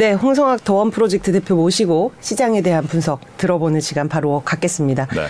네, 0.00 0.12
홍성학 0.14 0.64
더원 0.64 0.90
프로젝트 0.90 1.30
대표 1.30 1.54
모시고 1.56 2.12
시장에 2.22 2.62
대한 2.62 2.86
분석 2.86 3.20
들어보는 3.36 3.80
시간 3.80 4.08
바로 4.08 4.40
갖겠습니다. 4.46 5.06
네. 5.08 5.26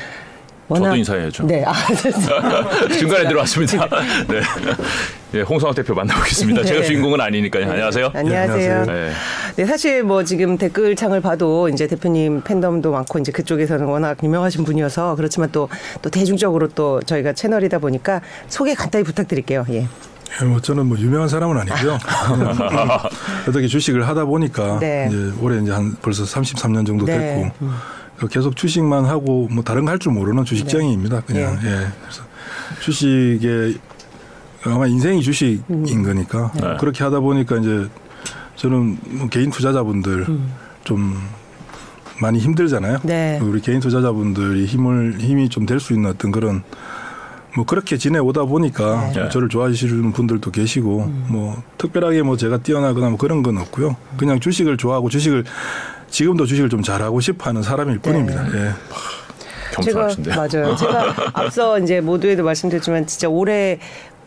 저도 0.69 0.95
인사해야죠. 0.95 1.45
네. 1.45 1.65
아, 1.67 1.73
중간에 2.97 3.27
들어왔습니다. 3.27 3.89
네. 4.29 4.41
네, 5.33 5.41
홍성학 5.41 5.75
대표 5.75 5.93
만나보겠습니다. 5.95 6.61
네. 6.61 6.69
제가 6.69 6.83
주인공은 6.85 7.21
아니니까요. 7.21 7.65
네. 7.65 7.71
안녕하세요. 7.73 8.13
안녕하세요. 8.15 8.85
네. 8.85 9.11
네. 9.57 9.67
사실 9.67 10.05
뭐 10.05 10.23
지금 10.23 10.57
댓글 10.57 10.95
창을 10.95 11.21
봐도 11.21 11.69
이제 11.69 11.89
대표님 11.89 12.43
팬덤도 12.43 12.93
많고 12.93 13.19
이제 13.19 13.33
그쪽에서는 13.33 13.85
워낙 13.87 14.19
유명하신 14.23 14.63
분이어서 14.63 15.17
그렇지만 15.17 15.51
또, 15.51 15.69
또 16.01 16.11
대중적으로 16.11 16.69
또 16.69 17.01
저희가 17.03 17.33
채널이다 17.33 17.81
보니까 17.81 18.21
소개 18.47 18.75
간단히 18.75 19.03
부탁드릴게요. 19.03 19.67
예. 19.71 19.89
예, 20.41 20.45
뭐 20.45 20.61
저는 20.61 20.87
뭐 20.87 20.99
유명한 20.99 21.29
사람은 21.29 21.57
아니고요. 21.59 21.99
어떻게 23.49 23.67
주식을 23.67 24.07
하다 24.09 24.25
보니까 24.27 24.79
네. 24.79 25.09
이제 25.09 25.33
올해 25.41 25.61
이제 25.61 25.73
한 25.73 25.97
벌써 26.03 26.25
33년 26.25 26.87
정도 26.87 27.05
네. 27.05 27.19
됐고 27.19 27.51
음. 27.63 28.29
계속 28.31 28.55
주식만 28.57 29.07
하고 29.07 29.49
뭐 29.51 29.65
다른 29.65 29.85
거 29.85 29.91
할 29.91 29.99
줄 29.99 30.13
모르는 30.13 30.45
주식장애입니다. 30.45 31.17
네. 31.21 31.23
그냥 31.27 31.59
예. 31.65 31.69
예. 31.69 31.87
그래서 32.03 32.23
주식에 32.81 33.75
아마 34.65 34.87
인생이 34.87 35.23
주식인 35.23 35.65
음. 35.71 36.03
거니까 36.03 36.53
네. 36.55 36.77
그렇게 36.79 37.03
하다 37.03 37.21
보니까 37.21 37.57
이제 37.57 37.89
저는 38.57 38.99
뭐 39.07 39.29
개인 39.29 39.51
투자자분들 39.51 40.27
음. 40.29 40.53
좀 40.85 41.19
많이 42.21 42.39
힘들잖아요. 42.39 42.99
네. 43.03 43.39
우리 43.43 43.61
개인 43.63 43.81
투자자분들이 43.81 44.67
힘을 44.67 45.17
힘이 45.19 45.49
좀 45.49 45.65
될 45.67 45.81
수 45.81 45.95
있는 45.95 46.11
어떤 46.11 46.31
그런 46.31 46.63
뭐 47.57 47.65
그렇게 47.65 47.97
지내오다 47.97 48.45
보니까 48.45 49.11
네. 49.15 49.29
저를 49.29 49.49
좋아하시는 49.49 50.13
분들도 50.13 50.51
계시고 50.51 50.99
음. 51.01 51.27
뭐 51.29 51.63
특별하게 51.79 52.23
뭐 52.23 52.37
제가 52.37 52.59
뛰어나거나 52.59 53.11
뭐 53.11 53.19
그런 53.19 53.43
건 53.43 53.59
없고요. 53.59 53.97
그냥 54.17 54.41
주식을 54.41 54.77
좋아하고 54.77 55.09
주식을 55.09 55.45
지금도 56.09 56.47
주식을 56.47 56.69
좀 56.69 56.83
잘하고 56.83 57.21
싶어하는 57.21 57.63
사람일 57.63 57.95
네. 57.97 58.01
뿐입니다. 58.01 58.47
예. 58.55 58.73
겸손하신데요. 59.73 60.35
제가 60.49 60.61
맞아요. 60.61 60.77
제가 60.77 61.15
앞서 61.35 61.79
이제 61.79 62.01
모두에도 62.01 62.43
말씀드렸지만 62.45 63.07
진짜 63.07 63.29
올해 63.29 63.79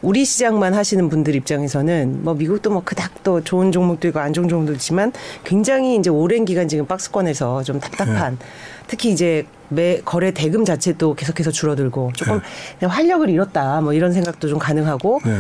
우리 0.02 0.26
시장만 0.26 0.74
하시는 0.74 1.08
분들 1.08 1.34
입장에서는 1.36 2.24
뭐 2.24 2.34
미국도 2.34 2.72
뭐 2.72 2.82
그닥 2.84 3.24
또 3.24 3.42
좋은 3.42 3.72
종목도 3.72 4.10
있고 4.10 4.20
안 4.20 4.34
좋은 4.34 4.50
종목도 4.50 4.74
있지만 4.74 5.14
굉장히 5.46 5.96
이제 5.96 6.10
오랜 6.10 6.44
기간 6.44 6.68
지금 6.68 6.86
박스권에서 6.86 7.64
좀 7.64 7.80
답답한 7.80 8.38
네. 8.38 8.46
특히 8.88 9.12
이제 9.12 9.46
매 9.70 10.02
거래 10.04 10.32
대금 10.32 10.66
자체도 10.66 11.16
계속해서 11.16 11.52
줄어들고 11.52 12.12
조금 12.16 12.42
네. 12.80 12.88
활력을 12.88 13.30
잃었다 13.30 13.82
뭐 13.82 13.94
이런 13.94 14.14
생각도 14.14 14.48
좀 14.48 14.60
가능하고 14.60 15.22
네. 15.26 15.40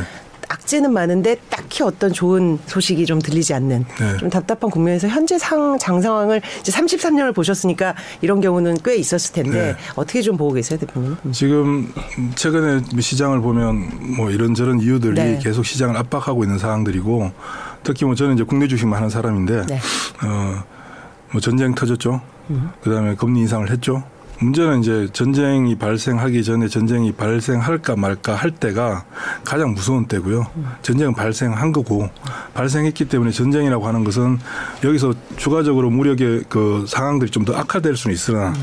악재는 0.49 0.93
많은데 0.93 1.37
딱히 1.49 1.83
어떤 1.83 2.13
좋은 2.13 2.59
소식이 2.67 3.05
좀 3.05 3.19
들리지 3.19 3.53
않는 3.55 3.85
네. 3.99 4.17
좀 4.17 4.29
답답한 4.29 4.69
국면에서 4.69 5.07
현재 5.07 5.37
상, 5.37 5.77
장 5.79 6.01
상황을 6.01 6.41
이제 6.59 6.71
33년을 6.71 7.33
보셨으니까 7.33 7.95
이런 8.21 8.41
경우는 8.41 8.77
꽤 8.83 8.95
있었을 8.95 9.33
텐데 9.33 9.51
네. 9.51 9.75
어떻게 9.95 10.21
좀 10.21 10.37
보고 10.37 10.53
계세요, 10.53 10.79
대표님? 10.79 11.17
음. 11.25 11.31
지금 11.31 11.91
최근에 12.35 12.81
시장을 12.99 13.41
보면 13.41 14.15
뭐 14.15 14.29
이런저런 14.29 14.79
이유들이 14.79 15.15
네. 15.15 15.39
계속 15.41 15.65
시장을 15.65 15.97
압박하고 15.97 16.43
있는 16.43 16.57
상황들이고 16.57 17.31
특히 17.83 18.05
뭐 18.05 18.15
저는 18.15 18.35
이제 18.35 18.43
국내 18.43 18.67
주식만 18.67 18.97
하는 18.97 19.09
사람인데 19.09 19.65
네. 19.65 19.79
어뭐 20.23 21.41
전쟁 21.41 21.73
터졌죠. 21.73 22.21
음. 22.49 22.71
그다음에 22.81 23.15
금리 23.15 23.41
인상을 23.41 23.69
했죠. 23.69 24.03
문제는 24.39 24.81
이제 24.81 25.07
전쟁이 25.13 25.77
발생하기 25.77 26.43
전에 26.43 26.67
전쟁이 26.67 27.13
발생할까 27.13 27.95
말까 27.95 28.35
할 28.35 28.51
때가 28.51 29.05
가장 29.45 29.73
무서운 29.73 30.05
때고요. 30.05 30.45
전쟁은 30.81 31.13
발생한 31.13 31.71
거고 31.71 32.09
발생했기 32.53 33.05
때문에 33.05 33.31
전쟁이라고 33.31 33.87
하는 33.87 34.03
것은 34.03 34.39
여기서 34.83 35.13
추가적으로 35.37 35.89
무력의 35.91 36.43
그 36.49 36.83
상황들이 36.87 37.31
좀 37.31 37.45
더 37.45 37.53
악화될 37.55 37.95
수는 37.95 38.13
있으나 38.13 38.53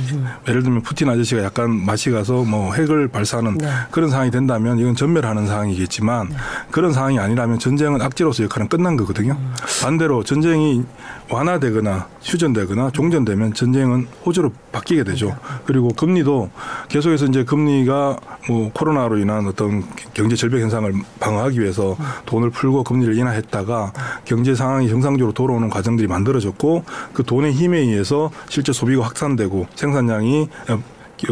예를 0.49 0.63
들면 0.63 0.83
푸틴 0.83 1.09
아저씨가 1.09 1.43
약간 1.45 1.71
맛이 1.71 2.11
가서 2.11 2.45
뭐 2.45 2.75
핵을 2.75 3.09
발사하는 3.09 3.57
네. 3.59 3.69
그런 3.91 4.11
상황이 4.11 4.31
된다면 4.31 4.79
이건 4.79 4.97
전멸하는 4.97 5.47
상황이겠지만 5.47 6.29
네. 6.31 6.37
그런 6.71 6.93
상황이 6.93 7.19
아니라면 7.19 7.59
전쟁은 7.59 8.03
악재로서 8.03 8.43
역할은 8.45 8.69
끝난 8.69 8.97
거거든요. 8.97 9.39
반대로 9.83 10.25
전쟁이 10.25 10.85
완화되거나 11.31 12.09
휴전되거나 12.23 12.91
종전되면 12.91 13.55
전쟁은 13.55 14.07
호주로 14.27 14.53
바뀌게 14.73 15.05
되죠. 15.05 15.37
그리고 15.65 15.89
금리도 15.89 16.51
계속해서 16.89 17.27
이제 17.27 17.45
금리가 17.45 18.19
뭐 18.49 18.71
코로나로 18.73 19.19
인한 19.19 19.47
어떤 19.47 19.85
경제 20.13 20.37
절벽 20.37 20.61
현상을 20.61 20.93
방어하기 21.21 21.61
위해서 21.61 21.97
돈을 22.27 22.51
풀고 22.51 22.83
금리를 22.85 23.17
인하했다가 23.17 23.93
경제 24.25 24.55
상황이 24.55 24.89
정상적으로 24.89 25.33
돌아오는 25.33 25.69
과정들이 25.71 26.09
만들어졌고 26.09 26.85
그 27.13 27.23
돈의 27.23 27.53
힘에 27.53 27.79
의해서 27.79 28.31
실제 28.49 28.73
소비가 28.73 29.05
확산되고 29.05 29.67
생산량이 29.75 30.49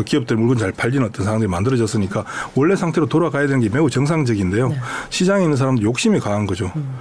기업들 0.05 0.37
물건 0.37 0.59
잘 0.59 0.71
팔리는 0.71 1.05
어떤 1.05 1.25
상황들이 1.25 1.51
만들어졌으니까 1.51 2.25
원래 2.55 2.77
상태로 2.77 3.07
돌아가야 3.07 3.47
되는 3.47 3.61
게 3.61 3.69
매우 3.69 3.89
정상적인데요. 3.89 4.69
네. 4.69 4.77
시장에 5.09 5.45
있는 5.45 5.57
사람도 5.57 5.83
욕심이 5.83 6.21
강한 6.21 6.47
거죠. 6.47 6.71
음. 6.77 6.95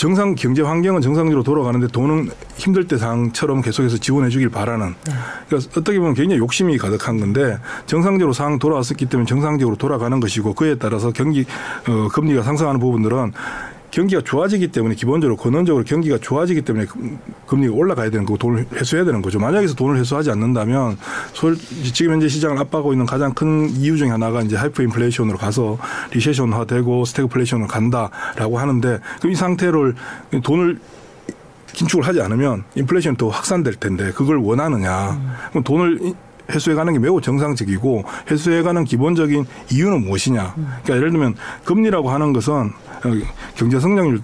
정상 0.00 0.34
경제 0.34 0.62
환경은 0.62 1.02
정상적으로 1.02 1.42
돌아가는데 1.42 1.86
돈은 1.88 2.30
힘들 2.56 2.88
때 2.88 2.96
상처럼 2.96 3.60
계속해서 3.60 3.98
지원해 3.98 4.30
주길 4.30 4.48
바라는 4.48 4.94
네. 5.04 5.12
그러니까 5.46 5.70
어떻게 5.78 5.98
보면 5.98 6.14
굉장히 6.14 6.40
욕심이 6.40 6.78
가득한 6.78 7.20
건데 7.20 7.58
정상적으로 7.84 8.32
상황 8.32 8.58
돌아왔었기 8.58 9.04
때문에 9.04 9.26
정상적으로 9.26 9.76
돌아가는 9.76 10.18
것이고 10.18 10.54
그에 10.54 10.76
따라서 10.76 11.10
경기 11.10 11.44
어, 11.86 12.08
금리가 12.08 12.42
상승하는 12.42 12.80
부분들은 12.80 13.34
경기가 13.90 14.22
좋아지기 14.22 14.68
때문에 14.68 14.94
기본적으로 14.94 15.36
근원적으로 15.36 15.84
경기가 15.84 16.18
좋아지기 16.18 16.62
때문에 16.62 16.86
금리가 17.46 17.74
올라가야 17.74 18.10
되는 18.10 18.24
거고 18.24 18.38
돈을 18.38 18.66
회수해야 18.72 19.04
되는 19.04 19.20
거죠. 19.20 19.38
만약에서 19.38 19.74
돈을 19.74 19.98
회수하지 19.98 20.30
않는다면 20.30 20.96
지금 21.92 22.12
현재 22.12 22.28
시장을 22.28 22.58
압박하고 22.58 22.92
있는 22.92 23.06
가장 23.06 23.34
큰 23.34 23.68
이유 23.70 23.96
중에 23.96 24.10
하나가 24.10 24.42
이제 24.42 24.56
하이퍼 24.56 24.82
인플레이션으로 24.84 25.38
가서 25.38 25.78
recession화 26.12 26.66
되고 26.66 27.04
스태그플레이션으로 27.04 27.66
간다라고 27.66 28.58
하는데 28.58 29.00
그럼 29.18 29.32
이 29.32 29.34
상태를 29.34 29.94
돈을 30.42 30.78
긴축을 31.72 32.06
하지 32.06 32.20
않으면 32.20 32.64
인플레이션이 32.74 33.16
더 33.16 33.28
확산될 33.28 33.74
텐데 33.74 34.12
그걸 34.12 34.36
원하느냐. 34.36 35.18
그럼 35.50 35.64
돈을 35.64 36.14
회수해가는 36.50 36.92
게 36.92 36.98
매우 36.98 37.20
정상적이고 37.20 38.04
회수해가는 38.30 38.84
기본적인 38.84 39.46
이유는 39.72 40.04
무엇이냐. 40.04 40.54
그러니까 40.54 40.96
예를 40.96 41.10
들면 41.10 41.34
금리라고 41.64 42.10
하는 42.10 42.32
것은 42.32 42.70
경제 43.56 43.80
성장률 43.80 44.20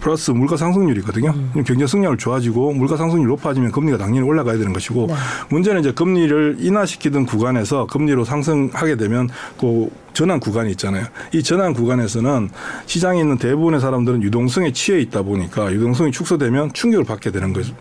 플러스 0.00 0.30
물가 0.30 0.56
상승률이거든요. 0.56 1.30
음. 1.30 1.64
경제 1.66 1.86
성장률 1.86 2.18
좋아지고 2.18 2.72
물가 2.74 2.96
상승률 2.96 3.28
높아지면 3.28 3.72
금리가 3.72 3.98
당연히 3.98 4.26
올라가야 4.26 4.58
되는 4.58 4.72
것이고 4.72 5.06
네. 5.06 5.14
문제는 5.48 5.80
이제 5.80 5.92
금리를 5.92 6.58
인하시키던 6.60 7.26
구간에서 7.26 7.86
금리로 7.86 8.24
상승하게 8.24 8.96
되면 8.96 9.28
그 9.58 9.88
전환 10.12 10.38
구간이 10.40 10.70
있잖아요. 10.72 11.06
이 11.32 11.42
전환 11.42 11.72
구간에서는 11.72 12.50
시장에 12.86 13.20
있는 13.20 13.38
대부분의 13.38 13.80
사람들은 13.80 14.22
유동성에 14.22 14.72
취해 14.72 15.00
있다 15.00 15.22
보니까 15.22 15.72
유동성이 15.72 16.12
축소되면 16.12 16.72
충격을 16.72 17.04
받게 17.04 17.30
되는 17.30 17.52
거죠. 17.52 17.74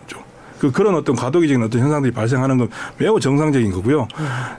그 0.60 0.72
그런 0.72 0.96
어떤 0.96 1.16
과도기적인 1.16 1.62
어떤 1.64 1.82
현상들이 1.82 2.14
발생하는 2.14 2.58
건 2.58 2.70
매우 2.98 3.20
정상적인 3.20 3.72
거고요. 3.72 4.08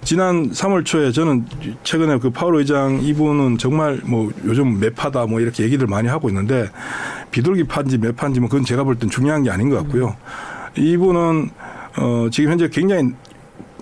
지난 0.05 0.51
3월 0.51 0.85
초에 0.85 1.11
저는 1.13 1.47
최근에 1.85 2.19
그 2.19 2.31
파월 2.31 2.57
의장 2.57 3.01
이분은 3.03 3.59
정말 3.59 4.01
뭐 4.05 4.31
요즘 4.45 4.79
매파다 4.79 5.27
뭐 5.27 5.41
이렇게 5.41 5.65
얘기들 5.65 5.87
많이 5.87 6.09
하고 6.09 6.29
있는데 6.29 6.69
비둘기 7.31 7.65
판지 7.65 7.99
매파인지 7.99 8.41
뭐 8.41 8.49
그건 8.49 8.65
제가 8.65 8.85
볼 8.85 8.97
땐 8.99 9.11
중요한 9.11 9.43
게 9.43 9.51
아닌 9.51 9.69
것 9.71 9.77
같고요. 9.77 10.17
이분은 10.77 11.51
어 11.99 12.29
지금 12.31 12.51
현재 12.51 12.69
굉장히 12.69 13.11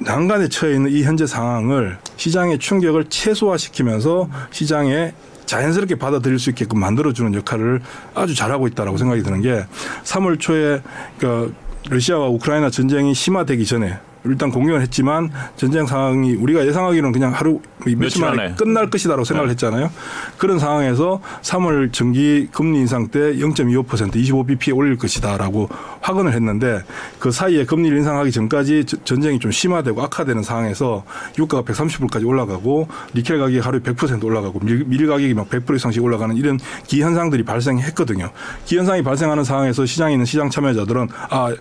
난간에 0.00 0.48
처해 0.48 0.74
있는 0.74 0.90
이 0.90 1.02
현재 1.02 1.26
상황을 1.26 1.98
시장의 2.16 2.58
충격을 2.58 3.06
최소화시키면서 3.08 4.28
시장에 4.50 5.12
자연스럽게 5.46 5.96
받아들일 5.96 6.38
수 6.38 6.50
있게끔 6.50 6.80
만들어주는 6.80 7.34
역할을 7.34 7.80
아주 8.14 8.34
잘하고 8.34 8.66
있다라고 8.66 8.96
생각이 8.96 9.22
드는 9.22 9.40
게 9.42 9.64
3월 10.04 10.40
초에 10.40 10.80
그 11.18 11.54
러시아와 11.88 12.28
우크라이나 12.28 12.70
전쟁이 12.70 13.14
심화되기 13.14 13.66
전에 13.66 13.98
일단 14.24 14.50
공격을 14.50 14.80
했지만 14.82 15.30
전쟁 15.56 15.86
상황이 15.86 16.34
우리가 16.34 16.66
예상하기로는 16.66 17.12
그냥 17.12 17.32
하루 17.32 17.60
며칠 17.96 18.22
만에 18.22 18.54
끝날 18.54 18.88
것이다라고 18.88 19.24
생각을 19.24 19.48
네. 19.48 19.52
했잖아요. 19.52 19.90
그런 20.38 20.58
상황에서 20.58 21.20
3월 21.42 21.92
정기 21.92 22.48
금리 22.50 22.78
인상 22.78 23.08
때 23.08 23.34
0.25% 23.34 24.14
25bp 24.14 24.76
올릴 24.76 24.96
것이다라고 24.96 25.68
확언을 26.00 26.32
했는데 26.32 26.82
그 27.18 27.30
사이에 27.30 27.64
금리를 27.64 27.96
인상하기 27.98 28.32
전까지 28.32 28.84
전쟁이 29.04 29.38
좀 29.38 29.50
심화되고 29.50 30.02
악화되는 30.02 30.42
상황에서 30.42 31.04
유가가 31.38 31.62
130불까지 31.70 32.26
올라가고 32.26 32.88
니켈 33.14 33.38
가격이 33.38 33.58
하루에 33.58 33.80
100% 33.80 34.24
올라가고 34.24 34.60
밀, 34.60 34.84
밀 34.86 35.06
가격이 35.06 35.34
막 35.34 35.48
100% 35.50 35.76
이상씩 35.76 36.02
올라가는 36.02 36.34
이런 36.36 36.58
기현상들이 36.86 37.44
발생했거든요. 37.44 38.30
기현상이 38.64 39.02
발생하는 39.02 39.44
상황에서 39.44 39.84
시장에 39.84 40.12
있는 40.14 40.24
시장 40.24 40.48
참여자들은 40.48 41.08
아 41.30 41.54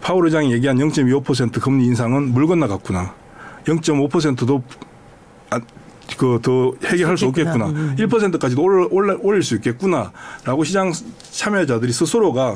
파월 0.00 0.26
의장이 0.26 0.52
얘기한 0.52 0.76
0.25% 0.78 1.60
금리 1.60 1.86
인상은 1.86 2.32
물 2.32 2.46
건너갔구나. 2.46 3.14
0.5%도 3.64 4.62
아, 5.50 5.60
그더 6.16 6.72
해결할 6.84 7.18
수 7.18 7.26
없겠구나. 7.26 7.66
음. 7.66 7.96
1%까지도 7.98 8.62
올라, 8.62 8.86
올라, 8.90 9.16
올릴 9.20 9.42
수 9.42 9.54
있겠구나라고 9.56 10.64
시장 10.64 10.92
참여자들이 11.30 11.92
스스로가 11.92 12.54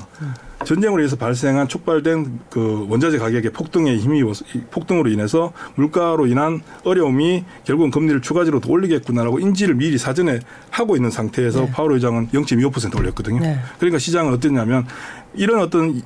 전쟁으로 0.65 1.01
인해서 1.01 1.17
발생한 1.17 1.69
촉발된 1.69 2.41
그 2.51 2.87
원자재 2.89 3.19
가격의 3.19 3.53
폭등에 3.53 3.97
힘이 3.97 4.23
폭등으로 4.71 5.11
인해서 5.11 5.53
물가로 5.75 6.27
인한 6.27 6.63
어려움이 6.85 7.45
결국은 7.65 7.91
금리를 7.91 8.21
추가적으로 8.23 8.61
더 8.61 8.71
올리겠구나라고 8.71 9.39
인지를 9.39 9.75
미리 9.75 9.99
사전에 9.99 10.41
하고 10.71 10.97
있는 10.97 11.11
상태에서 11.11 11.67
네. 11.67 11.71
파월 11.71 11.93
의장은 11.93 12.29
0.25% 12.29 12.99
올렸거든요. 12.99 13.41
네. 13.41 13.59
그러니까 13.79 13.99
시장은 13.99 14.33
어땠냐면 14.33 14.87
이런 15.35 15.61
어떤 15.61 16.03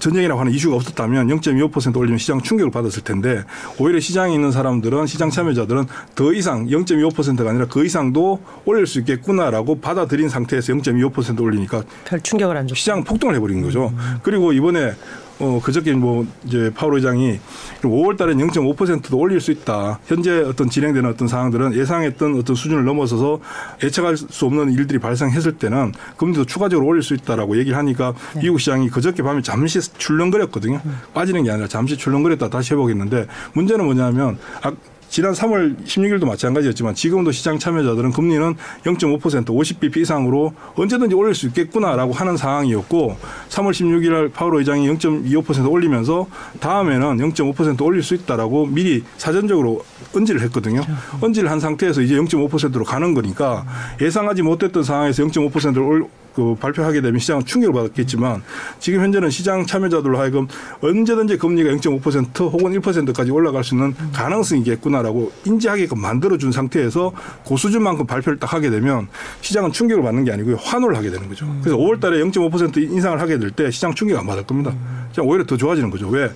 전쟁이라고 0.00 0.40
하는 0.40 0.52
이슈가 0.52 0.76
없었다면 0.76 1.28
0.25% 1.28 1.96
올리면 1.96 2.18
시장 2.18 2.40
충격을 2.40 2.70
받았을 2.70 3.02
텐데 3.02 3.44
오히려 3.78 4.00
시장에 4.00 4.32
있는 4.32 4.52
사람들은 4.52 5.06
시장 5.06 5.30
참여자들은 5.30 5.84
더 6.14 6.32
이상 6.32 6.66
0.25%가 6.66 7.50
아니라 7.50 7.66
그 7.66 7.84
이상도 7.84 8.40
올릴 8.64 8.86
수 8.86 9.00
있겠구나라고 9.00 9.80
받아들인 9.80 10.28
상태에서 10.28 10.72
0.25% 10.72 11.40
올리니까 11.42 11.82
별 12.04 12.20
충격을 12.20 12.56
안 12.56 12.66
줬죠. 12.66 12.78
시장 12.78 13.04
폭등을 13.04 13.34
해버린 13.34 13.62
거죠. 13.62 13.79
음. 13.88 14.18
그리고 14.22 14.52
이번에 14.52 14.94
어, 15.40 15.58
그저께 15.62 15.94
뭐 15.94 16.26
이제 16.44 16.70
파월 16.74 16.96
의장이 16.96 17.40
5월 17.82 18.18
달엔 18.18 18.36
0.5%도 18.36 19.16
올릴 19.16 19.40
수 19.40 19.50
있다. 19.50 19.98
현재 20.06 20.42
어떤 20.42 20.68
진행되는 20.68 21.08
어떤 21.08 21.28
상황들은 21.28 21.74
예상했던 21.74 22.38
어떤 22.38 22.54
수준을 22.54 22.84
넘어서서 22.84 23.40
예측할 23.82 24.18
수 24.18 24.44
없는 24.44 24.72
일들이 24.72 24.98
발생했을 24.98 25.52
때는 25.52 25.92
금리도 26.18 26.44
추가적으로 26.44 26.86
올릴 26.86 27.02
수 27.02 27.14
있다라고 27.14 27.56
얘기를 27.56 27.76
하니까 27.78 28.12
네. 28.34 28.42
미국 28.42 28.60
시장이 28.60 28.90
그저께 28.90 29.22
밤에 29.22 29.40
잠시 29.40 29.80
출렁거렸거든요. 29.80 30.80
음. 30.84 30.98
빠지는 31.14 31.44
게 31.44 31.50
아니라 31.50 31.66
잠시 31.68 31.96
출렁거렸다 31.96 32.50
다시 32.50 32.74
해보겠는데 32.74 33.26
문제는 33.54 33.86
뭐냐면 33.86 34.36
아, 34.62 34.72
지난 35.10 35.32
3월 35.32 35.76
16일도 35.84 36.24
마찬가지였지만 36.24 36.94
지금도 36.94 37.32
시장 37.32 37.58
참여자들은 37.58 38.12
금리는 38.12 38.54
0.5% 38.84 39.44
50bp 39.44 39.96
이상으로 39.98 40.54
언제든지 40.76 41.16
올릴 41.16 41.34
수 41.34 41.48
있겠구나라고 41.48 42.12
하는 42.12 42.36
상황이었고 42.36 43.16
3월 43.48 43.72
16일 43.72 44.32
파월 44.32 44.58
의장이 44.58 44.88
0.25% 44.88 45.68
올리면서 45.68 46.28
다음에는 46.60 47.16
0.5% 47.18 47.82
올릴 47.84 48.04
수 48.04 48.14
있다라고 48.14 48.66
미리 48.66 49.02
사전적으로 49.18 49.84
언지를 50.14 50.42
했거든요. 50.42 50.82
언지를 51.20 51.50
한 51.50 51.58
상태에서 51.58 52.02
이제 52.02 52.14
0.5%로 52.14 52.84
가는 52.84 53.12
거니까 53.12 53.66
예상하지 54.00 54.42
못했던 54.42 54.84
상황에서 54.84 55.24
0.5%를 55.24 56.04
그 56.34 56.54
발표하게 56.58 57.00
되면 57.00 57.18
시장은 57.18 57.44
충격을 57.44 57.74
받았겠지만 57.74 58.42
지금 58.78 59.00
현재는 59.00 59.30
시장 59.30 59.66
참여자들로 59.66 60.18
하여금 60.18 60.46
언제든지 60.80 61.38
금리가 61.38 61.70
0.5% 61.70 62.40
혹은 62.52 62.72
1%까지 62.80 63.30
올라갈 63.30 63.64
수 63.64 63.74
있는 63.74 63.94
가능성이 64.12 64.60
있겠구나라고 64.62 65.32
인지하게끔 65.44 66.00
만들어준 66.00 66.52
상태에서 66.52 67.12
그 67.46 67.56
수준만큼 67.56 68.06
발표를 68.06 68.38
딱 68.38 68.52
하게 68.52 68.70
되면 68.70 69.08
시장은 69.40 69.72
충격을 69.72 70.02
받는 70.02 70.24
게 70.24 70.32
아니고요. 70.32 70.56
환호를 70.56 70.96
하게 70.96 71.10
되는 71.10 71.28
거죠. 71.28 71.46
그래서 71.62 71.76
5월 71.76 72.00
달에 72.00 72.18
0.5% 72.22 72.76
인상을 72.76 73.20
하게 73.20 73.38
될 73.38 73.50
때 73.50 73.70
시장 73.70 73.92
충격 73.94 74.18
안 74.18 74.26
받을 74.26 74.44
겁니다. 74.44 74.72
오히려 75.20 75.44
더 75.44 75.56
좋아지는 75.56 75.90
거죠. 75.90 76.08
왜? 76.08 76.30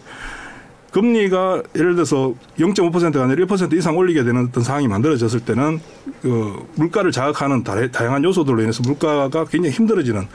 금리가 0.94 1.61
예를 1.75 1.96
들어서 1.96 2.35
0.5%가 2.56 3.25
아니라 3.25 3.44
1% 3.44 3.73
이상 3.73 3.96
올리게 3.96 4.23
되는 4.23 4.46
어떤 4.49 4.62
상황이 4.62 4.87
만들어졌을 4.87 5.41
때는 5.41 5.81
그 6.23 6.64
물가를 6.76 7.11
자극하는 7.11 7.64
다양한 7.64 8.23
요소들로 8.23 8.62
인해서 8.62 8.81
물가가 8.87 9.44
굉장히 9.44 9.75
힘들어지는 9.75 10.29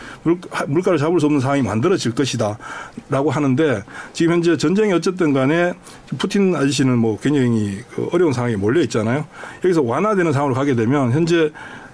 물가를 0.68 1.00
잡을 1.00 1.22
수 1.22 1.28
없는 1.28 1.40
상황이 1.40 1.62
만들어질 1.62 2.14
것이다라고 2.14 3.32
하는데 3.32 3.84
지금 4.12 4.34
현재 4.34 4.58
전쟁이 4.58 4.92
어쨌든 4.92 5.32
간에 5.32 5.74
푸틴 6.18 6.54
아저씨는 6.54 6.98
뭐 6.98 7.18
굉장히 7.22 7.80
그 7.96 8.10
어려운 8.12 8.34
상황에 8.34 8.58
몰려 8.58 8.82
있잖아요. 8.82 9.26
여기서 9.64 9.82
완화되는 9.82 10.34
상황으로 10.34 10.56
가게 10.56 10.76
되면 10.76 11.14
현재 11.14 11.52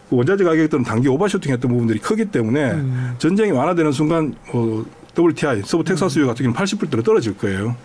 그 0.10 0.16
원자재 0.16 0.44
가격들은 0.44 0.84
단기 0.84 1.08
overshooting했던 1.08 1.70
부분들이 1.70 2.00
크기 2.00 2.26
때문에 2.26 2.72
음. 2.72 3.16
전쟁이 3.20 3.52
완화되는 3.52 3.92
순간 3.92 4.34
뭐 4.52 4.86
WTI 5.16 5.62
서부 5.66 5.84
텍사스 5.84 6.18
유 6.18 6.26
같은 6.26 6.46
경우는 6.46 6.60
80불대로 6.60 7.04
떨어질 7.04 7.38
거예요. 7.38 7.76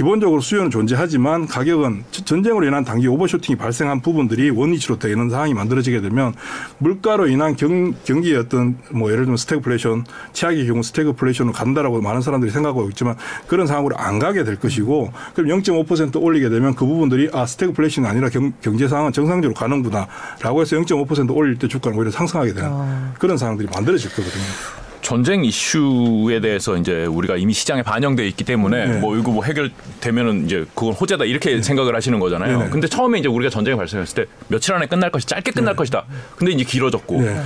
기본적으로 0.00 0.40
수요는 0.40 0.70
존재하지만 0.70 1.46
가격은 1.46 2.04
전쟁으로 2.10 2.66
인한 2.66 2.86
단기 2.86 3.06
overshooting이 3.06 3.58
발생한 3.58 4.00
부분들이 4.00 4.48
원위치로 4.48 4.98
되는 4.98 5.28
상황이 5.28 5.52
만들어지게 5.52 6.00
되면 6.00 6.32
물가로 6.78 7.28
인한 7.28 7.54
경, 7.54 7.92
경기의 8.04 8.38
어떤 8.38 8.78
뭐 8.92 9.10
예를 9.10 9.24
들면 9.24 9.36
스태그플레이션 9.36 10.06
최악의 10.32 10.66
경우 10.68 10.82
스태그플레이션으로 10.82 11.52
간다라고 11.52 12.00
많은 12.00 12.22
사람들이 12.22 12.50
생각하고 12.50 12.88
있지만 12.88 13.14
그런 13.46 13.66
상황으로 13.66 13.98
안 13.98 14.18
가게 14.18 14.42
될 14.42 14.58
것이고 14.58 15.12
그럼 15.34 15.60
0.5% 15.60 16.22
올리게 16.22 16.48
되면 16.48 16.74
그 16.74 16.86
부분들이 16.86 17.28
아 17.34 17.44
스태그플레이션이 17.44 18.06
아니라 18.08 18.30
경, 18.30 18.54
경제 18.62 18.88
상황은 18.88 19.12
정상적으로 19.12 19.52
가는구나라고 19.52 20.62
해서 20.62 20.76
0.5% 20.78 21.36
올릴 21.36 21.58
때 21.58 21.68
주가는 21.68 21.98
오히려 21.98 22.10
상승하게 22.10 22.54
되는 22.54 22.70
어. 22.72 23.12
그런 23.18 23.36
상황들이 23.36 23.68
만들어질 23.70 24.08
거거든요. 24.08 24.79
전쟁 25.02 25.44
이슈에 25.44 26.40
대해서 26.40 26.76
이제 26.76 27.04
우리가 27.06 27.36
이미 27.36 27.52
시장에 27.52 27.82
반영돼 27.82 28.26
있기 28.28 28.44
때문에 28.44 28.86
네. 28.86 28.98
뭐 28.98 29.16
이거 29.16 29.30
뭐 29.30 29.44
해결되면은 29.44 30.46
이제 30.46 30.64
그건 30.74 30.92
호재다 30.94 31.24
이렇게 31.24 31.56
네. 31.56 31.62
생각을 31.62 31.94
하시는 31.94 32.18
거잖아요. 32.18 32.64
네. 32.64 32.70
근데 32.70 32.86
처음에 32.86 33.18
이제 33.18 33.28
우리가 33.28 33.50
전쟁이 33.50 33.76
발생했을 33.76 34.24
때 34.24 34.30
며칠 34.48 34.74
안에 34.74 34.86
끝날 34.86 35.10
것이 35.10 35.26
짧게 35.26 35.52
끝날 35.52 35.74
네. 35.74 35.76
것이다. 35.76 36.04
근데 36.36 36.52
이제 36.52 36.64
길어졌고 36.64 37.22
네. 37.22 37.40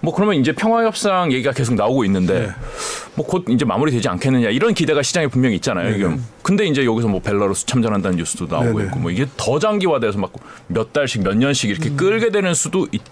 뭐 0.00 0.14
그러면 0.14 0.36
이제 0.36 0.52
평화 0.52 0.84
협상 0.84 1.32
얘기가 1.32 1.52
계속 1.52 1.74
나오고 1.74 2.04
있는데 2.04 2.40
네. 2.40 2.48
뭐곧 3.16 3.44
이제 3.48 3.64
마무리되지 3.64 4.08
않겠느냐 4.08 4.50
이런 4.50 4.74
기대가 4.74 5.02
시장에 5.02 5.26
분명히 5.26 5.56
있잖아요. 5.56 5.92
지금. 5.92 6.24
근데 6.42 6.66
이제 6.66 6.84
여기서 6.84 7.08
뭐 7.08 7.20
벨라루스 7.20 7.66
참전한다는 7.66 8.18
뉴스도 8.18 8.46
나오고 8.46 8.80
있고 8.82 8.98
뭐 8.98 9.10
이게 9.10 9.26
더 9.36 9.58
장기화돼서 9.58 10.18
막 10.18 10.32
몇 10.66 10.92
달씩 10.92 11.22
몇 11.22 11.36
년씩 11.36 11.70
이렇게 11.70 11.90
음. 11.90 11.96
끌게 11.96 12.30
되는 12.30 12.54
수도 12.54 12.86
있. 12.92 13.02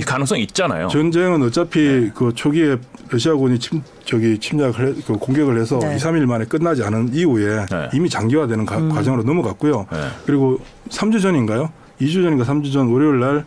가능성이 0.00 0.42
있잖아요. 0.44 0.88
전쟁은 0.88 1.42
어차피 1.42 1.80
네. 1.80 2.10
그 2.14 2.32
초기에 2.34 2.76
러시아군이 3.10 3.58
침 3.58 3.82
저기 4.04 4.38
침략을 4.38 4.88
해, 4.88 5.02
그 5.06 5.14
공격을 5.14 5.60
해서 5.60 5.78
네. 5.78 5.96
2, 5.96 5.98
3일 5.98 6.24
만에 6.26 6.46
끝나지 6.46 6.82
않은 6.82 7.10
이후에 7.12 7.66
네. 7.66 7.88
이미 7.92 8.08
장기화되는 8.08 8.64
가, 8.64 8.78
음. 8.78 8.88
과정으로 8.88 9.22
넘어갔고요. 9.22 9.86
네. 9.92 9.98
그리고 10.24 10.58
3주 10.88 11.20
전인가요? 11.20 11.70
2주 12.00 12.22
전인가 12.22 12.44
3주 12.44 12.72
전 12.72 12.88
월요일 12.88 13.20
날 13.20 13.44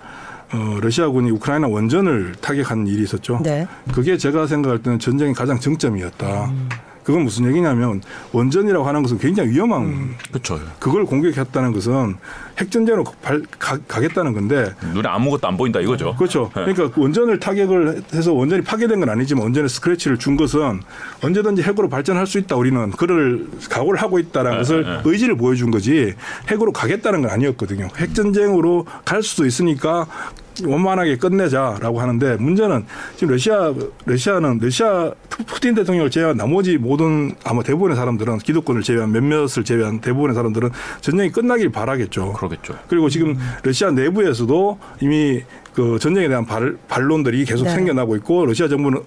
어, 0.53 0.77
러시아군이 0.79 1.31
우크라이나 1.31 1.67
원전을 1.67 2.35
타격한 2.39 2.85
일이 2.87 3.03
있었죠. 3.03 3.39
네. 3.43 3.67
그게 3.93 4.15
제가 4.17 4.45
생각할 4.45 4.79
때는 4.83 4.99
전쟁의 4.99 5.33
가장 5.33 5.59
정점이었다. 5.59 6.45
음. 6.45 6.69
그건 7.05 7.21
무슨 7.21 7.45
얘기냐면 7.47 8.01
원전이라고 8.31 8.85
하는 8.85 9.03
것은 9.03 9.19
굉장히 9.19 9.51
위험한 9.51 9.81
음, 9.83 10.15
그렇죠. 10.31 10.59
그걸 10.79 11.05
공격했다는 11.05 11.71
것은 11.71 12.15
핵전쟁으로 12.57 13.03
발, 13.21 13.43
가, 13.59 13.77
겠다는 13.77 14.33
건데 14.33 14.73
눈에 14.91 15.07
아무것도 15.07 15.47
안 15.47 15.55
보인다 15.55 15.79
이거죠. 15.79 16.15
그렇죠. 16.15 16.51
네. 16.55 16.65
그러니까 16.65 16.89
그 16.89 17.01
원전을 17.01 17.39
타격을 17.39 18.03
해서 18.11 18.33
원전이 18.33 18.63
파괴된 18.63 18.99
건 18.99 19.09
아니지만 19.09 19.43
원전에 19.43 19.67
스크래치를 19.67 20.17
준 20.17 20.35
것은 20.35 20.81
언제든지 21.21 21.61
핵으로 21.61 21.89
발전할 21.89 22.25
수 22.25 22.39
있다 22.39 22.55
우리는 22.55 22.89
그를 22.91 23.47
각오를 23.69 24.01
하고 24.01 24.17
있다라는 24.17 24.51
네, 24.53 24.57
것을 24.57 24.83
네. 24.83 25.01
의지를 25.05 25.37
보여준 25.37 25.69
거지 25.69 26.15
핵으로 26.49 26.71
가겠다는 26.71 27.21
건 27.21 27.29
아니었거든요. 27.29 27.89
핵전쟁으로 27.97 28.87
갈 29.05 29.21
수도 29.21 29.45
있으니까 29.45 30.07
원만하게 30.63 31.17
끝내자라고 31.17 31.99
하는데 31.99 32.37
문제는 32.37 32.85
지금 33.15 33.33
러시아 33.33 33.73
러시아는 34.05 34.59
러시아 34.61 35.11
푸틴 35.29 35.75
대통령을 35.75 36.09
제외한 36.09 36.37
나머지 36.37 36.77
모든 36.77 37.33
아마 37.43 37.63
대부분의 37.63 37.95
사람들은 37.95 38.39
기득권을 38.39 38.81
제외한 38.81 39.11
몇몇을 39.11 39.63
제외한 39.63 39.99
대부분의 39.99 40.35
사람들은 40.35 40.69
전쟁이 41.01 41.31
끝나길 41.31 41.69
바라겠죠. 41.71 42.33
그러겠죠. 42.33 42.77
그리고 42.87 43.09
지금 43.09 43.37
러시아 43.63 43.91
내부에서도 43.91 44.79
이미 45.01 45.43
그 45.73 45.99
전쟁에 45.99 46.27
대한 46.27 46.45
발, 46.45 46.77
반론들이 46.87 47.43
계속 47.45 47.65
네. 47.65 47.71
생겨나고 47.71 48.15
있고 48.17 48.45
러시아 48.45 48.67
정부는 48.67 49.01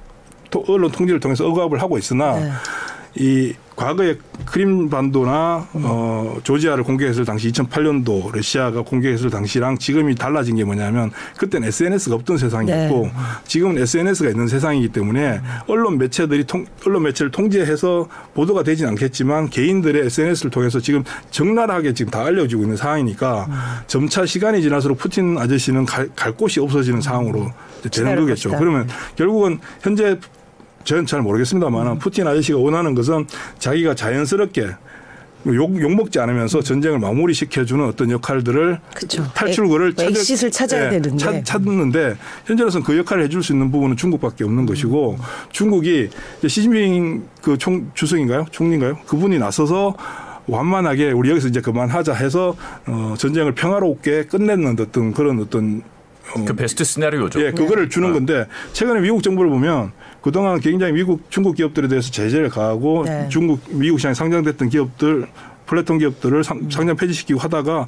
언론 0.67 0.91
통제를 0.91 1.21
통해서 1.21 1.47
억압을 1.47 1.81
하고 1.81 1.99
있으나 1.99 2.35
네. 2.35 2.51
이 3.19 3.53
과거에 3.75 4.17
크림 4.45 4.91
반도나 4.91 5.69
어 5.73 6.37
조지아를 6.43 6.83
공격했을 6.83 7.25
당시 7.25 7.51
2008년도 7.53 8.33
러시아가 8.33 8.83
공격했을 8.83 9.31
당시랑 9.31 9.79
지금이 9.79 10.17
달라진 10.17 10.57
게 10.57 10.65
뭐냐면 10.65 11.13
그때는 11.37 11.69
SNS가 11.69 12.17
없던 12.17 12.39
세상이었고 12.39 13.03
네. 13.05 13.13
지금은 13.45 13.79
SNS가 13.79 14.31
있는 14.31 14.49
세상이기 14.49 14.89
때문에 14.89 15.41
언론 15.69 15.99
매체들이 15.99 16.45
통, 16.45 16.67
언론 16.87 17.05
매체를 17.05 17.31
통제해서 17.31 18.09
보도가 18.35 18.65
되진 18.65 18.87
않겠지만 18.89 19.49
개인들의 19.51 20.07
SNS를 20.07 20.51
통해서 20.51 20.81
지금 20.81 21.05
적나라하게 21.31 21.95
지금 21.95 22.11
다 22.11 22.25
알려지고 22.25 22.63
있는 22.63 22.77
상황이니까 22.77 23.85
점차 23.87 24.27
시간이 24.27 24.61
지날수록 24.61 24.99
푸틴 24.99 25.39
아저씨는 25.39 25.85
갈, 25.87 26.09
갈 26.17 26.33
곳이 26.33 26.59
없어지는 26.59 27.01
상황으로 27.01 27.53
되는 27.93 28.17
거겠죠. 28.17 28.51
그러면 28.51 28.89
결국은 29.15 29.61
현재 29.83 30.19
저는 30.89 31.05
잘 31.05 31.21
모르겠습니다만 31.21 31.87
음. 31.87 31.99
푸틴 31.99 32.27
아저씨가 32.27 32.57
원하는 32.59 32.95
것은 32.95 33.27
자기가 33.59 33.95
자연스럽게 33.95 34.69
욕, 35.49 35.81
욕 35.83 35.95
먹지 35.95 36.19
않으면서 36.19 36.63
전쟁을 36.63 36.99
마무리 36.99 37.35
시켜주는 37.35 37.85
어떤 37.85 38.11
역할들을 38.11 38.81
그쵸. 38.95 39.23
탈출구를 39.35 39.95
찾을, 39.95 40.51
찾아 40.51 40.79
야 40.79 40.87
예, 40.87 40.91
되는데 41.01 41.19
찾, 41.19 41.45
찾는데 41.45 42.17
현재로서는 42.47 42.87
그 42.87 42.97
역할을 42.97 43.25
해줄 43.25 43.43
수 43.43 43.53
있는 43.53 43.71
부분은 43.71 43.97
중국밖에 43.97 44.45
없는 44.45 44.63
음. 44.63 44.67
것이고 44.67 45.19
중국이 45.53 46.09
시진핑 46.47 47.29
그 47.43 47.59
총 47.59 47.91
주석인가요 47.93 48.47
총리인가요 48.51 48.99
그분이 49.07 49.39
나서서 49.39 49.95
완만하게 50.47 51.13
우리 51.13 51.31
여기서 51.31 51.49
이제 51.49 51.61
그만하자 51.61 52.15
해서 52.15 52.57
어, 52.87 53.15
전쟁을 53.19 53.55
평화롭게 53.55 54.25
끝내는 54.25 54.77
어떤 54.81 55.13
그런 55.13 55.39
어떤 55.41 55.83
어, 56.35 56.45
그 56.45 56.55
베스트 56.55 56.85
시나리오죠. 56.85 57.41
예, 57.43 57.53
그거를 57.53 57.85
네. 57.85 57.89
주는 57.89 58.13
건데 58.13 58.47
최근에 58.73 59.01
미국 59.01 59.23
정부를 59.23 59.51
보면 59.51 59.93
그동안 60.21 60.61
굉장히 60.61 60.93
미국 60.93 61.31
중국 61.31 61.55
기업들에 61.57 61.89
대해서 61.89 62.11
제재를 62.11 62.49
가하고 62.49 63.05
네. 63.05 63.29
중국 63.29 63.61
미국 63.71 63.99
시장에 63.99 64.15
상장됐던 64.15 64.69
기업들 64.69 65.27
플랫폼 65.67 65.99
기업들을 65.99 66.43
상, 66.45 66.69
장 66.71 66.97
폐지시키고 66.97 67.39
하다가 67.39 67.87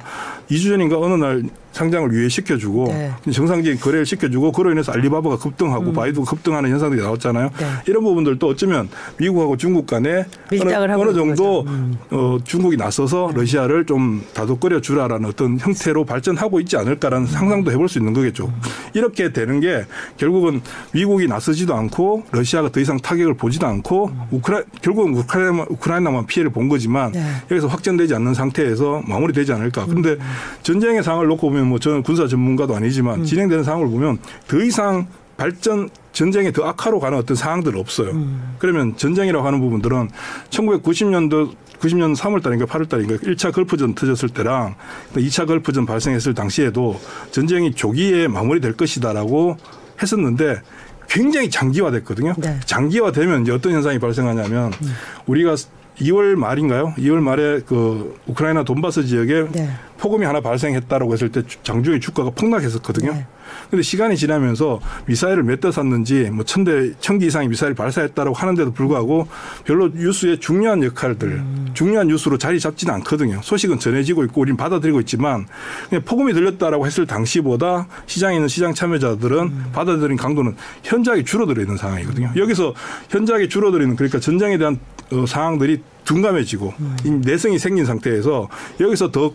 2주 0.49 0.69
전인가 0.69 0.99
어느 0.99 1.15
날 1.15 1.43
상장을 1.71 2.11
유예시켜주고 2.11 2.87
네. 2.89 3.11
정상적인 3.31 3.79
거래를 3.79 4.05
시켜주고 4.05 4.51
그로 4.51 4.71
인해서 4.71 4.91
알리바바가 4.91 5.37
급등하고 5.37 5.85
음. 5.89 5.93
바이두가 5.93 6.29
급등하는 6.29 6.69
현상들이 6.69 7.01
나왔잖아요. 7.01 7.49
네. 7.57 7.65
이런 7.87 8.03
부분들도 8.03 8.47
어쩌면 8.47 8.89
미국하고 9.17 9.57
중국 9.57 9.87
간에 9.87 10.25
어느, 10.51 10.73
어느, 10.73 11.13
정도 11.13 11.61
음. 11.67 11.97
어, 12.11 12.37
중국이 12.43 12.77
나서서 12.77 13.31
네. 13.33 13.41
러시아를 13.41 13.85
좀 13.85 14.23
다독거려 14.33 14.81
주라라는 14.81 15.27
어떤 15.27 15.59
형태로 15.59 16.05
발전하고 16.05 16.59
있지 16.61 16.77
않을까라는 16.77 17.27
음. 17.27 17.31
상상도 17.31 17.71
해볼 17.71 17.87
수 17.87 17.99
있는 17.99 18.13
거겠죠. 18.13 18.47
음. 18.47 18.61
이렇게 18.93 19.31
되는 19.31 19.59
게 19.59 19.85
결국은 20.17 20.61
미국이 20.93 21.27
나서지도 21.27 21.73
않고 21.73 22.23
러시아가 22.31 22.69
더 22.69 22.79
이상 22.79 22.97
타격을 22.97 23.35
보지도 23.35 23.67
않고 23.67 24.07
음. 24.07 24.21
우크라 24.31 24.63
결국은 24.81 25.15
우크라이나, 25.15 25.65
우크라이나만 25.69 26.25
피해를 26.27 26.51
본 26.51 26.67
거지만 26.67 27.13
네. 27.13 27.23
여기서 27.49 27.67
확전되지 27.67 28.13
않는 28.15 28.33
상태에서 28.33 29.03
마무리되지 29.07 29.53
않을까. 29.53 29.85
그런데 29.85 30.11
음. 30.11 30.19
전쟁의 30.63 31.03
상황을 31.03 31.27
놓고 31.27 31.49
보면 31.49 31.60
뭐 31.67 31.79
저는 31.79 32.03
군사 32.03 32.27
전문가도 32.27 32.75
아니지만 32.75 33.21
음. 33.21 33.25
진행되는 33.25 33.63
상황을 33.63 33.87
보면 33.87 34.19
더 34.47 34.61
이상 34.61 35.07
발전 35.37 35.89
전쟁이 36.11 36.51
더 36.51 36.65
악화로 36.65 36.99
가는 36.99 37.17
어떤 37.17 37.35
상황들 37.35 37.77
없어요. 37.77 38.11
음. 38.11 38.55
그러면 38.59 38.95
전쟁이라고 38.97 39.45
하는 39.45 39.59
부분들은 39.59 40.09
1990년도 40.49 41.55
90년 41.79 42.15
3월 42.15 42.43
달인가 42.43 42.65
8월 42.65 42.87
달인가 42.87 43.15
1차 43.15 43.51
걸프전 43.51 43.95
터졌을 43.95 44.29
때랑 44.29 44.75
2차 45.15 45.47
걸프전 45.47 45.87
발생했을 45.87 46.35
당시에도 46.35 46.99
전쟁이 47.31 47.73
조기에 47.73 48.27
마무리될 48.27 48.73
것이다라고 48.73 49.57
했었는데 50.01 50.61
굉장히 51.09 51.49
장기화됐거든요. 51.49 52.35
네. 52.37 52.59
장기화되면 52.65 53.41
이제 53.41 53.51
어떤 53.51 53.73
현상이 53.73 53.99
발생하냐면 53.99 54.71
음. 54.81 54.93
우리가 55.25 55.55
2월 56.01 56.35
말인가요? 56.35 56.93
2월 56.97 57.19
말에 57.19 57.61
그 57.65 58.17
우크라이나 58.27 58.63
돈바스 58.63 59.05
지역에 59.05 59.47
네. 59.51 59.69
폭음이 59.97 60.25
하나 60.25 60.41
발생했다라고 60.41 61.13
했을 61.13 61.29
때 61.31 61.43
장중에 61.63 61.99
주가가 61.99 62.31
폭락했었거든요. 62.31 63.13
네. 63.13 63.25
근데 63.69 63.83
시간이 63.83 64.15
지나면서 64.17 64.79
미사일을 65.05 65.43
몇대 65.43 65.71
쐈는지 65.71 66.29
뭐 66.31 66.43
천 66.45 66.63
대, 66.63 66.93
천기 66.99 67.27
이상의 67.27 67.49
미사일을 67.49 67.75
발사했다라고 67.75 68.35
하는데도 68.35 68.71
불구하고 68.73 69.27
별로 69.65 69.89
뉴스의 69.89 70.39
중요한 70.39 70.83
역할들, 70.83 71.27
음. 71.29 71.69
중요한 71.73 72.07
뉴스로 72.07 72.37
자리 72.37 72.59
잡지는 72.59 72.93
않거든요. 72.95 73.39
소식은 73.43 73.79
전해지고 73.79 74.23
있고 74.25 74.41
우리는 74.41 74.57
받아들이고 74.57 74.99
있지만 75.01 75.45
그냥 75.89 76.03
폭음이 76.03 76.33
들렸다라고 76.33 76.85
했을 76.87 77.05
당시보다 77.05 77.87
시장에 78.07 78.35
있는 78.35 78.47
시장 78.47 78.73
참여자들은 78.73 79.37
음. 79.39 79.65
받아들인 79.71 80.17
강도는 80.17 80.55
현저하게 80.83 81.23
줄어들어 81.23 81.61
있는 81.61 81.77
상황이거든요. 81.77 82.31
음. 82.35 82.39
여기서 82.39 82.73
현저하게 83.09 83.47
줄어들이는 83.49 83.95
그러니까 83.95 84.19
전쟁에 84.19 84.57
대한 84.57 84.79
어, 85.11 85.25
상황들이 85.25 85.81
둔감해지고 86.05 86.73
음. 86.79 87.21
내성이 87.23 87.59
생긴 87.59 87.85
상태에서 87.85 88.47
여기서 88.79 89.11
더 89.11 89.31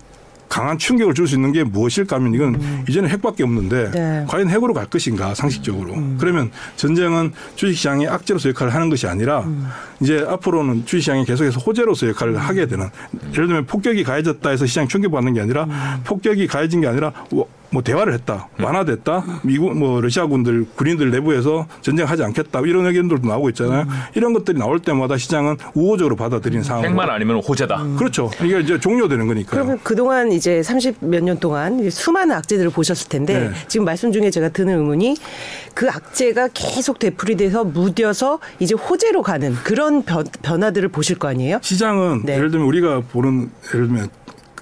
강한 0.49 0.79
충격을 0.79 1.13
줄 1.15 1.27
수 1.27 1.35
있는 1.35 1.51
게 1.51 1.65
무엇일까 1.65 2.17
하면 2.17 2.33
이건 2.33 2.55
음. 2.55 2.85
이제는 2.89 3.09
핵밖에 3.11 3.43
없는데 3.43 3.91
네. 3.91 4.25
과연 4.29 4.49
핵으로 4.49 4.75
갈 4.75 4.87
것인가 4.87 5.35
상식적으로 5.35 5.95
음. 5.95 6.17
그러면 6.21 6.53
전쟁은 6.77 7.33
주식시장의 7.57 8.07
악재로서 8.07 8.51
역할을 8.51 8.73
하는 8.73 8.89
것이 8.89 9.09
아니라 9.09 9.41
음. 9.41 9.67
이제 10.01 10.25
앞으로는 10.29 10.87
주식시장이 10.87 11.25
계속해서 11.25 11.59
호재로서 11.59 12.07
역할을 12.09 12.37
하게 12.37 12.67
되는 12.67 12.89
예를 13.33 13.49
들면 13.49 13.67
폭격이 13.67 14.05
가해졌다 14.05 14.49
해서 14.49 14.67
시장이 14.67 14.87
충격받는 14.87 15.35
게 15.35 15.41
아니라 15.41 15.65
음. 15.65 16.01
폭격이 16.05 16.47
가해진 16.47 16.81
게 16.81 16.87
아니라 16.87 17.13
뭐 17.71 17.83
대화를 17.83 18.13
했다, 18.15 18.49
음. 18.59 18.65
완화됐다, 18.65 19.41
미국 19.43 19.77
뭐 19.77 20.01
러시아군들 20.01 20.67
군인들 20.77 21.11
내부에서 21.11 21.67
전쟁하지 21.83 22.23
않겠다 22.23 22.61
이런 22.61 22.87
의견들도 22.87 23.27
나오고 23.27 23.49
있잖아요. 23.51 23.83
음. 23.83 23.89
이런 24.15 24.33
것들이 24.33 24.59
나올 24.59 24.79
때마다 24.81 25.17
시장은 25.17 25.57
우호적으로 25.75 26.17
받아들이는 26.17 26.63
상황. 26.63 26.85
핵만 26.85 27.11
아니면 27.11 27.41
호재다. 27.41 27.83
음. 27.83 27.97
그렇죠. 27.97 28.31
이게 28.43 28.61
이제 28.61 28.79
종료되는 28.79 29.27
거니까. 29.27 29.51
그러면 29.51 29.79
그동안 29.83 30.33
이제 30.33 30.63
30 30.63 30.97
몇 31.01 31.23
년 31.27 31.39
동안 31.41 31.91
수많은 31.91 32.37
악재들을 32.37 32.71
보셨을 32.71 33.09
텐데 33.09 33.49
네. 33.49 33.51
지금 33.67 33.85
말씀 33.85 34.13
중에 34.13 34.31
제가 34.31 34.51
드는 34.51 34.79
의문이 34.79 35.17
그 35.75 35.89
악재가 35.91 36.49
계속 36.55 36.99
되풀이돼서 37.01 37.65
무뎌서 37.65 38.39
이제 38.61 38.75
호재로 38.77 39.23
가는 39.23 39.55
그런 39.65 40.03
변, 40.05 40.25
변화들을 40.43 40.89
보실 40.91 41.19
거 41.19 41.27
아니에요? 41.29 41.59
시장은 41.63 42.23
네. 42.25 42.35
예를 42.37 42.51
들면 42.53 42.67
우리가 42.69 43.01
보는 43.13 43.51
예를 43.75 43.87
들면 43.89 44.09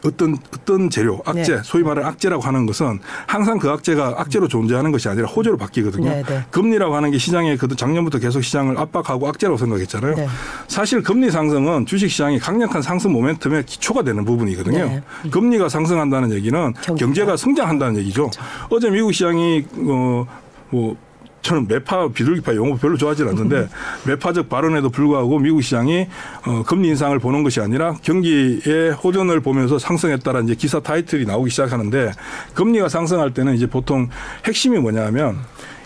어떤 0.05 0.37
어떤 0.53 0.91
재료, 0.91 1.21
악재, 1.25 1.57
네. 1.57 1.61
소위 1.65 1.83
말하는 1.83 2.09
악재라고 2.09 2.43
하는 2.43 2.67
것은 2.67 3.01
항상 3.27 3.59
그 3.59 3.71
악재가 3.71 4.15
악재로 4.19 4.49
존재하는 4.49 4.93
것이 4.93 5.09
아니라 5.09 5.27
호재로 5.27 5.57
바뀌거든요. 5.57 6.11
네, 6.11 6.23
네. 6.23 6.45
금리라고 6.51 6.95
하는 6.95 7.11
게 7.11 7.19
시장에 7.19 7.57
그 7.57 7.75
작년부터 7.75 8.19
계속 8.19 8.43
시장을 8.43 8.79
압박하고 8.79 9.29
악재라고 9.29 9.57
생각했잖아요. 9.57 10.15
네. 10.15 10.27
사실 10.69 11.03
금리 11.03 11.31
상승은 11.31 11.87
주식 11.87 12.11
시장이 12.11 12.39
강력한 12.39 12.83
상승 12.83 13.13
모멘텀의 13.13 13.67
기초가 13.67 14.03
되는 14.03 14.25
부분이거든요. 14.25 14.85
네. 14.85 15.03
금리가 15.31 15.69
상승한다는 15.69 16.33
얘기는 16.33 16.75
경제가, 16.99 17.33
가 17.33 17.37
성장한다는 17.37 17.97
얘기죠. 18.01 18.31
그렇죠. 18.31 18.43
어제 18.69 18.91
미국 18.91 19.13
시장이 19.13 19.65
어뭐 19.79 20.97
저는 21.45 21.69
매파 21.69 22.09
비둘기파 22.09 22.55
용어 22.57 22.77
별로 22.77 22.97
좋아하지 22.97 23.23
않는데 23.23 23.69
매파적 24.07 24.49
발언에도 24.49 24.89
불구하고 24.89 25.39
미국 25.39 25.63
시장이 25.63 26.09
어, 26.47 26.63
금리 26.67 26.89
인상을 26.89 27.17
보는 27.19 27.43
것이 27.45 27.61
아니라 27.61 27.95
경기의 28.03 28.93
호전을 28.93 29.41
보면서 29.41 29.79
상승했다라는 29.79 30.47
이제 30.49 30.55
기사 30.55 30.81
타이틀이 30.81 31.27
나오기 31.27 31.51
시작하는데 31.51 32.13
금리가 32.55 32.89
상승할 32.89 33.35
때는 33.35 33.55
이제 33.55 33.67
보통 33.67 34.09
핵심이 34.47 34.79
뭐냐면 34.79 35.37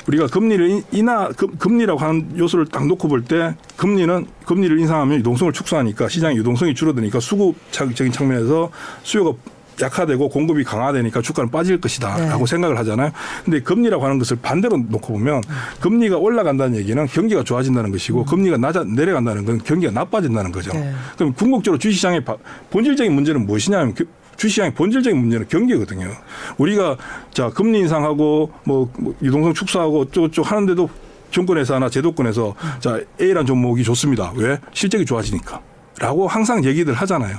우리가 0.06 0.26
금리를 0.28 0.84
인하 0.92 1.28
금리라고 1.58 1.98
하는 2.00 2.38
요소를 2.38 2.66
딱 2.66 2.86
놓고 2.86 3.08
볼 3.08 3.24
때 3.24 3.54
금리는 3.76 4.26
금리를 4.46 4.78
인상하면 4.78 5.18
유동성을 5.18 5.52
축소하니까 5.52 6.08
시장 6.08 6.34
유동성이 6.34 6.74
줄어드니까 6.74 7.20
수급적인 7.20 8.12
측면에서 8.12 8.70
수요가 9.02 9.32
약화되고 9.80 10.28
공급이 10.28 10.64
강화되니까 10.64 11.22
주가는 11.22 11.50
빠질 11.50 11.80
것이다라고 11.80 12.44
네. 12.44 12.50
생각을 12.50 12.78
하잖아요. 12.78 13.10
근데 13.44 13.60
금리라고 13.60 14.04
하는 14.04 14.18
것을 14.18 14.38
반대로 14.40 14.76
놓고 14.76 15.12
보면 15.14 15.42
금리가 15.80 16.16
올라간다는 16.18 16.76
얘기는 16.78 17.06
경기가 17.06 17.44
좋아진다는 17.44 17.90
것이고 17.92 18.20
음. 18.20 18.24
금리가 18.24 18.56
낮아 18.56 18.84
내려간다는 18.84 19.44
건 19.44 19.58
경기가 19.62 19.92
나빠진다는 19.92 20.52
거죠. 20.52 20.72
네. 20.72 20.92
그럼 21.16 21.32
궁극적으로 21.32 21.78
주식시장의 21.78 22.24
본질적인 22.70 23.12
문제는 23.12 23.46
무엇이냐면 23.46 23.94
그 23.94 24.06
주시장의 24.36 24.74
본질적인 24.74 25.18
문제는 25.18 25.48
경기거든요. 25.48 26.10
우리가 26.58 26.96
자 27.32 27.50
금리 27.50 27.80
인상하고 27.80 28.52
뭐, 28.64 28.90
뭐 28.98 29.14
유동성 29.22 29.52
축소하고 29.54 30.00
어쩌고저쩌고 30.02 30.48
하는데도 30.48 30.88
정권에서나 31.30 31.90
제도권에서 31.90 32.54
음. 32.56 32.70
자 32.80 33.00
A란 33.20 33.44
종목이 33.46 33.82
좋습니다. 33.84 34.32
왜 34.36 34.58
실적이 34.72 35.04
좋아지니까. 35.04 35.60
라고 36.00 36.28
항상 36.28 36.64
얘기들 36.64 36.94
하잖아요. 36.94 37.38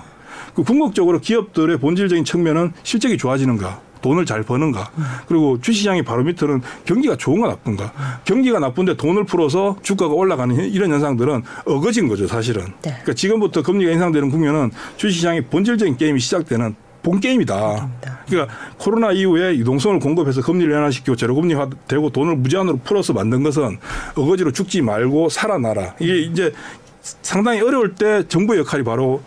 그 0.53 0.63
궁극적으로 0.63 1.19
기업들의 1.19 1.77
본질적인 1.77 2.25
측면은 2.25 2.73
실적이 2.83 3.17
좋아지는가. 3.17 3.81
돈을 4.01 4.25
잘 4.25 4.43
버는가. 4.43 4.91
그리고 5.27 5.59
주시장의 5.59 6.03
바로미터는 6.03 6.61
경기가 6.85 7.17
좋은가 7.17 7.49
나쁜가. 7.49 7.91
경기가 8.23 8.59
나쁜데 8.59 8.95
돈을 8.95 9.25
풀어서 9.25 9.75
주가가 9.81 10.13
올라가는 10.13 10.55
이런 10.55 10.91
현상들은 10.91 11.43
어거진 11.65 12.07
거죠, 12.07 12.27
사실은. 12.27 12.63
네. 12.81 12.91
그러니까 12.91 13.13
지금부터 13.13 13.61
금리가 13.61 13.91
인상되는 13.91 14.29
국면은 14.29 14.71
주시장의 14.97 15.47
본질적인 15.47 15.97
게임이 15.97 16.19
시작되는 16.19 16.75
본 17.01 17.19
게임이다. 17.19 17.89
그러니까 18.27 18.53
코로나 18.77 19.11
이후에 19.11 19.55
유동성을 19.57 19.99
공급해서 19.99 20.41
금리를 20.41 20.73
완화시키고 20.73 21.15
제로금리화 21.15 21.69
되고 21.87 22.09
돈을 22.09 22.35
무제한으로 22.37 22.79
풀어서 22.83 23.13
만든 23.13 23.41
것은 23.43 23.79
어거지로 24.15 24.51
죽지 24.51 24.81
말고 24.81 25.29
살아나라. 25.29 25.95
이게 25.99 26.19
이제 26.19 26.53
상당히 27.01 27.61
어려울 27.61 27.95
때 27.95 28.27
정부의 28.27 28.59
역할이 28.59 28.83
바로 28.83 29.21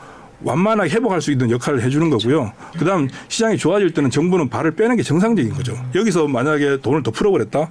완만하게 0.44 0.90
회복할 0.90 1.20
수 1.20 1.30
있는 1.32 1.50
역할을 1.50 1.82
해주는 1.82 2.10
거고요. 2.10 2.52
그다음 2.78 3.08
시장이 3.28 3.56
좋아질 3.56 3.92
때는 3.92 4.10
정부는 4.10 4.48
발을 4.48 4.72
빼는 4.72 4.96
게 4.96 5.02
정상적인 5.02 5.52
거죠. 5.52 5.76
여기서 5.94 6.28
만약에 6.28 6.80
돈을 6.80 7.02
더 7.02 7.10
풀어버렸다. 7.10 7.68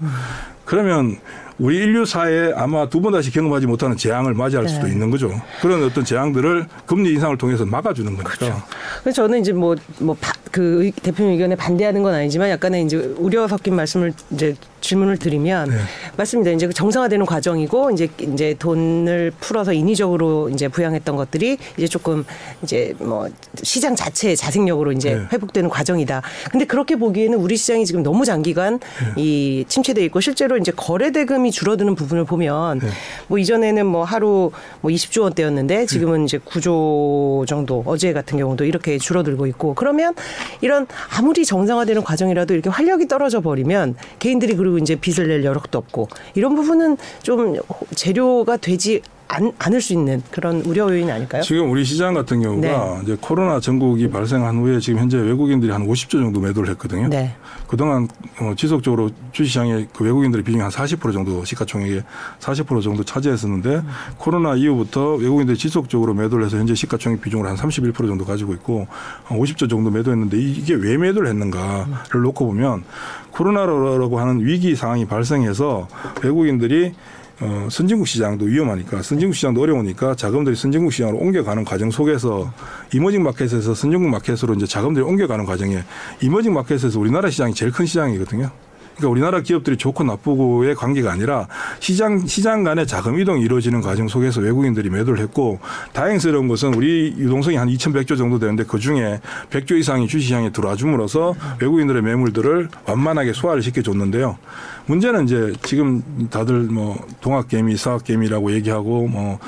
그러면 0.66 1.18
우리 1.62 1.78
인류 1.78 2.06
사회에 2.06 2.54
아마 2.56 2.90
두 2.90 3.02
번 3.02 3.14
다시 3.14 3.32
경험하지 3.32 3.66
못하는 3.68 3.98
재앙을 3.98 4.34
맞이할 4.34 4.66
네. 4.66 4.72
수도 4.74 4.88
있는 4.88 5.10
거죠. 5.12 5.32
그런 5.62 5.84
어떤 5.84 6.06
재앙들을 6.06 6.68
금리 6.86 7.14
인상을 7.14 7.36
통해서 7.38 7.66
막아주는 7.66 8.12
거니까. 8.16 8.32
그렇죠. 8.36 8.62
그래서 9.04 9.24
저는 9.24 9.42
이제 9.42 9.54
뭐 9.54 9.76
뭐그 10.00 10.92
대표님 11.02 11.34
의견에 11.34 11.56
반대하는 11.56 12.04
건 12.04 12.14
아니지만 12.14 12.50
약간의 12.50 12.86
이제 12.86 12.98
우려 13.18 13.48
섞인 13.48 13.76
말씀을 13.76 14.14
이제 14.32 14.56
질문을 14.82 15.18
드리면 15.18 15.70
네. 15.70 15.76
맞습니다. 16.18 16.52
이제 16.52 16.66
그 16.68 16.74
정상화되는 16.74 17.26
과정이고 17.26 17.92
이제 17.92 18.08
이제 18.20 18.56
돈을 18.58 19.32
풀어서 19.40 19.74
인위적으로 19.74 20.50
이제 20.50 20.68
부양했던 20.68 21.16
것들이 21.16 21.58
이제 21.78 21.88
조금 21.88 22.24
이제 22.64 22.94
뭐 23.00 23.28
시장 23.62 23.96
자체의 23.96 24.36
자생력으로 24.36 24.92
이제 24.92 25.16
네. 25.16 25.28
회복되는 25.34 25.70
과정이다. 25.70 26.22
근데 26.52 26.66
그렇게 26.66 26.96
보기에는 26.96 27.38
우리 27.38 27.58
시장이 27.58 27.86
지금 27.86 28.02
너무 28.04 28.26
장기간 28.26 28.80
네. 29.16 29.22
이 29.22 29.66
침체돼 29.68 30.04
있고 30.06 30.20
실제로 30.20 30.58
이제 30.58 30.72
거래 30.76 31.12
대금이 31.12 31.51
굉장히 31.52 31.60
줄어드는 31.60 31.96
부분을 31.96 32.24
보면 32.24 32.80
네. 32.80 32.88
뭐 33.28 33.38
이전에는 33.38 33.86
뭐 33.86 34.04
하루 34.04 34.52
뭐 34.80 34.92
20조 34.92 35.22
원대였는데 35.24 35.86
지금은 35.86 36.24
이제 36.26 36.40
9조 36.40 37.46
정도 37.46 37.84
어제 37.86 38.14
같은 38.14 38.40
경우도 38.40 38.66
이렇게 38.66 38.98
줄어들고 38.98 39.46
있고 39.48 39.76
그러면 39.76 40.16
이런 40.62 40.88
아무리 41.16 41.46
정상화되는 41.46 42.04
과정이라도 42.04 42.54
이렇게 42.54 42.70
활력이 42.70 43.08
떨어져 43.08 43.42
버리면 43.42 43.96
개인들이 44.20 44.56
그리고 44.56 44.78
이제 44.78 44.96
빚을 44.96 45.28
낼 45.28 45.44
여력도 45.44 45.78
없고 45.78 46.08
이런 46.34 46.56
부분은 46.56 46.98
좀 47.22 47.58
재료가 47.96 48.58
되지 48.58 49.02
안, 49.32 49.50
않을 49.60 49.80
수 49.80 49.94
있는 49.94 50.22
그런 50.30 50.62
우려 50.66 50.90
요인이 50.90 51.10
아닐까요? 51.10 51.42
지금 51.42 51.72
우리 51.72 51.86
시장 51.86 52.14
같은 52.14 52.42
경우가 52.42 52.68
네. 52.68 53.00
이제 53.04 53.18
코로나 53.22 53.62
전국이 53.62 54.10
발생한 54.10 54.58
후에 54.58 54.82
지금 54.82 55.00
현재 55.00 55.18
외국인들이 55.18 55.72
한 55.72 55.88
50조 55.88 56.12
정도 56.12 56.42
매도를 56.42 56.70
했거든요. 56.72 57.08
네. 57.08 57.34
그동안 57.66 58.10
어, 58.42 58.54
지속적으로 58.58 59.10
주시장에 59.32 59.88
그 59.96 60.04
외국인들의 60.04 60.44
비중이 60.44 60.62
한 60.62 60.70
40% 60.70 61.14
정도 61.14 61.46
시가총액의 61.46 62.04
40% 62.42 62.84
정도 62.84 63.06
차지했었는데 63.06 63.70
음. 63.70 63.88
코로나 64.18 64.56
이후부터 64.56 65.16
외국인들이 65.16 65.58
지속적으로 65.58 66.14
매도를 66.14 66.46
해서 66.46 66.58
현재 66.58 66.76
시가총액 66.76 67.22
비중을 67.22 67.48
한 67.48 67.56
31% 67.56 67.96
정도 67.96 68.26
가지고 68.26 68.52
있고 68.56 68.86
한 69.24 69.40
50조 69.40 69.70
정도 69.70 69.90
매도했는데 69.92 70.38
이게 70.38 70.74
왜 70.74 70.98
매도를 70.98 71.30
했는가를 71.30 72.22
놓고 72.22 72.48
보면 72.48 72.84
코로나라고 73.32 74.20
하는 74.20 74.46
위기 74.46 74.76
상황이 74.76 75.06
발생해서 75.06 75.88
외국인들이 76.22 76.94
어, 77.42 77.68
선진국 77.72 78.08
시장도 78.08 78.46
위험하니까 78.46 79.02
선진국 79.02 79.36
시장도 79.36 79.62
어려우니까 79.62 80.16
자금들이 80.16 80.56
선진국 80.56 80.94
시장으로 80.94 81.18
옮겨가는 81.18 81.66
과정 81.66 81.90
속에서 81.90 82.54
이머징 82.94 83.24
마켓에서 83.24 83.74
선진국 83.74 84.10
마켓으로 84.10 84.54
이제 84.54 84.68
자금들이 84.68 85.04
옮겨가는 85.04 85.46
과정에 85.46 85.84
이머징 86.22 86.54
마켓에서 86.54 87.00
우리나라 87.00 87.32
시장이 87.32 87.56
제일 87.56 87.72
큰 87.72 87.88
시장이거든요. 87.88 88.52
그러니까 88.98 89.10
우리나라 89.10 89.42
기업들이 89.42 89.78
좋고 89.78 90.04
나쁘고의 90.04 90.76
관계가 90.76 91.12
아니라 91.12 91.48
시장 91.80 92.28
시장 92.28 92.64
간의 92.64 92.86
자금 92.86 93.20
이동이 93.20 93.42
이루어지는 93.42 93.82
과정 93.82 94.08
속에서 94.08 94.42
외국인들이 94.42 94.92
매도를 94.92 95.20
했고 95.24 95.60
다행스러운 95.94 96.48
것은 96.48 96.76
우리 96.76 97.16
유동성이 97.18 97.58
한 97.58 97.68
2,100조 97.70 98.18
정도 98.18 98.38
되는데 98.38 98.64
그 98.64 98.78
중에 98.78 99.20
100조 99.50 99.80
이상이 99.80 100.08
주시장에 100.08 100.52
들어와 100.52 100.76
줌으로써 100.76 101.34
외국인들의 101.60 102.04
매물들을 102.04 102.70
완만하게 102.86 103.34
소화를 103.34 103.64
시켜줬는데요. 103.64 104.38
문제는 104.86 105.26
이제 105.26 105.54
지금 105.64 106.28
다들 106.30 106.64
뭐 106.64 106.98
동학개미, 107.22 107.78
사학개미라고 107.78 108.54
얘기하고 108.54 109.08
뭐 109.08 109.40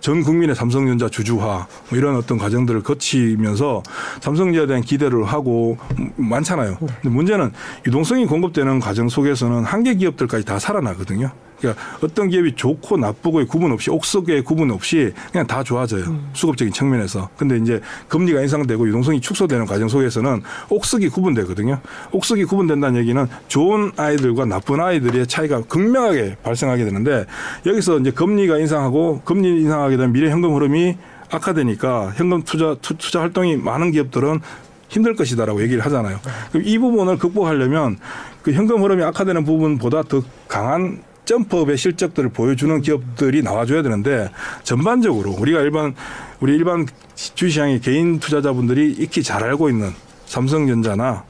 전 0.00 0.22
국민의 0.22 0.54
삼성전자 0.54 1.08
주주화 1.08 1.66
뭐 1.88 1.98
이런 1.98 2.16
어떤 2.16 2.36
과정들을 2.36 2.82
거치면서 2.82 3.82
삼성전자에 4.20 4.66
대한 4.66 4.82
기대를 4.82 5.24
하고 5.24 5.78
많잖아요. 6.16 6.76
근데 6.78 7.08
문제는 7.08 7.52
유동성이 7.86 8.26
공급되는 8.26 8.80
과정 8.80 9.08
속에서는 9.08 9.64
한계 9.64 9.94
기업들까지 9.94 10.44
다 10.44 10.58
살아나거든요. 10.58 11.30
그러니까 11.62 11.82
어떤 12.02 12.28
기업이 12.28 12.56
좋고 12.56 12.96
나쁘고의 12.96 13.46
구분 13.46 13.70
없이 13.70 13.90
옥석의 13.90 14.42
구분 14.42 14.70
없이 14.72 15.12
그냥 15.30 15.46
다 15.46 15.62
좋아져요. 15.62 16.04
음. 16.04 16.30
수급적인 16.32 16.72
측면에서. 16.72 17.28
근데 17.36 17.56
이제 17.56 17.80
금리가 18.08 18.40
인상되고 18.40 18.86
유동성이 18.88 19.20
축소되는 19.20 19.66
과정 19.66 19.88
속에서는 19.88 20.42
옥석이 20.68 21.08
구분되거든요. 21.08 21.80
옥석이 22.10 22.44
구분된다는 22.44 23.00
얘기는 23.00 23.26
좋은 23.46 23.92
아이들과 23.96 24.44
나쁜 24.44 24.80
아이들의 24.80 25.26
차이가 25.28 25.62
극명하게 25.62 26.36
발생하게 26.42 26.84
되는데 26.84 27.26
여기서 27.64 28.00
이제 28.00 28.10
금리가 28.10 28.58
인상하고 28.58 29.22
금리 29.24 29.48
인상하게 29.60 29.96
되면 29.96 30.12
미래 30.12 30.30
현금 30.30 30.54
흐름이 30.54 30.96
악화되니까 31.30 32.12
현금 32.16 32.42
투자 32.42 32.76
투자 32.82 33.20
활동이 33.20 33.56
많은 33.56 33.92
기업들은 33.92 34.40
힘들 34.88 35.14
것이다라고 35.14 35.62
얘기를 35.62 35.82
하잖아요. 35.86 36.18
그럼 36.50 36.66
이 36.66 36.78
부분을 36.78 37.16
극복하려면 37.16 37.96
그 38.42 38.52
현금 38.52 38.82
흐름이 38.82 39.02
악화되는 39.04 39.44
부분보다 39.44 40.02
더 40.02 40.22
강한 40.48 41.02
점프업의 41.24 41.76
실적들을 41.76 42.30
보여주는 42.30 42.80
기업들이 42.80 43.42
나와줘야 43.42 43.82
되는데 43.82 44.30
전반적으로 44.64 45.30
우리가 45.32 45.60
일반 45.60 45.94
우리 46.40 46.54
일반 46.54 46.86
주시장의 47.14 47.80
개인 47.80 48.18
투자자분들이 48.18 48.92
익히 48.92 49.22
잘 49.22 49.44
알고 49.44 49.68
있는 49.68 49.92
삼성전자나 50.26 51.24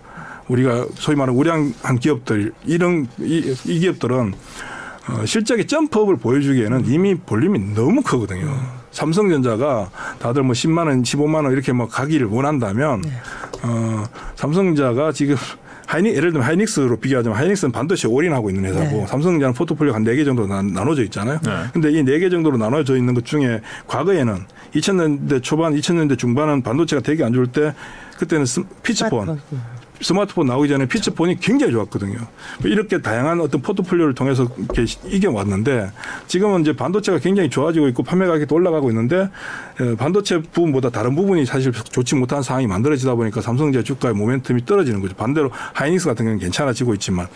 우리가 0.48 0.86
소위 0.94 1.16
말하는 1.16 1.38
우량한 1.38 1.98
기업들 2.00 2.52
이런 2.64 3.06
이, 3.18 3.54
이 3.66 3.78
기업들은 3.80 4.34
어, 5.08 5.26
실적의 5.26 5.66
jump 5.66 5.88
up을 5.88 6.16
보여주기에는 6.16 6.86
이미 6.86 7.14
볼륨이 7.16 7.74
너무 7.74 8.02
크거든요. 8.02 8.54
삼성전자가 8.92 9.90
다들 10.20 10.42
뭐 10.42 10.52
10만 10.52 10.86
원, 10.86 11.02
15만 11.02 11.44
원 11.44 11.52
이렇게 11.52 11.72
뭐 11.72 11.88
가기를 11.88 12.28
원한다면 12.28 13.00
네. 13.00 13.10
어, 13.62 14.04
삼성전자가 14.36 15.12
지금 15.12 15.36
하이닉 15.92 16.16
예를 16.16 16.32
들면 16.32 16.46
하이닉스로 16.48 16.96
비교하자면 16.96 17.36
하이닉스는 17.38 17.70
반도체 17.70 18.08
올인하고 18.08 18.48
있는 18.48 18.64
회사고 18.64 18.96
네. 19.00 19.06
삼성전자는 19.06 19.52
포트폴리오 19.52 19.92
한네 19.92 20.16
개 20.16 20.24
정도 20.24 20.46
나, 20.46 20.62
눠져 20.62 21.02
있잖아요. 21.04 21.38
네. 21.44 21.50
근데 21.74 21.90
이 21.92 22.02
네 22.02 22.18
개 22.18 22.30
정도로 22.30 22.56
나눠져 22.56 22.96
있는 22.96 23.12
것 23.12 23.26
중에 23.26 23.60
과거에는 23.86 24.38
2000년대 24.74 25.42
초반, 25.42 25.74
2000년대 25.74 26.18
중반은 26.18 26.62
반도체가 26.62 27.02
되게 27.02 27.24
안 27.24 27.34
좋을 27.34 27.46
때 27.48 27.74
그때는 28.18 28.46
feature 28.82 29.15
phone 29.15 29.38
스마트폰 30.02 30.46
나오기 30.46 30.68
전에 30.68 30.86
feature 30.86 31.13
phone이 31.13 31.36
굉장히 31.40 31.72
좋았거든요. 31.72 32.18
이렇게 32.64 33.00
다양한 33.00 33.40
어떤 33.40 33.62
포트폴리오를 33.62 34.14
통해서 34.14 34.48
이겨왔는데 35.04 35.90
지금은 36.26 36.62
이제 36.62 36.74
반도체가 36.74 37.18
굉장히 37.18 37.48
좋아지고 37.48 37.88
있고 37.88 38.02
판매 38.02 38.26
가격이 38.26 38.52
올라가고 38.52 38.90
있는데 38.90 39.28
반도체 39.98 40.42
부분보다 40.42 40.90
다른 40.90 41.14
부분이 41.14 41.46
사실 41.46 41.72
좋지 41.72 42.16
못한 42.16 42.42
상황이 42.42 42.66
만들어지다 42.66 43.14
보니까 43.14 43.40
삼성전자 43.40 43.84
주가의 43.84 44.14
모멘텀이 44.14 44.66
떨어지는 44.66 45.00
거죠. 45.00 45.14
반대로 45.14 45.50
하이닉스 45.72 46.06
같은 46.06 46.24
경우는 46.24 46.40
괜찮아지고 46.40 46.94
있지만 46.94 47.28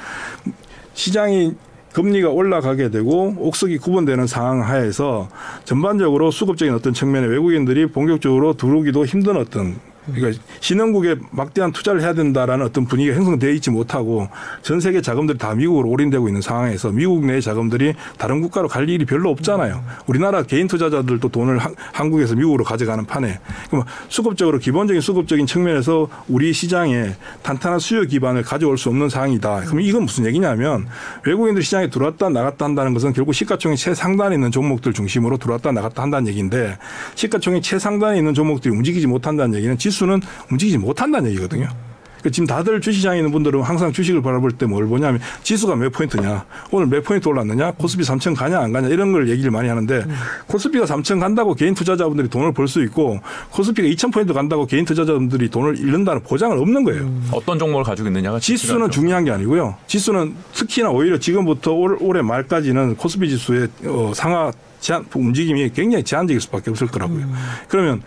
시장이 0.95 1.55
금리가 1.93 2.29
올라가게 2.29 2.91
되고 2.91 3.35
옥석이 3.39 3.79
구분되는 3.79 4.27
상황 4.27 4.63
하에서 4.63 5.31
전반적으로 5.65 6.31
수급적인 6.31 6.75
어떤 6.75 6.93
측면에 6.93 7.27
외국인들이 7.27 7.87
본격적으로 7.87 8.55
들어오기도 8.55 9.07
힘든 9.07 9.37
어떤 9.37 9.77
그러니까 10.15 10.43
신흥국에 10.61 11.17
막대한 11.31 11.73
투자를 11.73 12.01
해야 12.01 12.15
된다라는 12.15 12.65
어떤 12.65 12.87
분위기가 12.87 13.17
형성되어 13.17 13.51
있지 13.53 13.71
못하고 13.71 14.29
전 14.63 14.81
세계 14.81 15.01
자금들이 15.01 15.39
다 15.39 15.55
미국으로 15.55 15.89
올인되고 15.89 16.29
있는 16.29 16.41
상황에서 16.41 16.91
미국 16.91 17.25
내 17.25 17.41
자금들이 17.41 17.95
다른 18.19 18.41
국가로 18.41 18.69
갈 18.69 18.89
일이 18.89 19.05
별로 19.05 19.31
없잖아요. 19.31 19.83
우리나라 20.07 20.43
개인 20.43 20.69
투자자들도 20.69 21.29
돈을 21.29 21.59
한국에서 21.93 22.35
미국으로 22.35 22.65
가져가는 22.65 23.05
판에 23.05 23.39
그럼 23.71 23.85
수급적으로 24.09 24.59
기본적인 24.59 25.01
수급적인 25.01 25.47
측면에서 25.47 26.09
우리 26.29 26.53
시장에 26.53 27.15
탄탄한 27.43 27.79
수요 27.79 28.03
기반을 28.03 28.43
가져올 28.43 28.79
수 28.79 28.89
없는 28.89 29.09
상황이다. 29.09 29.63
그럼 29.67 29.81
이건 29.81 30.03
무슨 30.03 30.27
얘기냐면 30.27 30.87
외국인들 31.25 31.63
시장에 31.63 31.91
들어왔다 31.91 32.29
나갔다 32.29 32.65
한다는 32.65 32.95
것은 32.95 33.13
결국 33.13 33.33
시가총액 33.33 33.79
최상단에 33.79 34.35
있는 34.35 34.51
종목들 34.51 34.93
중심으로 34.93 35.37
들어왔다 35.39 35.73
나갔다 35.73 36.03
한다는 36.03 36.29
얘기인데 36.29 36.79
시가총액 37.15 37.63
최상단에 37.63 38.19
있는 38.19 38.35
종목들이 38.35 38.75
움직이지 38.75 39.07
못한다는 39.07 39.55
얘기는 39.57 39.77
지수 39.79 39.96
지수는 39.97 40.21
움직이지 40.51 40.79
못한다는 40.79 41.31
얘기거든요. 41.31 41.69
그러니까 42.19 42.35
지금 42.35 42.47
다들 42.47 42.81
주시장에 42.81 43.19
있는 43.19 43.31
분들은 43.31 43.63
항상 43.63 43.93
주식을 43.93 44.21
바라볼 44.21 44.51
때 44.53 44.67
뭘 44.67 44.87
보냐면 44.87 45.21
지수가 45.45 45.77
몇 45.77 45.93
포인트냐, 45.93 46.45
오늘 46.73 46.89
몇 46.89 47.05
포인트 47.05 47.29
올랐느냐, 47.29 47.73
코스피 47.73 48.03
3천 48.03 48.35
가냐 48.35 48.59
안 48.59 48.73
가냐 48.73 48.89
이런 48.89 49.13
걸 49.13 49.29
얘기를 49.29 49.51
많이 49.53 49.69
하는데 49.69 49.95
음. 49.99 50.15
코스피가 50.49 50.87
3천 50.87 51.21
간다고 51.21 51.55
개인 51.55 51.75
투자자분들이 51.75 52.29
돈을 52.29 52.53
벌 52.53 52.67
수 52.67 52.83
있고 52.83 53.21
코스피가 53.51 53.87
2천 53.89 54.13
포인트 54.13 54.33
간다고 54.33 54.67
개인 54.67 54.85
투자자분들이 54.85 55.49
돈을 55.51 55.79
잃는다는 55.79 56.23
보장은 56.25 56.59
없는 56.59 56.83
거예요. 56.85 57.03
음. 57.03 57.29
어떤 57.33 57.59
종목을 57.61 57.85
가지고 57.85 58.09
있느냐가 58.09 58.41
지수는 58.41 58.91
중요한 58.91 59.25
게 59.25 59.31
아니고요. 59.31 59.77
지수는 59.87 60.35
특히나 60.53 60.91
오히려 60.91 61.19
지금부터 61.19 61.73
올, 61.73 61.97
올해 62.01 62.23
말까지는 62.23 62.97
코스피 62.97 63.29
지수의 63.29 63.69
어, 63.85 64.13
상하 64.15 64.51
제한, 64.81 65.05
움직임이 65.15 65.71
굉장히 65.73 66.05
제한적일 66.05 66.41
수밖에 66.41 66.71
없을 66.71 66.87
거라고요. 66.89 67.19
음. 67.21 67.35
그러면 67.69 68.03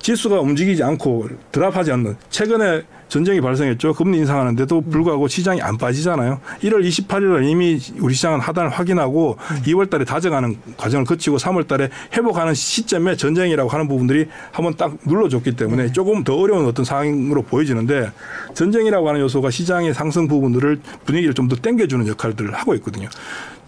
지수가 0.00 0.40
움직이지 0.40 0.82
않고 0.82 1.28
드랍하지 1.52 1.92
않는 1.92 2.16
최근에 2.30 2.82
전쟁이 3.08 3.40
발생했죠. 3.40 3.94
금리 3.94 4.18
인상하는데도 4.18 4.82
불구하고 4.82 5.28
시장이 5.28 5.62
안 5.62 5.78
빠지잖아요. 5.78 6.40
1월 6.62 6.86
28일 6.86 7.48
이미 7.48 7.80
우리 8.00 8.12
시장은 8.14 8.38
하단을 8.40 8.68
확인하고 8.68 9.38
음. 9.38 9.62
2월 9.64 9.88
달에 9.88 10.04
다져가는 10.04 10.56
과정을 10.76 11.06
거치고 11.06 11.38
3월 11.38 11.66
달에 11.66 11.88
회복하는 12.14 12.52
시점에 12.52 13.16
전쟁이라고 13.16 13.70
하는 13.70 13.88
부분들이 13.88 14.26
한번 14.52 14.76
딱 14.76 14.94
눌러줬기 15.06 15.56
때문에 15.56 15.84
네. 15.84 15.92
조금 15.92 16.22
더 16.22 16.36
어려운 16.36 16.66
어떤 16.66 16.84
상황으로 16.84 17.40
보여지는데 17.42 18.12
전쟁이라고 18.52 19.08
하는 19.08 19.20
요소가 19.22 19.50
시장의 19.50 19.94
상승 19.94 20.28
부분들을 20.28 20.80
분위기를 21.06 21.34
좀 21.34 21.48
더 21.48 21.56
땡겨주는 21.56 22.06
역할들을 22.08 22.52
하고 22.52 22.74
있거든요. 22.74 23.08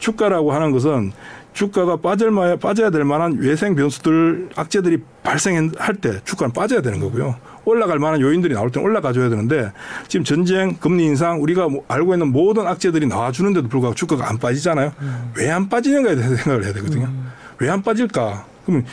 주가라고 0.01 0.53
하는 0.53 0.73
것은 0.73 1.13
주가가 1.53 1.97
빠질 1.97 2.31
만 2.31 2.59
빠져야 2.59 2.91
될 2.91 3.05
만한 3.05 3.39
외생 3.39 3.75
변수들 3.75 4.51
악재들이 4.57 5.03
발생할 5.23 5.97
때 6.01 6.21
주가는 6.25 6.53
빠져야 6.53 6.81
되는 6.81 7.01
거고요. 7.01 7.37
올라갈 7.65 7.99
만한 7.99 8.21
요인들이 8.21 8.55
나올 8.55 8.71
때는 8.71 8.89
올라가줘야 8.89 9.29
되는데 9.29 9.73
지금 10.09 10.25
전쟁, 10.25 10.77
금리 10.77 11.05
인상 11.05 11.43
우리가 11.43 11.69
뭐 11.69 11.85
알고 11.89 12.15
있는 12.15 12.33
모든 12.33 12.67
악재들이 12.67 13.07
나와주는데도 13.07 13.69
불구하고 13.69 13.95
주가가 13.95 14.29
안 14.29 14.39
빠지잖아요. 14.39 14.93
음. 15.01 15.33
왜안 15.37 15.69
빠지는가에 15.69 16.17
대해서 16.17 16.37
생각을 16.37 16.65
해야 16.65 16.73
되거든요. 16.75 17.07
음. 17.07 17.31
왜안 17.59 17.83
빠질까? 17.83 18.45
그러면 18.65 18.87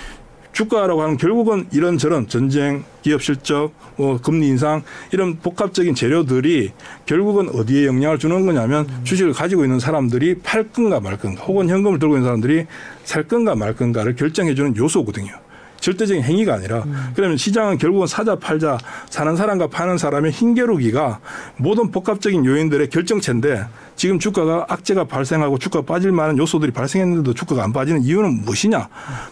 주가라고 0.57 1.03
하는 1.03 1.17
결국은 1.17 1.67
이런저런 1.71 2.27
전쟁, 2.27 2.83
기업 3.03 3.21
실적, 3.21 3.73
뭐 3.95 4.17
금리 4.19 4.47
인상 4.47 4.81
이런 5.11 5.37
복합적인 5.37 5.93
재료들이 5.93 6.71
결국은 7.05 7.49
어디에 7.49 7.85
영향을 7.85 8.17
주는 8.17 8.43
거냐면 8.43 8.87
주식을 9.03 9.33
가지고 9.33 9.65
있는 9.65 9.79
사람들이 9.79 10.39
팔 10.39 10.63
건가 10.71 10.99
말 10.99 11.15
건가 11.19 11.43
혹은 11.43 11.69
현금을 11.69 11.99
들고 11.99 12.15
있는 12.15 12.25
사람들이 12.25 12.65
살 13.03 13.27
건가 13.27 13.53
말 13.53 13.75
건가를 13.75 14.15
결정해 14.15 14.55
주는 14.55 14.75
요소거든요. 14.75 15.46
절대적인 15.79 16.23
행위가 16.23 16.55
아니라 16.55 16.83
음. 16.85 17.11
그러면 17.15 17.37
시장은 17.37 17.77
결국은 17.77 18.07
사자 18.07 18.35
팔자 18.35 18.77
사는 19.09 19.35
사람과 19.35 19.67
파는 19.67 19.97
사람의 19.97 20.31
힘겨루기가 20.31 21.19
모든 21.57 21.91
복합적인 21.91 22.45
요인들의 22.45 22.89
결정체인데 22.89 23.65
지금 23.95 24.19
주가가 24.19 24.65
악재가 24.69 25.05
발생하고 25.05 25.57
주가 25.57 25.81
빠질 25.81 26.11
만한 26.11 26.37
요소들이 26.37 26.71
발생했는데도 26.71 27.33
주가가 27.33 27.63
안 27.63 27.73
빠지는 27.73 28.03
이유는 28.03 28.41
무엇이냐? 28.43 28.87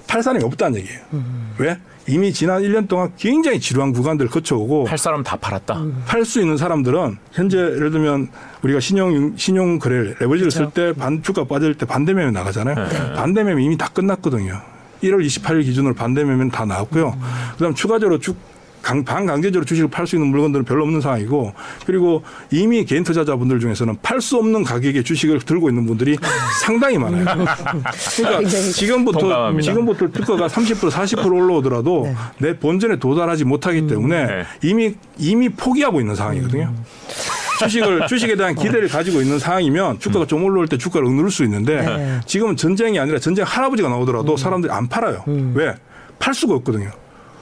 팔 0.07 0.23
사람이 0.23 0.43
없다는 0.43 0.79
얘기예요. 0.79 0.99
음. 1.13 1.53
왜? 1.59 1.77
이미 2.07 2.31
지난 2.31 2.61
1년 2.61 2.87
동안 2.87 3.11
굉장히 3.17 3.59
지루한 3.59 3.91
구간들을 3.91 4.29
거쳐오고 4.29 4.83
팔 4.85 4.95
사람 4.97 5.23
다 5.23 5.35
팔았다. 5.37 5.75
음. 5.79 6.03
팔수 6.05 6.39
있는 6.39 6.55
사람들은 6.57 7.17
현재 7.31 7.57
예를 7.57 7.89
들면 7.89 8.29
우리가 8.61 8.79
신용 8.79 9.35
신용 9.37 9.79
거래 9.79 10.13
레버리지를. 10.19 10.51
쓸 10.51 10.69
때 10.69 10.93
반 10.93 11.23
주가 11.23 11.43
빠질 11.45 11.73
때 11.75 11.85
반대매매 11.87 12.29
나가잖아요. 12.31 12.75
네. 12.75 13.13
반대매매 13.15 13.63
이미 13.63 13.75
다 13.77 13.89
끝났거든요. 13.91 14.61
1월 15.03 15.25
28일 15.25 15.63
기준으로 15.63 15.93
반대 15.93 16.23
매매는 16.23 16.51
다 16.51 16.65
나왔고요. 16.65 17.17
그다음 17.57 17.73
추가적으로 17.75 18.19
쭉 18.19 18.35
강, 18.81 19.03
반강제적으로 19.03 19.65
주식을 19.65 19.89
팔 19.89 20.05
수 20.05 20.15
있는 20.15 20.27
물건들은 20.29 20.63
별로 20.63 20.83
없는 20.83 21.01
상황이고 21.01 21.53
그리고 21.87 22.21
이미 22.51 22.85
개인 22.85 23.03
투자자분들 23.03 23.59
중에서는 23.59 23.97
팔 24.03 24.21
수 24.21 24.37
없는 24.37 24.63
가격의 24.63 25.03
주식을 25.03 25.39
들고 25.39 25.69
있는 25.69 25.87
분들이 25.87 26.15
상당히 26.61 26.99
많아요. 26.99 27.25
그러니까 27.25 28.43
지금부터 28.47 29.19
동감합니다. 29.19 29.71
지금부터 29.71 30.11
주가가 30.11 30.47
30% 30.47 30.91
40% 30.91 31.25
올라오더라도 31.33 32.03
네. 32.03 32.15
내 32.37 32.59
본전에 32.59 32.97
도달하지 32.99 33.43
못하기 33.43 33.87
때문에 33.87 34.25
네. 34.27 34.43
이미 34.61 34.93
이미 35.17 35.49
포기하고 35.49 35.99
있는 35.99 36.13
상황이거든요. 36.13 36.71
주식을 37.59 38.07
주식에 38.07 38.35
대한 38.35 38.55
기대를 38.55 38.87
가지고 38.87 39.21
있는 39.21 39.39
상황이면 39.39 39.99
주가가 39.99 40.25
좀 40.25 40.43
올라올 40.43 40.67
때 40.67 40.77
주가를 40.77 41.07
누를 41.07 41.29
수 41.31 41.43
있는데 41.43 41.81
네. 41.81 42.19
지금은 42.25 42.55
전쟁이 42.55 42.99
아니라 42.99 43.19
전쟁 43.19 43.45
할아버지가 43.45 43.89
나오더라도 43.89 44.33
음. 44.33 44.37
사람들이 44.37 44.71
안 44.71 44.87
팔아요. 44.87 45.23
음. 45.27 45.53
왜? 45.55 45.75
팔 46.19 46.33
수가 46.33 46.55
없거든요. 46.55 46.91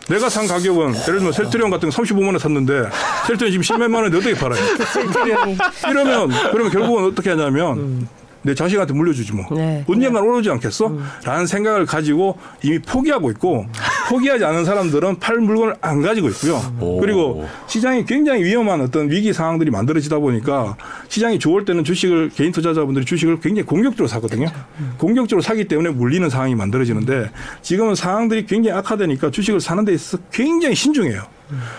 내가 0.10 0.30
산 0.30 0.48
가격은 0.48 0.88
예를 0.90 1.20
들면 1.20 1.32
셀트리온 1.32 1.70
같은 1.70 1.90
거 1.90 2.02
35만 2.02 2.26
원에 2.26 2.40
샀는데 2.40 2.90
셀트리온 3.28 3.64
지금 3.64 3.78
10만 3.78 3.96
원에 3.96 4.08
어떻게 4.08 4.34
팔아요? 4.34 4.62
이러면 5.90 6.30
그러면 6.52 6.72
결국은 6.72 7.06
어떻게 7.06 7.30
하냐면 7.30 7.78
음. 7.78 8.08
내 8.44 8.54
자식한테 8.54 8.94
물려주지 8.94 9.34
뭐. 9.34 9.46
네. 9.56 9.84
언젠간 9.88 10.24
오르지 10.24 10.50
않겠어? 10.52 10.88
음. 10.88 11.04
라는 11.24 11.48
생각을 11.48 11.86
가지고 11.86 12.38
이미 12.62 12.80
포기하고 12.80 13.32
있고 13.32 13.66
포기하지 14.10 14.44
않은 14.46 14.66
사람들은 14.66 15.20
팔 15.20 15.38
물건을 15.38 15.76
안 15.82 16.02
가지고 16.02 16.30
있고요. 16.30 16.62
오. 16.80 17.00
그리고 17.00 17.48
시장이 17.68 18.06
굉장히 18.06 18.44
위험한 18.44 18.82
어떤 18.82 19.10
위기 19.10 19.34
상황들이 19.34 19.72
만들어지다 19.72 20.20
보니까 20.20 20.76
시장이 21.08 21.40
좋을 21.40 21.66
때는 21.66 21.84
주식을 21.84 22.30
개인 22.36 22.52
투자자분들이 22.52 23.06
주식을 23.06 23.40
굉장히 23.40 23.66
공격적으로 23.66 24.08
사거든요. 24.08 24.48
음. 24.80 24.94
공격적으로 24.98 25.42
사기 25.42 25.66
때문에 25.68 25.90
물리는 25.90 26.30
상황이 26.30 26.54
만들어지는데 26.54 27.32
지금은 27.62 27.96
상황들이 27.96 28.46
굉장히 28.46 28.78
악화되니까 28.78 29.32
주식을 29.32 29.62
사는 29.62 29.84
데 29.86 29.94
있어서 29.94 30.22
굉장히 30.32 30.76
신중해요. 30.76 31.24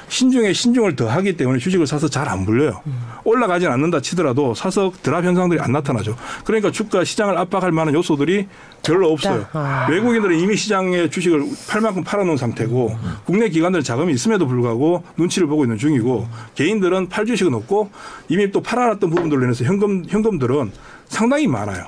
신중에 0.09 0.53
신중을 0.53 0.97
더하기 0.97 1.37
때문에 1.37 1.59
주식을 1.59 1.87
사서 1.87 2.09
잘 2.09 2.25
안 2.25 2.45
불려요. 2.47 2.81
올라가진 3.25 3.69
않는다 3.69 4.01
치더라도 4.01 4.55
사서 4.55 4.93
드랍 5.03 5.25
현상들이 5.25 5.61
안 5.61 5.73
나타나죠. 5.73 6.17
그러니까 6.45 6.71
주가 6.71 7.05
시장을 7.05 7.37
압박할 7.37 7.71
만한 7.71 7.95
요소들이 7.95 8.47
별로 8.83 9.11
없어요. 9.13 9.47
아. 9.53 9.87
외국인들은 9.91 10.39
이미 10.39 10.57
시장에 10.57 11.09
주식을 11.11 11.45
팔 11.69 11.81
만큼 11.83 12.03
팔아놓은 12.03 12.37
상태고 12.37 12.97
국내 13.25 13.49
기관들 13.49 13.83
자금이 13.83 14.13
있음에도 14.15 14.47
불구하고 14.47 15.05
눈치를 15.17 15.47
보고 15.49 15.65
있는 15.65 15.77
중이고 15.79 16.27
개인들은 16.55 17.09
팔 17.09 17.27
주식은 17.27 17.53
없고 17.55 17.91
이미 18.29 18.51
또 18.51 18.63
팔아놨던 18.63 19.11
부분들로 19.11 19.43
인해서 19.45 19.65
현금 19.65 20.05
현금들은 20.09 20.73
상당히 21.09 21.47
많아요. 21.47 21.85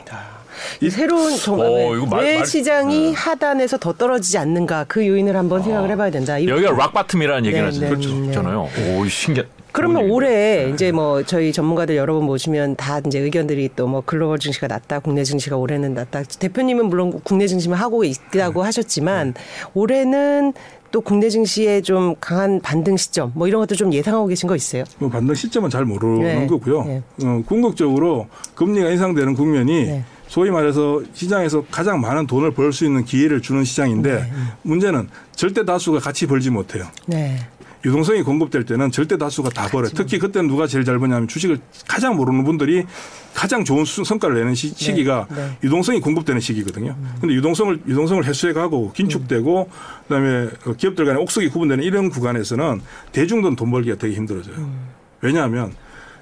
이 0.81 0.91
새로운 0.91 1.37
정왜 1.37 2.41
어, 2.41 2.45
시장이 2.45 3.11
네. 3.11 3.13
하단에서 3.13 3.79
더 3.79 3.93
떨어지지 3.93 4.39
않는가 4.39 4.85
그 4.89 5.07
요인을 5.07 5.37
한번 5.37 5.63
생각을 5.63 5.89
아. 5.89 5.93
해봐야 5.93 6.11
된다. 6.11 6.43
여기가 6.45 6.73
rock 6.73 6.93
bottom이라는 6.93 7.45
얘기를 7.47 7.71
네, 7.73 7.79
네, 7.81 7.89
그렇잖아요. 7.89 8.69
네. 8.75 8.99
오 8.99 9.07
신기해. 9.09 9.47
그러면 9.73 10.11
올해 10.11 10.71
이제 10.73 10.91
뭐 10.91 11.23
저희 11.23 11.53
전문가들 11.53 11.97
여러 11.97 12.15
번 12.15 12.25
모시면 12.25 12.77
다 12.77 12.99
이제 13.07 13.19
의견들이 13.19 13.71
또 13.77 13.87
뭐 13.87 14.03
글로벌 14.05 14.39
증시가 14.39 14.67
낮다, 14.67 15.01
국내 15.01 15.23
증시가 15.23 15.57
올해는 15.57 15.93
낮다. 15.93 16.23
대표님은 16.23 16.87
물론 16.87 17.21
국내 17.23 17.47
증시만 17.47 17.79
하고 17.79 18.03
있다고 18.03 18.63
네. 18.63 18.65
하셨지만 18.65 19.35
올해는 19.75 20.55
또 20.93 21.01
국내 21.03 21.29
증시에 21.29 21.83
좀 21.83 22.15
강한 22.21 22.61
반등 22.61 22.97
시점 22.97 23.33
뭐 23.35 23.47
이런 23.49 23.61
것도 23.61 23.75
좀 23.75 23.93
예상하고 23.93 24.27
계신 24.29 24.49
거 24.49 24.57
있어요? 24.57 24.85
뭐 24.99 25.11
반등 25.11 25.35
시점은 25.35 25.69
잘 25.69 25.85
모르는 25.85 26.23
네. 26.23 26.47
거고요. 26.47 26.85
네. 26.85 27.03
어, 27.23 27.43
궁극적으로 27.47 28.29
금리가 28.55 28.89
인상되는 28.91 29.35
국면이 29.35 29.85
네. 29.87 30.05
소위 30.37 30.51
말해서 30.51 31.01
시장에서 31.15 31.65
가장 31.71 31.99
많은 32.03 32.27
돈을 32.27 32.51
벌 32.51 32.71
수 32.71 32.85
있는 32.85 33.07
기회를 33.07 33.41
주는 33.41 33.65
시장인데 33.65 34.15
네. 34.17 34.33
문제는 34.63 35.09
절대 35.35 35.65
다수가 35.65 36.01
같이 36.01 36.27
벌지 36.27 36.51
못해요. 36.51 36.85
네. 37.07 37.39
유동성이 37.87 38.21
공급될 38.21 38.65
때는 38.67 38.91
절대 38.91 39.17
다수가 39.17 39.49
다 39.51 39.67
벌어요. 39.69 39.91
특히 39.95 40.19
그때는 40.19 40.47
누가 40.47 40.67
제일 40.67 40.85
잘 40.85 40.99
버냐면 40.99 41.27
주식을 41.27 41.59
가장 41.89 42.17
모르는 42.17 42.45
분들이 42.45 42.85
가장 43.33 43.65
좋은 43.65 43.87
성과를 43.87 44.37
내는 44.37 44.55
시, 44.55 44.75
네. 44.75 44.93
기가 44.93 45.27
네. 45.35 45.57
유동성이 45.65 46.01
공급되는 46.01 46.39
시기거든요. 46.39 46.95
음. 46.99 47.11
근데 47.19 47.35
유동성을 47.35 47.85
유동성을 47.89 48.23
해소해 48.27 48.53
가고 48.53 48.93
긴축되고 48.93 49.63
음. 49.63 50.03
그다음에 50.03 50.51
기업들 50.77 51.07
간의 51.07 51.23
옥석이 51.23 51.49
구분되는 51.49 51.83
이런 51.83 52.11
구간에서는 52.11 52.83
대중돈 53.13 53.57
돈 53.57 53.71
벌기가 53.71 53.97
되게 53.97 54.15
힘들어져요. 54.15 54.57
음. 54.57 54.89
왜냐하면 55.23 55.73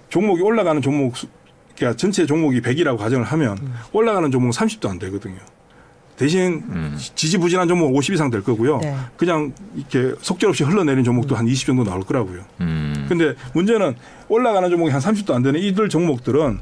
종목이 0.08 0.42
올라가는 0.42 0.80
종목 0.80 1.14
그러니까 1.76 1.96
전체 1.96 2.26
종목이 2.26 2.60
100이라고 2.60 2.96
가정을 2.98 3.24
하면 3.26 3.58
음. 3.58 3.74
올라가는 3.92 4.30
종목은 4.30 4.52
30도 4.52 4.88
안 4.88 4.98
되거든요. 4.98 5.38
대신 6.16 6.62
음. 6.68 6.96
지지부진한 7.16 7.66
종목 7.66 7.94
50 7.94 8.14
이상 8.14 8.30
될 8.30 8.42
거고요. 8.42 8.78
네. 8.78 8.96
그냥 9.16 9.52
이렇게 9.74 10.14
속절없이 10.20 10.62
흘러내리는 10.62 11.02
종목도 11.02 11.34
음. 11.34 11.40
한20 11.40 11.66
정도 11.66 11.84
나올 11.84 12.02
거라고요. 12.02 12.44
음. 12.60 13.06
근데 13.08 13.34
문제는 13.52 13.96
올라가는 14.28 14.70
종목이 14.70 14.92
한 14.92 15.00
30도 15.00 15.34
안 15.34 15.42
되는 15.42 15.58
이들 15.58 15.88
종목들은 15.88 16.60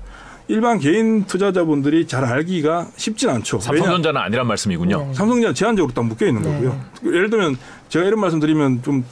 일반 0.52 0.78
개인 0.78 1.24
투자자분들이 1.24 2.06
잘 2.06 2.26
알기가 2.26 2.88
쉽진 2.96 3.30
않죠. 3.30 3.58
삼성전자는 3.58 4.20
아니란 4.20 4.46
말씀이군요. 4.46 4.98
네. 4.98 5.14
삼성전자 5.14 5.54
제한적으로 5.54 5.94
딱 5.94 6.04
묶여 6.04 6.26
있는 6.26 6.42
네. 6.42 6.52
거고요. 6.52 6.78
예를 7.06 7.30
들면 7.30 7.56
제가 7.88 8.04
이런 8.04 8.20
말씀 8.20 8.38
드리면 8.38 8.82
좀 8.82 9.02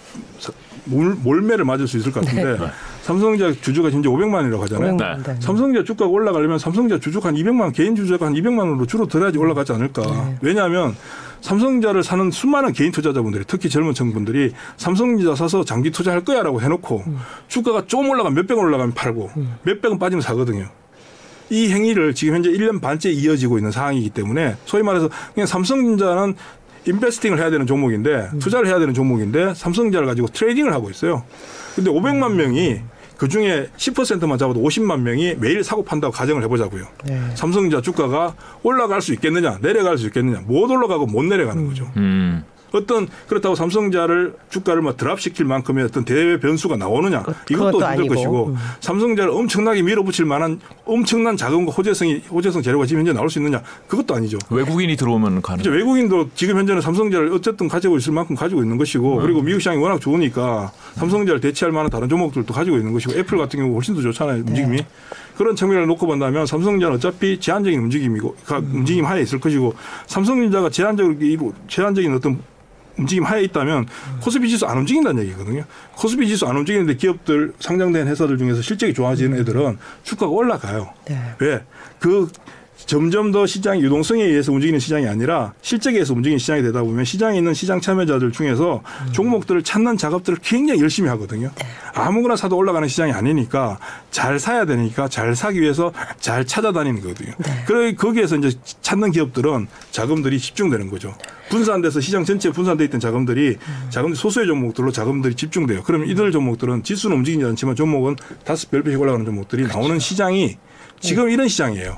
몰, 0.84 1.14
몰매를 1.14 1.64
맞을 1.64 1.88
수 1.88 1.96
있을 1.96 2.12
것 2.12 2.22
같은데 2.22 2.58
네. 2.58 2.70
삼성전자 3.00 3.58
주주가 3.58 3.90
현재 3.90 4.10
500만 4.10 4.34
원이라고 4.34 4.62
하잖아요. 4.64 4.96
네. 4.96 5.34
삼성전자 5.40 5.82
주가가 5.82 6.10
올라가려면 6.10 6.58
삼성전자 6.58 7.02
주주가 7.02 7.28
한 7.28 7.36
200만 7.36 7.74
개인 7.74 7.96
주주가 7.96 8.26
한 8.26 8.34
200만 8.34 8.58
원으로 8.58 8.84
줄어들어야지 8.84 9.38
올라가지 9.38 9.72
않을까. 9.72 10.02
네. 10.02 10.36
왜냐하면 10.42 10.94
삼성전자를 11.40 12.02
사는 12.02 12.30
수많은 12.30 12.74
개인 12.74 12.92
투자자분들이 12.92 13.44
특히 13.46 13.70
젊은 13.70 13.94
층분들이 13.94 14.52
삼성전자 14.76 15.34
사서 15.34 15.64
장기 15.64 15.90
투자할 15.90 16.22
거야라고 16.22 16.60
해놓고 16.60 17.02
음. 17.06 17.18
주가가 17.48 17.86
조금 17.86 18.10
올라가면 18.10 18.34
몇백 18.34 18.58
원 18.58 18.66
올라가면 18.66 18.92
팔고 18.92 19.30
음. 19.38 19.54
몇백 19.62 19.90
원 19.90 19.98
빠지면 19.98 20.20
사거든요. 20.20 20.68
이 21.50 21.68
행위를 21.70 22.14
지금 22.14 22.34
현재 22.34 22.50
1년 22.50 22.80
반째 22.80 23.10
이어지고 23.10 23.58
있는 23.58 23.70
상황이기 23.70 24.10
때문에 24.10 24.56
소위 24.64 24.82
말해서 24.82 25.10
그냥 25.34 25.46
삼성전자는 25.46 26.34
investing을 26.86 27.38
해야 27.38 27.50
되는 27.50 27.66
종목인데 27.66 28.30
음. 28.32 28.38
투자를 28.38 28.68
해야 28.68 28.78
되는 28.78 28.94
종목인데 28.94 29.54
삼성전자를 29.54 30.06
가지고 30.06 30.28
trading을 30.28 30.72
하고 30.72 30.88
있어요. 30.90 31.24
근데 31.74 31.90
500만 31.90 32.34
명이 32.34 32.80
그 33.18 33.28
중에 33.28 33.68
10%만 33.76 34.38
잡아도 34.38 34.62
50만 34.62 35.00
명이 35.00 35.36
매일 35.40 35.62
사고 35.62 35.84
판다고 35.84 36.10
가정을 36.10 36.42
해보자고요. 36.44 36.86
네. 37.04 37.20
삼성전자 37.34 37.82
주가가 37.82 38.34
올라갈 38.62 39.02
수 39.02 39.12
있겠느냐, 39.12 39.58
내려갈 39.60 39.98
수 39.98 40.06
있겠느냐, 40.06 40.40
못 40.46 40.70
올라가고 40.70 41.04
못 41.04 41.22
내려가는 41.24 41.66
거죠. 41.66 41.90
음. 41.98 42.42
어떤 42.72 43.08
그렇다고 43.28 43.54
삼성전자를 43.54 44.34
주가를 44.50 44.82
뭐 44.82 44.96
drop시킬 44.96 45.44
만큼의 45.44 45.84
어떤 45.84 46.04
대외 46.04 46.38
변수가 46.38 46.76
나오느냐 46.76 47.22
그, 47.22 47.34
이것도 47.50 47.72
힘들 47.72 47.86
아니고. 47.86 48.14
것이고 48.14 48.46
음. 48.48 48.56
삼성전자를 48.80 49.30
엄청나게 49.30 49.82
밀어붙일 49.82 50.24
만한 50.24 50.60
엄청난 50.84 51.36
자금과 51.36 51.72
호재성이 51.72 52.22
호재성 52.30 52.62
재료가 52.62 52.86
지금 52.86 53.00
현재 53.00 53.12
나올 53.12 53.30
수 53.30 53.38
있느냐 53.38 53.62
그것도 53.88 54.14
아니죠. 54.14 54.38
외국인이 54.50 54.96
들어오면 54.96 55.42
가능. 55.42 55.62
그렇죠. 55.62 55.76
외국인도 55.76 56.30
지금 56.34 56.56
현재는 56.58 56.80
삼성자를 56.80 57.32
어쨌든 57.32 57.68
가지고 57.68 57.96
있을 57.96 58.12
만큼 58.12 58.36
가지고 58.36 58.62
있는 58.62 58.76
것이고 58.76 59.18
음. 59.18 59.22
그리고 59.22 59.42
미국 59.42 59.60
시장이 59.60 59.78
워낙 59.78 60.00
좋으니까 60.00 60.72
삼성자를 60.94 61.40
대체할 61.40 61.72
만한 61.72 61.90
다른 61.90 62.08
종목들도 62.08 62.52
가지고 62.52 62.76
있는 62.76 62.92
것이고 62.92 63.14
애플 63.18 63.38
같은 63.38 63.60
경우 63.60 63.74
훨씬 63.74 63.94
더 63.94 64.00
좋잖아요 64.00 64.40
움직임이. 64.40 64.76
네. 64.78 64.86
그런 65.40 65.56
측면을 65.56 65.86
놓고 65.86 66.06
본다면 66.06 66.44
삼성전자는 66.44 66.96
어차피 66.96 67.40
제한적인 67.40 67.80
움직임이고 67.80 68.36
음. 68.50 68.70
움직임 68.74 69.06
하에 69.06 69.22
있을 69.22 69.40
것이고 69.40 69.72
삼성전자가 70.06 70.68
제한적인 70.68 71.52
제한적인 71.66 72.14
어떤 72.14 72.42
움직임 73.00 73.24
하에 73.24 73.42
있다면 73.44 73.86
코스피 74.20 74.48
지수 74.48 74.66
안 74.66 74.78
움직인다는 74.78 75.22
얘기거든요. 75.24 75.64
코스피 75.92 76.28
지수 76.28 76.46
안 76.46 76.56
움직이는데 76.56 76.96
기업들 76.96 77.52
상장된 77.58 78.06
회사들 78.06 78.38
중에서 78.38 78.62
실적이 78.62 78.94
좋아지는 78.94 79.38
애들은 79.40 79.78
주가가 80.02 80.30
올라가요. 80.30 80.92
네. 81.06 81.18
왜? 81.38 81.64
그 81.98 82.28
점점 82.86 83.30
더 83.32 83.46
시장 83.46 83.80
유동성에 83.80 84.22
의해서 84.22 84.52
움직이는 84.52 84.78
시장이 84.80 85.06
아니라 85.06 85.52
실적에 85.62 85.96
의해서 85.96 86.14
움직이는 86.14 86.38
시장이 86.38 86.62
되다 86.62 86.82
보면 86.82 87.04
시장에 87.04 87.38
있는 87.38 87.54
시장 87.54 87.80
참여자들 87.80 88.32
중에서 88.32 88.82
종목들을 89.12 89.62
찾는 89.62 89.96
작업들을 89.96 90.38
굉장히 90.42 90.80
열심히 90.80 91.08
하거든요. 91.10 91.50
아무거나 91.94 92.36
사도 92.36 92.56
올라가는 92.56 92.86
시장이 92.88 93.12
아니니까 93.12 93.78
잘 94.10 94.38
사야 94.38 94.64
되니까 94.64 95.08
잘 95.08 95.36
사기 95.36 95.60
위해서 95.60 95.92
잘 96.18 96.46
찾아다니는 96.46 97.00
거거든요. 97.02 97.32
그래 97.66 97.94
거기에서 97.94 98.36
이제 98.36 98.52
찾는 98.80 99.12
기업들은 99.12 99.68
자금들이 99.90 100.38
집중되는 100.38 100.90
거죠. 100.90 101.14
분산돼서 101.50 102.00
시장 102.00 102.24
전체에 102.24 102.52
분산돼 102.52 102.84
있던 102.84 103.00
자금들이 103.00 103.56
자금 103.90 104.14
소수의 104.14 104.46
종목들로 104.46 104.92
자금들이 104.92 105.34
집중돼요. 105.34 105.82
그럼 105.82 106.06
이들 106.06 106.30
종목들은 106.30 106.84
지수는 106.84 107.16
움직이지 107.18 107.44
않지만 107.44 107.74
종목은 107.74 108.16
다섯 108.44 108.70
별 108.70 108.82
배씩 108.82 109.00
올라가는 109.00 109.24
종목들이 109.26 109.66
나오는 109.66 109.98
시장이 109.98 110.56
지금 111.00 111.30
이런 111.30 111.48
시장이에요. 111.48 111.96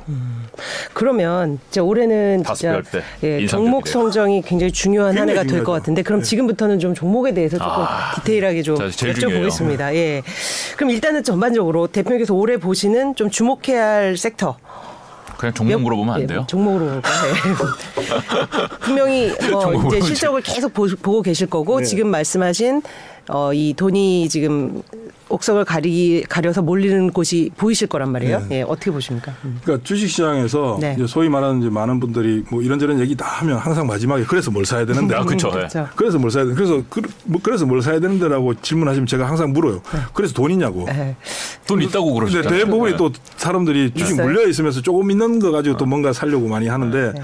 그러면 0.95 1.59
이제 1.69 1.81
올해는 1.81 2.43
다섯 2.45 2.83
진짜. 2.83 3.01
예. 3.25 3.45
종목 3.47 3.89
성정이 3.89 4.43
굉장히 4.43 4.71
중요한 4.73 5.09
한 5.19 5.27
굉장히 5.27 5.41
해가 5.41 5.51
될 5.53 5.65
것. 5.65 5.73
같은데 5.73 6.03
그럼 6.03 6.21
네. 6.21 6.25
지금부터는 6.29 6.79
좀 6.79 6.95
종목에 6.95 7.35
대해서 7.35 7.59
조금 7.59 7.73
아, 7.73 8.15
디테일하게 8.17 8.63
좀 8.63 8.77
여쭤보겠습니다. 8.77 9.95
예. 9.95 10.23
그럼 10.77 10.91
일단은 10.91 11.25
전반적으로 11.25 11.89
대표님께서 11.89 12.33
올해 12.35 12.59
보시는 12.59 13.17
좀 13.17 13.29
주목해야 13.29 13.85
할 13.87 14.17
섹터 14.17 14.57
그냥 15.37 15.53
종목 15.55 15.73
몇- 15.73 15.79
물어보면 15.81 16.15
안 16.15 16.21
예, 16.23 16.27
돼요? 16.27 16.45
종목으로 16.47 16.87
볼까요? 16.87 17.33
예. 17.35 18.67
분명히 18.81 19.33
뭐 19.51 19.87
이제. 19.89 20.01
실적을 20.01 20.43
계속 20.43 20.73
보, 20.73 20.87
고 21.03 21.23
계실 21.23 21.49
거고 21.49 21.81
네. 21.81 21.85
지금 21.85 22.07
말씀하신 22.09 22.83
어, 23.29 23.53
이 23.53 23.75
돈이 23.75 24.29
지금 24.29 24.83
옥석을 25.29 25.65
가리 25.65 26.23
가려서 26.29 26.61
몰리는 26.61 27.11
곳이 27.11 27.51
보이실 27.57 27.89
거란 27.89 28.11
말이에요. 28.13 28.41
네. 28.49 28.59
예, 28.59 28.63
어떻게 28.63 28.91
보십니까? 28.91 29.35
음. 29.45 29.59
그러니까 29.63 29.85
주식시장에서 29.85 30.79
네. 30.81 30.95
이제 30.97 31.07
소위 31.07 31.29
말하는 31.29 31.61
이제 31.61 31.71
많은 31.71 32.01
분들이 32.01 32.45
뭐 32.51 32.61
이런저런 32.61 33.01
얘기 33.01 33.17
다 33.17 33.25
하면 33.27 33.57
항상 33.57 33.87
마지막에 33.87 34.25
그래서 34.25 34.51
뭘 34.51 34.67
사야 34.67 34.85
되는데 34.85 35.15
아, 35.15 35.25
그쵸. 35.25 35.49
예. 35.49 35.53
그렇죠. 35.53 35.89
그래서 35.97 36.19
뭘 36.19 36.31
사야 36.31 36.45
돼? 36.45 36.53
그래서 36.53 36.83
그, 36.91 37.01
뭐 37.25 37.41
그래서 37.43 37.65
뭘 37.65 37.81
사야 37.81 37.99
되는데라고 37.99 38.55
질문하시면 38.61 39.07
제가 39.07 39.27
항상 39.27 39.53
물어요. 39.53 39.81
그래서 40.13 40.35
돈 40.35 40.51
있냐고. 40.51 40.87
예. 40.91 41.17
돈 41.67 41.81
있다고 41.81 42.13
그러시죠. 42.13 42.43
네. 42.43 42.59
대부분이 42.59 42.97
또 42.97 43.11
사람들이 43.37 43.93
주식? 43.95 44.21
물려 44.21 44.47
있으면서 44.47 44.83
조금 44.83 45.11
있는 45.11 45.39
거 45.39 45.51
가지고 45.51 45.79
또 45.79 45.87
뭔가 45.87 46.13
살려고 46.13 46.49
많이 46.49 46.69
하는데 46.69 47.13
네. 47.13 47.23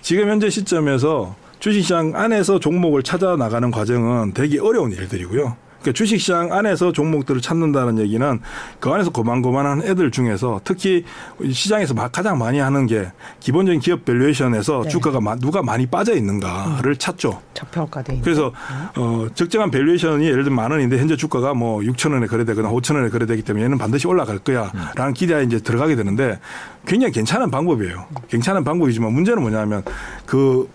지금 0.00 0.30
현재 0.30 0.48
시점에서 0.48 1.34
주식시장 1.60 2.12
안에서 2.16 2.58
종목을 2.58 3.02
찾아 3.02 3.36
나가는 3.36 3.70
과정은 3.70 4.32
되게 4.32 4.58
어려운 4.58 4.92
일들이고요. 4.92 5.56
그러니까 5.80 5.92
주식시장 5.96 6.52
안에서 6.52 6.92
종목들을 6.92 7.40
찾는다는 7.40 7.98
얘기는 7.98 8.40
그 8.80 8.90
안에서 8.90 9.10
고만고만한 9.10 9.82
애들 9.82 10.10
중에서 10.10 10.60
특히 10.62 11.04
시장에서 11.50 11.94
막 11.94 12.12
가장 12.12 12.38
많이 12.38 12.58
하는 12.58 12.86
게 12.86 13.10
기본적인 13.40 13.80
기업 13.80 14.04
valuation에서 14.04 14.82
네. 14.84 14.88
주가가 14.90 15.20
마- 15.20 15.36
누가 15.36 15.62
많이 15.62 15.86
빠져 15.86 16.14
있는가를 16.14 16.96
찾죠. 16.96 17.40
저평가돼 17.54 18.12
있는. 18.14 18.24
그래서 18.24 18.52
어 18.96 19.26
적정한 19.34 19.70
valuation이 19.70 20.26
예를 20.26 20.44
들면 20.44 20.56
만 20.56 20.70
원인데 20.70 20.98
현재 20.98 21.16
주가가 21.16 21.54
뭐 21.54 21.80
6천 21.80 22.12
원에 22.12 22.26
거래되거나 22.26 22.68
5천 22.70 22.96
원에 22.96 23.08
거래되기 23.08 23.42
때문에 23.42 23.64
얘는 23.64 23.78
반드시 23.78 24.06
올라갈 24.06 24.38
거야라는 24.38 25.14
기대에 25.14 25.44
이제 25.44 25.60
들어가게 25.60 25.96
되는데 25.96 26.38
굉장히 26.86 27.12
괜찮은 27.12 27.50
방법이에요. 27.50 28.04
괜찮은 28.28 28.64
방법이지만 28.64 29.12
문제는 29.14 29.40
뭐냐면 29.40 29.82
그 30.26 30.68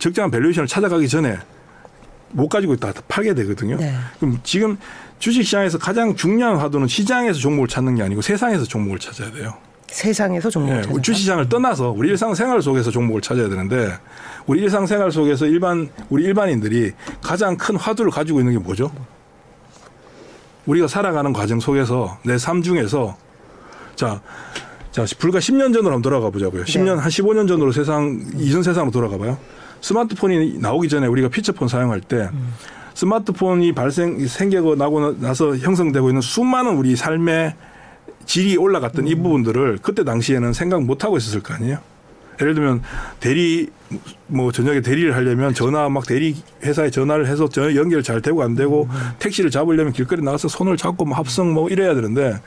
적정한 0.00 0.30
valuation을 0.32 0.66
찾아가기 0.66 1.08
전에 1.08 1.36
못 2.32 2.48
가지고 2.48 2.76
다 2.76 2.92
팔게 3.08 3.34
되거든요. 3.34 3.76
네. 3.76 3.94
그럼 4.18 4.38
지금 4.42 4.78
주식시장에서 5.18 5.78
가장 5.78 6.14
중요한 6.16 6.56
화두는 6.56 6.86
시장에서 6.88 7.38
종목을 7.38 7.68
찾는 7.68 7.96
게 7.96 8.02
아니고 8.02 8.22
세상에서 8.22 8.64
종목을 8.64 8.98
찾아야 8.98 9.30
돼요. 9.32 9.54
세상에서 9.88 10.48
종목을 10.50 10.76
예, 10.78 10.82
찾아서. 10.82 11.02
주식시장을 11.02 11.48
떠나서 11.48 11.90
우리 11.90 12.08
일상생활 12.10 12.62
속에서 12.62 12.90
종목을 12.92 13.20
찾아야 13.20 13.48
되는데 13.48 13.92
우리 14.46 14.60
일상생활 14.62 15.10
속에서 15.10 15.46
일반 15.46 15.90
우리 16.08 16.24
일반인들이 16.24 16.92
가장 17.20 17.56
큰 17.56 17.76
화두를 17.76 18.10
가지고 18.12 18.38
있는 18.40 18.52
게 18.52 18.58
뭐죠? 18.60 18.92
우리가 20.66 20.86
살아가는 20.86 21.32
과정 21.32 21.58
속에서 21.58 22.18
내 22.24 22.36
삶 22.36 22.62
중에서 22.62 23.16
자, 23.96 24.20
자 24.92 25.04
불과 25.18 25.40
10년 25.40 25.72
전으로 25.74 25.86
한번 25.94 26.02
돌아가 26.02 26.30
보자고요. 26.30 26.64
10년 26.64 26.96
한 26.96 27.08
15년 27.10 27.48
전으로 27.48 27.72
세상 27.72 28.20
이전 28.36 28.62
세상으로 28.62 28.92
돌아가 28.92 29.18
봐요. 29.18 29.36
스마트폰이 29.80 30.58
나오기 30.58 30.88
전에 30.88 31.06
우리가 31.06 31.28
피처폰 31.28 31.68
사용할 31.68 32.00
때 32.00 32.28
스마트폰이 32.94 33.72
발생 33.72 34.26
생기고 34.26 34.74
나고 34.76 35.18
나서 35.20 35.56
형성되고 35.56 36.10
있는 36.10 36.20
수많은 36.20 36.76
우리 36.76 36.96
삶의 36.96 37.54
질이 38.26 38.56
올라갔던 38.56 39.06
이 39.06 39.14
부분들을 39.14 39.78
그때 39.82 40.04
당시에는 40.04 40.52
생각 40.52 40.82
못 40.82 41.04
하고 41.04 41.16
있었을 41.16 41.42
거 41.42 41.54
아니에요. 41.54 41.78
예를 42.40 42.54
들면 42.54 42.82
대리 43.20 43.68
뭐 44.26 44.50
저녁에 44.52 44.80
대리를 44.80 45.14
하려면 45.14 45.52
전화 45.52 45.88
막 45.88 46.06
대리 46.06 46.36
회사에 46.62 46.90
전화를 46.90 47.26
해서 47.26 47.48
저 47.48 47.74
연결 47.74 48.02
잘 48.02 48.22
되고 48.22 48.42
안 48.42 48.54
되고 48.54 48.88
택시를 49.18 49.50
잡으려면 49.50 49.92
길거리 49.92 50.22
나가서 50.22 50.48
손을 50.48 50.76
잡고 50.76 51.04
뭐 51.04 51.16
합성 51.16 51.52
뭐 51.52 51.68
이래야 51.68 51.94
되는데 51.94 52.40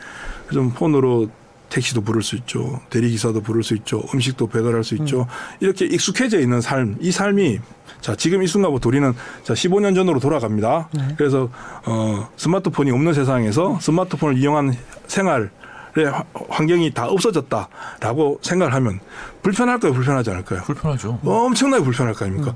좀 0.52 0.72
폰으로 0.72 1.30
택시도 1.74 2.02
부를 2.02 2.22
수 2.22 2.36
있죠. 2.36 2.80
대리 2.92 3.10
기사도 3.10 3.42
부를 3.42 3.64
수 3.64 3.74
있죠. 3.74 4.04
음식도 4.14 4.46
배달할 4.48 4.84
수 4.84 4.94
있죠. 4.96 5.26
이렇게 5.60 5.86
익숙해져 5.86 6.40
있는 6.40 6.62
삶, 6.62 6.96
이 7.00 7.12
삶이 7.12 7.60
자 8.00 8.16
지금 8.16 8.44
이 8.44 8.48
순간부터 8.48 8.90
우리는 8.90 9.12
자 9.44 9.54
15년 9.56 9.96
전으로 9.96 10.20
돌아갑니다. 10.20 10.90
그래서 11.18 11.50
어 11.86 12.30
스마트폰이 12.38 12.92
없는 12.92 13.14
세상에서 13.14 13.80
스마트폰을 13.82 14.38
이용한 14.38 14.76
생활 15.08 15.50
의 15.96 16.12
환경이 16.50 16.92
다 16.96 17.08
없어졌다라고 17.08 18.40
생각을 18.42 18.74
하면 18.74 19.00
불편할까요? 19.44 19.94
불편하지 19.94 20.32
않을까요? 20.32 20.62
불편하죠. 20.64 21.20
엄청나게 21.24 21.84
불편할 21.84 22.16
거 22.16 22.26
아닙니까? 22.26 22.56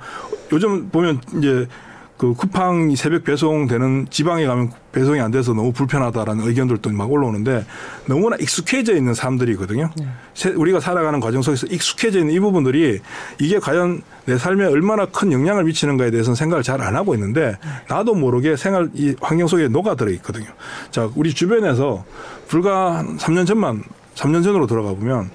요즘 0.52 0.90
보면 0.90 1.22
이제 1.38 1.68
그 2.18 2.34
쿠팡이 2.34 2.96
새벽 2.96 3.24
배송되는 3.26 4.08
지방에 4.10 4.48
가면 4.48 4.72
배송이 4.92 5.20
안 5.20 5.30
돼서 5.30 5.54
너무 5.54 5.72
불편하다라는 5.72 6.48
의견들도 6.48 6.90
막 6.92 7.12
올라오는데 7.12 7.64
너무나 8.08 8.36
익숙해져 8.38 8.96
있는 8.96 9.14
사람들이거든요. 9.14 9.92
세- 10.34 10.50
우리가 10.50 10.80
살아가는 10.80 11.20
과정 11.20 11.44
속에서 11.44 11.68
익숙해져 11.68 12.20
있는 12.20 12.34
이 12.34 12.40
부분들이 12.40 13.02
이게 13.40 13.60
과연 13.60 14.02
내 14.26 14.36
삶에 14.38 14.66
얼마나 14.66 15.06
큰 15.06 15.32
영향을 15.32 15.64
미치는가에 15.66 16.10
대해서는 16.10 16.36
생각을 16.36 16.64
잘 16.64 16.82
안 16.82 16.96
하고 16.96 17.14
있는데 17.14 17.56
나도 17.88 18.16
모르게 18.16 18.56
생활 18.56 18.90
이 18.96 19.16
환경 19.22 19.48
속에 19.48 19.68
녹아들어 19.68 20.10
있거든요. 20.14 20.48
자, 20.90 21.08
우리 21.16 21.34
주변에서 21.34 22.04
불과 22.48 22.98
한 22.98 23.18
3년 23.18 23.46
전만 23.46 23.84
3년 24.16 24.44
전으로 24.44 24.66
돌아가 24.66 24.90
보면 24.90 25.30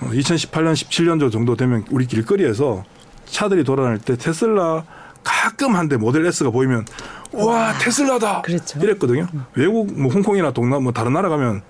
어, 0.00 0.06
2018년, 0.12 0.72
17년 0.74 1.30
정도 1.30 1.54
되면 1.56 1.84
우리 1.90 2.06
길거리에서 2.06 2.84
차들이 3.26 3.62
돌아다닐 3.62 3.98
때 3.98 4.16
테슬라 4.16 4.84
가끔 5.26 5.74
한대 5.74 5.96
모델 5.96 6.24
S가 6.26 6.50
보이면 6.50 6.86
와 7.32 7.72
테슬라다 7.78 8.42
그랬죠. 8.42 8.78
이랬거든요. 8.80 9.26
외국 9.54 9.92
뭐 10.00 10.12
홍콩이나 10.12 10.52
동남 10.52 10.84
뭐 10.84 10.92
다른 10.92 11.12
나라 11.12 11.28
가면 11.28 11.62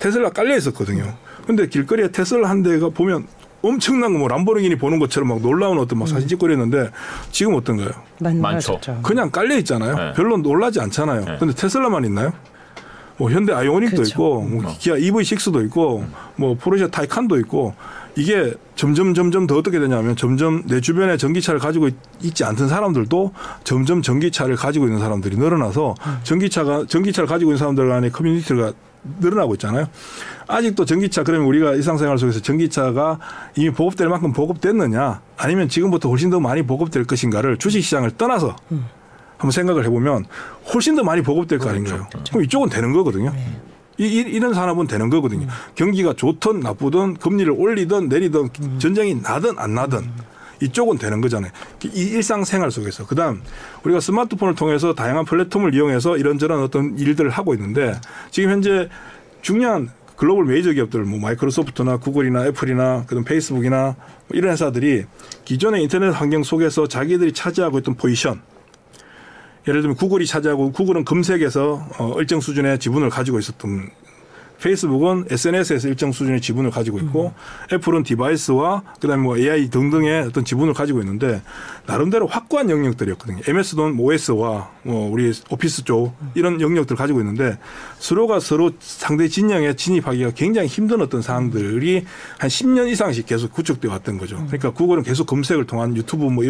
테슬라 0.00 0.30
깔려 0.30 0.56
있었거든요. 0.56 1.14
근데 1.46 1.68
길거리에 1.68 2.08
테슬라 2.10 2.50
한 2.50 2.62
대가 2.64 2.88
보면 2.88 3.26
엄청난 3.62 4.12
거 4.12 4.18
뭐 4.18 4.28
람보르기니 4.28 4.76
보는 4.78 4.98
것처럼 4.98 5.28
막 5.28 5.40
놀라운 5.40 5.78
어떤 5.78 5.98
막 6.00 6.08
사진 6.08 6.26
찍고 6.28 6.46
이랬는데 6.46 6.90
지금 7.30 7.54
어떤가요? 7.54 7.90
많아졌죠. 8.18 9.00
그냥 9.02 9.30
깔려 9.30 9.56
있잖아요. 9.58 9.94
네. 9.96 10.12
별로 10.14 10.36
놀라지 10.36 10.80
않잖아요. 10.80 11.24
네. 11.24 11.36
근데 11.38 11.54
테슬라만 11.54 12.04
있나요? 12.04 12.32
뭐 13.16 13.30
현대 13.30 13.52
아이오닉도 13.52 13.96
그렇죠. 13.96 14.10
있고 14.12 14.42
뭐 14.42 14.74
기아 14.78 14.94
EV6도 14.94 15.64
있고 15.66 16.04
뭐 16.36 16.56
포르쉐 16.56 16.88
타이칸도 16.88 17.38
있고 17.40 17.74
이게 18.18 18.52
점점 18.74 19.14
점점 19.14 19.46
더 19.46 19.56
어떻게 19.56 19.78
되냐면 19.78 20.16
점점 20.16 20.64
내 20.66 20.80
주변에 20.80 21.16
전기차를 21.16 21.60
가지고 21.60 21.86
있- 21.86 21.94
있지 22.20 22.42
않던 22.44 22.68
사람들도 22.68 23.32
점점 23.62 24.02
전기차를 24.02 24.56
가지고 24.56 24.86
있는 24.86 24.98
사람들이 24.98 25.36
늘어나서 25.36 25.94
전기차가 26.24 26.84
전기차를 26.88 27.28
가지고 27.28 27.52
있는 27.52 27.58
사람들 27.58 27.88
간의 27.88 28.10
커뮤니티가 28.10 28.72
늘어나고 29.20 29.54
있잖아요. 29.54 29.86
아직도 30.48 30.84
전기차 30.84 31.22
그러면 31.22 31.46
우리가 31.46 31.74
일상생활 31.74 32.18
속에서 32.18 32.40
전기차가 32.40 33.20
이미 33.54 33.70
보급될 33.70 34.08
만큼 34.08 34.32
보급됐느냐 34.32 35.20
아니면 35.36 35.68
지금부터 35.68 36.08
훨씬 36.08 36.28
더 36.30 36.40
많이 36.40 36.62
보급될 36.62 37.04
것인가를 37.04 37.56
주식시장을 37.58 38.10
떠나서 38.18 38.56
한번 39.36 39.52
생각을 39.52 39.84
해보면 39.84 40.24
훨씬 40.74 40.96
더 40.96 41.04
많이 41.04 41.22
보급될 41.22 41.60
거 41.60 41.70
아닌가요? 41.70 42.08
그럼 42.28 42.44
이쪽은 42.44 42.68
되는 42.70 42.92
거거든요. 42.92 43.32
이, 43.36 43.67
이- 43.98 44.06
이런 44.06 44.54
산업은 44.54 44.86
되는 44.86 45.10
거거든요. 45.10 45.46
경기가 45.74 46.12
좋든 46.14 46.60
나쁘든 46.60 47.14
금리를 47.14 47.52
올리든 47.56 48.08
내리든 48.08 48.48
전쟁이 48.78 49.16
나든 49.16 49.58
안 49.58 49.74
나든 49.74 50.08
이쪽은 50.60 50.98
되는 50.98 51.20
거잖아요. 51.20 51.50
이 51.84 51.88
일상생활 52.02 52.70
속에서. 52.70 53.06
그 53.06 53.14
다음 53.14 53.42
우리가 53.84 54.00
스마트폰을 54.00 54.54
통해서 54.54 54.92
다양한 54.94 55.24
플랫폼을 55.24 55.74
이용해서 55.74 56.16
이런저런 56.16 56.62
어떤 56.62 56.98
일들을 56.98 57.30
하고 57.30 57.54
있는데 57.54 57.94
지금 58.30 58.50
현재 58.50 58.88
중요한 59.42 59.90
글로벌 60.16 60.46
메이저 60.46 60.72
기업들 60.72 61.04
뭐 61.04 61.20
마이크로소프트나 61.20 61.98
구글이나 61.98 62.46
애플이나 62.46 63.04
그다음 63.06 63.24
페이스북이나 63.24 63.94
뭐 64.26 64.36
이런 64.36 64.50
회사들이 64.52 65.04
기존의 65.44 65.84
인터넷 65.84 66.08
환경 66.10 66.42
속에서 66.42 66.88
자기들이 66.88 67.32
차지하고 67.32 67.78
있던 67.78 67.94
포지션 67.94 68.40
예를 69.68 69.82
들면 69.82 69.96
구글이 69.96 70.24
차지하고 70.26 70.72
구글은 70.72 71.04
검색에서 71.04 71.86
어, 71.98 72.14
일정 72.18 72.40
수준의 72.40 72.78
지분을 72.78 73.10
가지고 73.10 73.38
있었던 73.38 73.90
페이스북은 74.60 75.26
SNS에서 75.30 75.88
일정 75.88 76.12
수준의 76.12 76.40
지분을 76.40 76.70
가지고 76.70 76.98
있고 76.98 77.32
음. 77.34 77.74
애플은 77.74 78.02
device와 78.02 78.82
그다음에 79.00 79.22
뭐 79.22 79.38
AI 79.38 79.70
등등의 79.70 80.22
어떤 80.26 80.44
지분을 80.44 80.74
가지고 80.74 81.00
있는데 81.00 81.42
나름대로 81.86 82.26
확고한 82.26 82.68
영역들이었거든요. 82.70 83.42
MS는 83.46 83.96
뭐 83.96 84.06
OS와 84.12 84.70
뭐 84.82 85.10
우리 85.10 85.32
오피스 85.50 85.84
쪽 85.84 86.14
이런 86.34 86.60
영역들 86.60 86.96
가지고 86.96 87.20
있는데 87.20 87.58
서로가 87.98 88.40
서로 88.40 88.72
상대 88.80 89.28
진영에 89.28 89.74
진입하기가 89.74 90.32
굉장히 90.32 90.68
힘든 90.68 91.00
어떤 91.00 91.22
사항들이 91.22 92.04
한 92.38 92.48
10년 92.48 92.88
이상씩 92.88 93.26
계속 93.26 93.52
구축되어 93.52 93.90
왔던 93.90 94.18
거죠. 94.18 94.36
그러니까 94.46 94.70
구글은 94.70 95.02
계속 95.02 95.26
검색을 95.26 95.66
통한 95.66 95.96
유튜브 95.96 96.24
뭐 96.24 96.44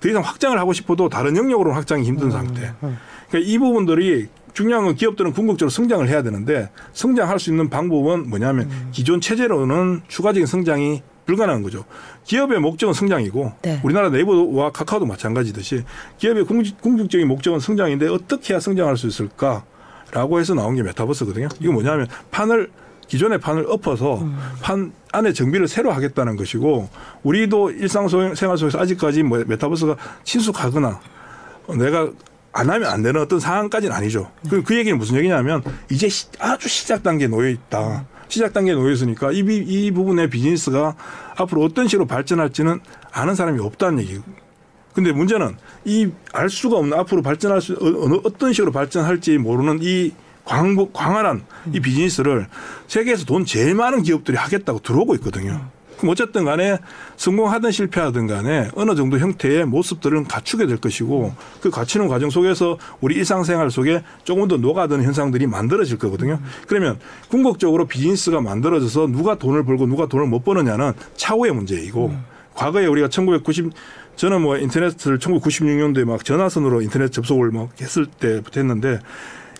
더 0.00 0.08
이상 0.08 0.22
확장을 0.22 0.58
하고 0.58 0.72
싶어도 0.72 1.08
다른 1.08 1.36
영역으로 1.36 1.72
확장이 1.72 2.06
힘든 2.06 2.30
상태. 2.30 2.72
그러니까 2.80 3.50
이 3.50 3.58
부분들이 3.58 4.28
중요한 4.56 4.86
건 4.86 4.94
기업들은 4.94 5.34
궁극적으로 5.34 5.68
성장을 5.68 6.08
해야 6.08 6.22
되는데 6.22 6.70
성장할 6.94 7.38
수 7.38 7.50
있는 7.50 7.68
방법은 7.68 8.30
뭐냐면 8.30 8.70
음. 8.70 8.88
기존 8.90 9.20
체제로는 9.20 10.00
추가적인 10.08 10.46
성장이 10.46 11.02
불가능한 11.26 11.62
거죠. 11.62 11.84
기업의 12.24 12.60
목적은 12.60 12.94
성장이고 12.94 13.52
네. 13.60 13.80
우리나라 13.84 14.08
네이버와 14.08 14.72
카카오도 14.72 15.04
마찬가지듯이 15.04 15.84
기업의 16.16 16.46
궁극적인 16.46 17.28
목적은 17.28 17.60
성장인데 17.60 18.08
어떻게 18.08 18.54
해야 18.54 18.60
성장할 18.60 18.96
수 18.96 19.06
있을까라고 19.08 20.40
해서 20.40 20.54
나온 20.54 20.74
게 20.74 20.82
메타버스거든요. 20.82 21.48
이거 21.60 21.72
뭐냐면 21.72 22.06
판을 22.30 22.70
기존의 23.08 23.40
판을 23.40 23.66
엎어서 23.68 24.22
음. 24.22 24.38
판 24.62 24.90
안에 25.12 25.34
정비를 25.34 25.68
새로 25.68 25.92
하겠다는 25.92 26.36
것이고 26.36 26.88
우리도 27.24 27.72
일상생활 27.72 28.56
속에서 28.56 28.78
아직까지 28.78 29.22
뭐 29.22 29.44
메타버스가 29.46 29.96
친숙하거나 30.24 30.98
내가 31.78 32.10
안 32.56 32.70
하면 32.70 32.90
안 32.90 33.02
되는 33.02 33.20
어떤 33.20 33.38
상황까지는 33.38 33.94
아니죠. 33.94 34.30
그, 34.48 34.62
그 34.62 34.76
얘기는 34.76 34.96
무슨 34.96 35.16
얘기냐면 35.16 35.62
이제 35.90 36.08
시, 36.08 36.26
아주 36.38 36.68
시작 36.68 37.02
단계에 37.02 37.28
놓여 37.28 37.48
있다. 37.50 38.06
시작 38.28 38.52
단계에 38.52 38.74
놓여 38.74 38.90
있으니까 38.92 39.30
이, 39.30 39.38
이 39.40 39.90
부분의 39.90 40.30
비즈니스가 40.30 40.96
앞으로 41.36 41.62
어떤 41.62 41.86
식으로 41.86 42.06
발전할지는 42.06 42.80
아는 43.12 43.34
사람이 43.34 43.60
없다는 43.60 44.00
얘기. 44.00 44.20
근데 44.94 45.12
문제는 45.12 45.56
이 45.84 46.10
알 46.32 46.48
수가 46.48 46.76
없는 46.76 46.98
앞으로 46.98 47.22
발전할 47.22 47.60
수 47.60 47.76
어느 47.80 48.16
어떤 48.24 48.52
식으로 48.52 48.72
발전할지 48.72 49.36
모르는 49.38 49.80
이 49.82 50.12
광, 50.44 50.76
광활한 50.92 51.44
이 51.72 51.80
비즈니스를 51.80 52.46
세계에서 52.88 53.24
돈 53.26 53.44
제일 53.44 53.74
많은 53.74 54.02
기업들이 54.02 54.36
하겠다고 54.36 54.78
들어오고 54.80 55.14
있거든요. 55.16 55.68
그럼 55.96 56.10
어쨌든 56.10 56.44
간에 56.44 56.78
성공하든 57.16 57.70
실패하든 57.70 58.26
간에 58.26 58.68
어느 58.74 58.94
정도 58.94 59.18
형태의 59.18 59.64
모습들은 59.66 60.24
갖추게 60.24 60.66
될 60.66 60.76
것이고 60.76 61.34
그 61.60 61.70
갖추는 61.70 62.08
과정 62.08 62.30
속에서 62.30 62.78
우리 63.00 63.16
일상생활 63.16 63.70
속에 63.70 64.02
조금 64.24 64.48
더 64.48 64.56
녹아드는 64.56 65.04
현상들이 65.04 65.46
만들어질 65.46 65.98
거거든요. 65.98 66.38
그러면 66.66 66.98
궁극적으로 67.28 67.86
비즈니스가 67.86 68.40
만들어져서 68.40 69.08
누가 69.08 69.36
돈을 69.36 69.64
벌고 69.64 69.86
누가 69.86 70.06
돈을 70.06 70.26
못 70.26 70.44
버느냐는 70.44 70.92
차후의 71.16 71.52
문제이고 71.52 72.14
과거에 72.54 72.86
우리가 72.86 73.08
1990 73.08 73.72
저는 74.16 74.40
뭐 74.40 74.56
인터넷을 74.56 75.18
1996년도에 75.18 76.04
막 76.04 76.24
전화선으로 76.24 76.80
인터넷 76.80 77.12
접속을 77.12 77.50
막 77.50 77.68
했을 77.80 78.06
때부터 78.06 78.60
했는데 78.60 78.98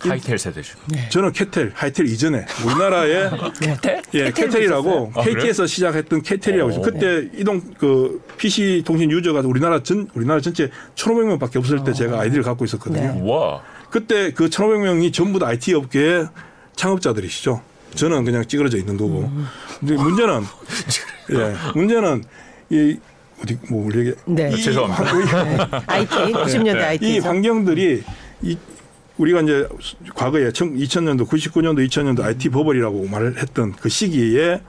하이텔 0.00 0.38
세대죠. 0.38 0.78
네. 0.86 1.08
저는 1.08 1.32
케텔, 1.32 1.72
하이텔 1.74 2.06
이전에 2.06 2.44
우리나라의 2.64 3.30
케텔? 3.60 4.02
예, 4.14 4.30
케텔이라고 4.30 5.12
아, 5.14 5.22
KT에서 5.22 5.62
그래? 5.62 5.66
시작했던 5.66 6.22
케텔이라고 6.22 6.70
있어요. 6.70 6.82
그때 6.82 7.28
이동 7.34 7.60
그 7.78 8.22
PC 8.36 8.82
통신 8.86 9.10
유저가 9.10 9.40
우리나라 9.40 9.82
전 9.82 10.08
우리나라 10.14 10.40
전체 10.40 10.70
1,500명밖에 10.94 11.56
없을 11.56 11.84
때 11.84 11.92
제가 11.92 12.20
아이디를 12.20 12.42
갖고 12.44 12.64
있었거든요. 12.64 13.14
네. 13.14 13.20
와. 13.22 13.62
그때 13.90 14.32
그 14.32 14.48
1,500명이 14.48 15.12
전부 15.12 15.38
다 15.38 15.46
IT 15.48 15.74
업계의 15.74 16.28
창업자들이시죠. 16.76 17.62
저는 17.94 18.24
그냥 18.24 18.46
찌그러져 18.46 18.76
있는 18.76 18.96
거고. 18.96 19.20
음. 19.20 19.46
근데 19.80 19.94
문제는 19.96 20.42
예, 21.32 21.54
문제는 21.74 22.24
이 22.70 22.98
어디 23.42 23.58
뭐 23.70 23.86
우리 23.86 24.00
에게 24.00 24.14
네. 24.26 24.50
죄송합니다. 24.56 25.44
네. 25.44 25.58
IT 25.86 26.14
90년대 26.14 26.82
IT 26.82 27.06
이 27.14 27.18
환경들이 27.18 28.02
이 28.42 28.58
우리가 29.18 29.40
이제 29.40 29.68
과거에 30.14 30.50
2000년도, 30.50 31.26
99년도, 31.28 31.86
2000년도 31.88 32.22
IT 32.22 32.50
버블이라고 32.50 33.08
말을 33.08 33.38
했던 33.38 33.72
그 33.72 33.88
시기에 33.88 34.60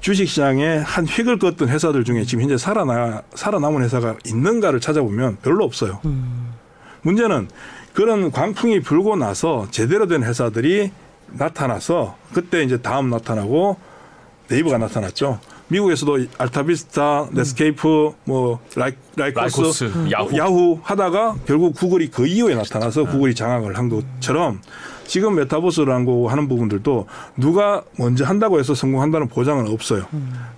주식시장에 0.00 0.78
한 0.78 1.08
획을 1.08 1.38
걷던 1.38 1.70
회사들 1.70 2.04
중에 2.04 2.24
지금 2.24 2.42
현재 2.42 2.58
살아나, 2.58 3.22
살아남은 3.34 3.82
회사가 3.82 4.16
있는가를 4.26 4.80
찾아보면 4.80 5.38
별로 5.42 5.64
없어요. 5.64 6.00
음. 6.04 6.52
문제는 7.02 7.48
그런 7.94 8.30
광풍이 8.30 8.80
불고 8.80 9.16
나서 9.16 9.66
제대로 9.70 10.06
된 10.06 10.22
회사들이 10.22 10.90
나타나서 11.28 12.16
그때 12.34 12.62
이제 12.62 12.76
다음 12.76 13.08
나타나고 13.08 13.78
네이버가 14.48 14.76
나타났죠. 14.76 15.40
미국에서도 15.68 16.26
알타비스타, 16.38 17.28
넷스케이프, 17.32 18.12
뭐 18.24 18.60
라이, 18.76 18.92
라이코스, 19.16 19.60
라이코스 19.60 19.84
음. 19.84 20.10
야후. 20.10 20.36
야후. 20.36 20.80
하다가 20.82 21.36
결국 21.46 21.74
구글이 21.74 22.10
그 22.10 22.26
이후에 22.26 22.54
나타나서 22.54 23.04
네. 23.04 23.10
구글이 23.10 23.34
장악을 23.34 23.76
한 23.78 23.88
것처럼 23.88 24.60
지금 25.06 25.34
메타버스라고 25.36 26.28
하는 26.28 26.48
부분들도 26.48 27.06
누가 27.36 27.82
먼저 27.98 28.24
한다고 28.24 28.58
해서 28.58 28.74
성공한다는 28.74 29.28
보장은 29.28 29.68
없어요. 29.68 30.06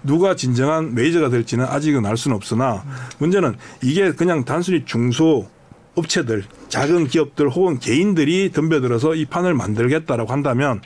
누가 0.02 0.36
진정한 0.36 0.94
메이저가 0.94 1.30
될지는 1.30 1.64
아직은 1.66 2.06
알 2.06 2.16
수는 2.16 2.36
없으나 2.36 2.84
문제는 3.18 3.56
이게 3.82 4.12
그냥 4.12 4.44
단순히 4.44 4.84
중소 4.84 5.48
업체들, 5.96 6.44
작은 6.68 7.08
기업들 7.08 7.48
혹은 7.48 7.78
개인들이 7.78 8.52
덤벼들어서 8.52 9.14
이 9.14 9.24
판을 9.24 9.54
만들겠다라고 9.54 10.30
한다면 10.30 10.80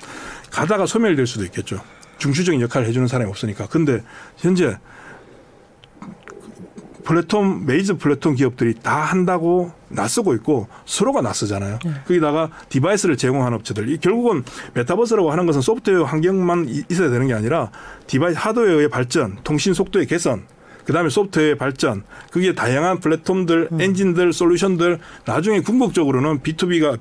가다가 0.50 0.86
소멸될 0.86 1.26
수도 1.26 1.44
있겠죠. 1.44 1.80
중추적인 2.20 2.60
역할을 2.60 2.86
해주는 2.86 3.08
사람이 3.08 3.28
없으니까. 3.28 3.66
근데 3.66 4.02
현재 4.36 4.78
플랫폼 7.02 7.66
메이저 7.66 7.96
플랫폼 7.96 8.34
기업들이 8.34 8.74
다 8.74 9.00
한다고 9.00 9.72
나서고 9.88 10.34
있고 10.34 10.68
서로가 10.84 11.22
나서잖아요. 11.22 11.78
네. 11.84 11.90
거기다가 12.06 12.50
device를 12.68 13.16
제공하는 13.16 13.56
업체들. 13.56 13.88
이 13.88 13.98
결국은 13.98 14.44
메타버스라고 14.74 15.32
하는 15.32 15.46
것은 15.46 15.60
소프트웨어 15.60 16.04
환경만 16.04 16.68
있어야 16.88 17.10
되는 17.10 17.26
게 17.26 17.34
아니라 17.34 17.72
device 18.06 18.38
하드웨어의 18.38 18.90
발전, 18.90 19.38
통신 19.42 19.74
속도의 19.74 20.06
개선, 20.06 20.44
그다음에 20.84 21.08
소프트웨어의 21.08 21.56
발전, 21.56 22.04
그게 22.30 22.54
다양한 22.54 23.00
플랫폼들, 23.00 23.68
음. 23.72 23.80
엔진들, 23.80 24.32
solution들 24.32 24.98
나중에 25.24 25.60
궁극적으로는 25.60 26.40
B2B가 26.40 26.98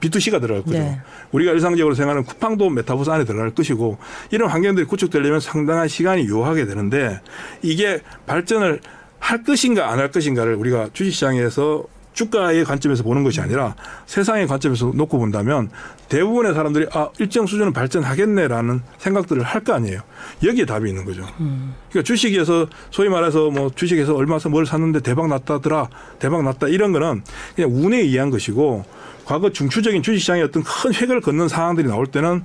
B2C가 0.00 0.40
들어갈 0.40 0.62
거죠. 0.64 0.78
네. 0.78 1.00
우리가 1.32 1.52
일상적으로 1.52 1.94
생각하는 1.94 2.24
쿠팡도 2.24 2.70
메타버스 2.70 3.10
안에 3.10 3.24
들어갈 3.24 3.50
것이고 3.50 3.98
이런 4.30 4.48
환경들이 4.50 4.86
구축되려면 4.86 5.40
상당한 5.40 5.88
시간이 5.88 6.26
요하게 6.28 6.66
되는데 6.66 7.20
이게 7.62 8.00
발전을 8.26 8.80
할 9.18 9.42
것인가 9.44 9.90
안 9.90 9.98
할 9.98 10.10
것인가를 10.10 10.54
우리가 10.54 10.88
주식시장에서 10.94 11.84
주가의 12.12 12.64
관점에서 12.64 13.02
보는 13.02 13.22
것이 13.24 13.40
아니라 13.40 13.74
세상의 14.06 14.46
관점에서 14.46 14.92
놓고 14.94 15.18
본다면 15.18 15.70
대부분의 16.08 16.54
사람들이 16.54 16.86
아 16.92 17.08
일정 17.18 17.46
수준은 17.46 17.72
발전하겠네라는 17.72 18.82
생각들을 18.98 19.42
할 19.42 19.60
거 19.60 19.74
아니에요. 19.74 20.00
여기에 20.42 20.64
답이 20.64 20.88
있는 20.88 21.04
거죠. 21.04 21.22
음. 21.38 21.74
그러니까 21.90 22.06
주식에서 22.06 22.66
소위 22.90 23.08
말해서 23.10 23.50
뭐 23.50 23.70
주식에서 23.74 24.14
얼마서 24.14 24.48
뭘 24.48 24.64
샀는데 24.66 25.00
대박 25.00 25.28
났다더라, 25.28 25.88
대박 26.18 26.42
났다 26.42 26.68
이런 26.68 26.92
거는 26.92 27.22
그냥 27.54 27.70
운에 27.74 27.98
의한 27.98 28.30
것이고 28.30 28.84
과거 29.26 29.50
중추적인 29.50 30.02
주식시장의 30.02 30.42
어떤 30.44 30.62
큰 30.64 30.94
획을 30.94 31.20
걷는 31.20 31.48
상황들이 31.48 31.86
나올 31.88 32.06
때는 32.06 32.42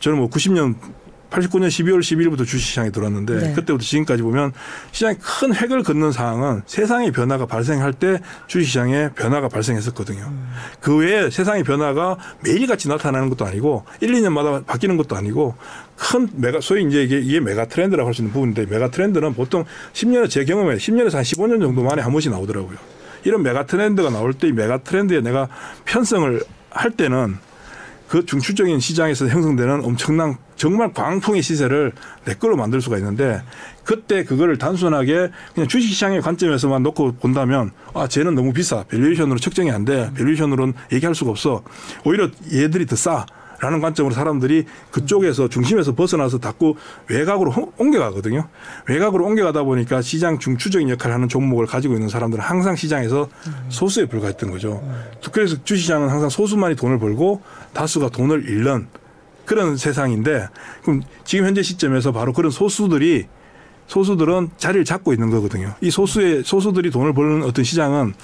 저는 0.00 0.18
뭐 0.18 0.28
90년 0.28 0.76
89년 1.32 1.68
12월 1.68 2.00
12일부터 2.00 2.46
주식시장에 2.46 2.90
들어왔는데 2.90 3.34
네. 3.34 3.52
그때부터 3.54 3.84
지금까지 3.84 4.22
보면 4.22 4.52
시장에 4.92 5.16
큰 5.20 5.54
획을 5.54 5.82
걷는 5.82 6.12
상황은 6.12 6.62
세상의 6.66 7.10
변화가 7.12 7.46
발생할 7.46 7.94
때 7.94 8.20
주식시장에 8.46 9.10
변화가 9.14 9.48
발생했었거든요. 9.48 10.24
음. 10.28 10.52
그 10.80 10.96
외에 10.96 11.30
세상의 11.30 11.64
변화가 11.64 12.18
매일같이 12.44 12.88
나타나는 12.88 13.28
것도 13.30 13.46
아니고 13.46 13.84
1, 14.00 14.12
2년마다 14.12 14.64
바뀌는 14.66 14.96
것도 14.96 15.16
아니고 15.16 15.54
큰 15.96 16.28
메가 16.34 16.60
소위 16.60 16.84
이제 16.84 17.02
이게, 17.02 17.18
이게 17.18 17.40
메가 17.40 17.66
트렌드라고 17.66 18.06
할 18.08 18.12
수 18.14 18.20
있는 18.22 18.32
부분인데 18.32 18.66
메가 18.66 18.90
트렌드는 18.90 19.34
보통 19.34 19.64
10년에 19.94 20.28
제 20.28 20.44
경험에 20.44 20.76
10년에서 20.76 21.14
한 21.14 21.22
15년 21.22 21.60
정도 21.60 21.82
만에 21.82 22.02
한 22.02 22.12
번씩 22.12 22.30
나오더라고요. 22.30 22.76
이런 23.24 23.42
mega 23.42 23.64
trend가 23.66 24.10
나올 24.10 24.34
때 24.34 24.48
이 24.48 24.52
mega 24.52 24.78
trend에 24.78 25.20
내가 25.20 25.48
편성을 25.86 26.42
할 26.70 26.90
때는 26.90 27.38
그 28.08 28.26
중추적인 28.26 28.80
시장에서 28.80 29.28
형성되는 29.28 29.84
엄청난 29.84 30.36
정말 30.62 30.92
광풍의 30.92 31.42
시세를 31.42 31.90
내 32.24 32.34
걸로 32.34 32.56
만들 32.56 32.80
수가 32.80 32.96
있는데 32.98 33.42
그때 33.82 34.22
그거를 34.22 34.58
단순하게 34.58 35.30
그냥 35.56 35.66
주식시장의 35.66 36.20
관점에서만 36.20 36.84
놓고 36.84 37.16
본다면 37.16 37.72
아 37.94 38.06
쟤는 38.06 38.36
너무 38.36 38.52
비싸 38.52 38.84
valuation으로 38.84 39.40
측정이 39.40 39.72
안 39.72 39.84
돼 39.84 40.12
valuation으로는 40.14 40.74
얘기할 40.92 41.16
수가 41.16 41.32
없어 41.32 41.64
오히려 42.04 42.28
얘들이 42.52 42.86
더 42.86 42.94
싸. 42.94 43.26
라는 43.58 43.80
관점으로 43.80 44.12
사람들이 44.12 44.66
그쪽에서 44.90 45.48
중심에서 45.48 45.94
벗어나서 45.94 46.40
자꾸 46.40 46.74
외곽으로 47.08 47.72
옮겨가거든요. 47.78 48.48
외곽으로 48.88 49.24
옮겨가다 49.24 49.62
보니까 49.62 50.02
시장 50.02 50.40
중추적인 50.40 50.90
역할을 50.90 51.14
하는 51.14 51.28
종목을 51.28 51.66
가지고 51.66 51.94
있는 51.94 52.08
사람들은 52.08 52.42
항상 52.42 52.74
시장에서 52.74 53.28
소수에 53.68 54.06
불과했던 54.06 54.50
거죠. 54.50 54.82
그래서 55.30 55.54
주시장은 55.62 56.08
항상 56.08 56.28
소수만이 56.28 56.74
돈을 56.74 56.98
벌고 56.98 57.40
다수가 57.72 58.08
돈을 58.08 58.48
잃는 58.48 58.88
그런 59.44 59.76
세상인데 59.76 60.48
그럼 60.82 61.02
지금 61.24 61.46
현재 61.46 61.62
시점에서 61.62 62.12
바로 62.12 62.32
그런 62.32 62.50
소수들이 62.50 63.26
소수들은 63.86 64.50
자리를 64.56 64.84
잡고 64.84 65.12
있는 65.12 65.30
거거든요. 65.30 65.74
이 65.80 65.90
소수의 65.90 66.44
소수들이 66.44 66.90
돈을 66.90 67.12
버는 67.12 67.42
어떤 67.42 67.64
시장은 67.64 68.14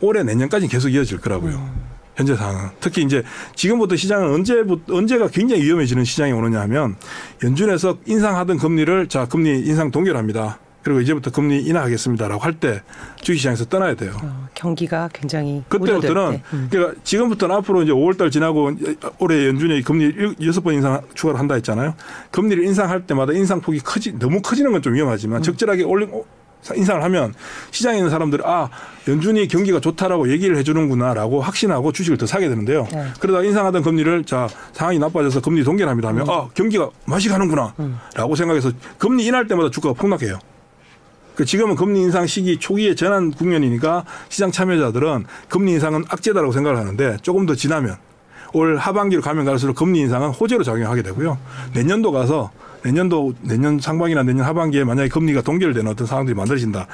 올해 0.00 0.22
내년까지 0.22 0.68
계속 0.68 0.90
이어질 0.90 1.18
거라고요. 1.18 1.56
음. 1.56 1.88
현재 2.18 2.34
상황은 2.34 2.70
특히 2.80 3.02
이제 3.02 3.22
지금부터 3.54 3.94
시장은 3.94 4.34
언제부터 4.34 4.94
언제가 4.94 5.28
굉장히 5.28 5.62
위험해지는 5.62 6.04
시장이 6.04 6.32
오느냐 6.32 6.60
하면 6.62 6.96
연준에서 7.44 7.98
인상하던 8.06 8.58
금리를 8.58 9.08
자 9.08 9.26
금리 9.26 9.60
인상 9.60 9.92
동결합니다. 9.92 10.58
그리고 10.88 11.00
이제부터 11.02 11.30
금리 11.30 11.60
인하하겠습니다라고 11.60 12.42
할 12.42 12.54
때 12.58 12.82
주식시장에서 13.20 13.66
떠나야 13.66 13.94
돼요. 13.94 14.16
어, 14.22 14.48
경기가 14.54 15.08
굉장히 15.12 15.62
그때부터는 15.68 16.40
음. 16.52 16.68
그러니까 16.70 17.00
지금부터는 17.04 17.54
앞으로 17.56 17.82
이제 17.82 17.92
5월달 17.92 18.32
지나고 18.32 18.72
올해 19.18 19.46
연준이 19.46 19.82
금리 19.82 20.12
여섯 20.44 20.62
번 20.62 20.74
인상 20.74 21.00
추가를 21.14 21.38
한다 21.38 21.54
했잖아요. 21.54 21.94
금리를 22.30 22.64
인상할 22.64 23.06
때마다 23.06 23.32
인상폭이 23.34 23.80
커지 23.80 24.18
너무 24.18 24.40
커지는 24.40 24.72
건 24.72 24.78
좀 24.78 24.94
위험하지만 24.94 25.40
음. 25.40 25.42
적절하게 25.42 25.82
올리 25.84 26.06
인상을 26.74 27.02
하면 27.02 27.34
시장에 27.70 27.98
있는 27.98 28.10
사람들이 28.10 28.42
아 28.46 28.68
연준이 29.08 29.46
경기가 29.48 29.80
좋다라고 29.80 30.30
얘기를 30.30 30.56
해주는구나라고 30.56 31.40
확신하고 31.40 31.92
주식을 31.92 32.16
더 32.16 32.26
사게 32.26 32.48
되는데요. 32.48 32.86
네. 32.92 33.06
그러다 33.20 33.42
인상하던 33.42 33.82
금리를 33.82 34.24
자 34.24 34.48
상황이 34.72 34.98
나빠져서 34.98 35.40
금리 35.40 35.62
동결합니다 35.64 36.08
하면 36.08 36.22
음. 36.26 36.30
아 36.30 36.48
경기가 36.54 36.90
맛이 37.06 37.28
가는구나라고 37.28 37.76
음. 37.80 38.34
생각해서 38.36 38.70
금리 38.98 39.26
인할 39.26 39.46
때마다 39.46 39.70
주가가 39.70 39.94
폭락해요. 39.94 40.38
그 41.38 41.44
지금은 41.44 41.76
금리 41.76 42.00
인상 42.00 42.26
시기 42.26 42.58
초기에 42.58 42.96
전환 42.96 43.30
국면이니까 43.30 44.04
시장 44.28 44.50
참여자들은 44.50 45.24
금리 45.48 45.70
인상은 45.70 46.04
악재다라고 46.08 46.50
생각을 46.50 46.76
하는데 46.76 47.16
조금 47.22 47.46
더 47.46 47.54
지나면 47.54 47.96
올 48.54 48.76
하반기로 48.76 49.22
가면 49.22 49.44
갈수록 49.44 49.74
금리 49.74 50.00
인상은 50.00 50.30
호재로 50.30 50.64
작용하게 50.64 51.02
되고요. 51.02 51.38
내년도 51.74 52.10
가서 52.10 52.50
내년도 52.82 53.34
내년 53.42 53.78
상반기나 53.78 54.22
내년 54.22 54.44
하반기에 54.44 54.84
만약에 54.84 55.08
금리가 55.08 55.42
동결되는 55.42 55.90
어떤 55.90 56.06
상황들이 56.06 56.34
만들어진다. 56.34 56.86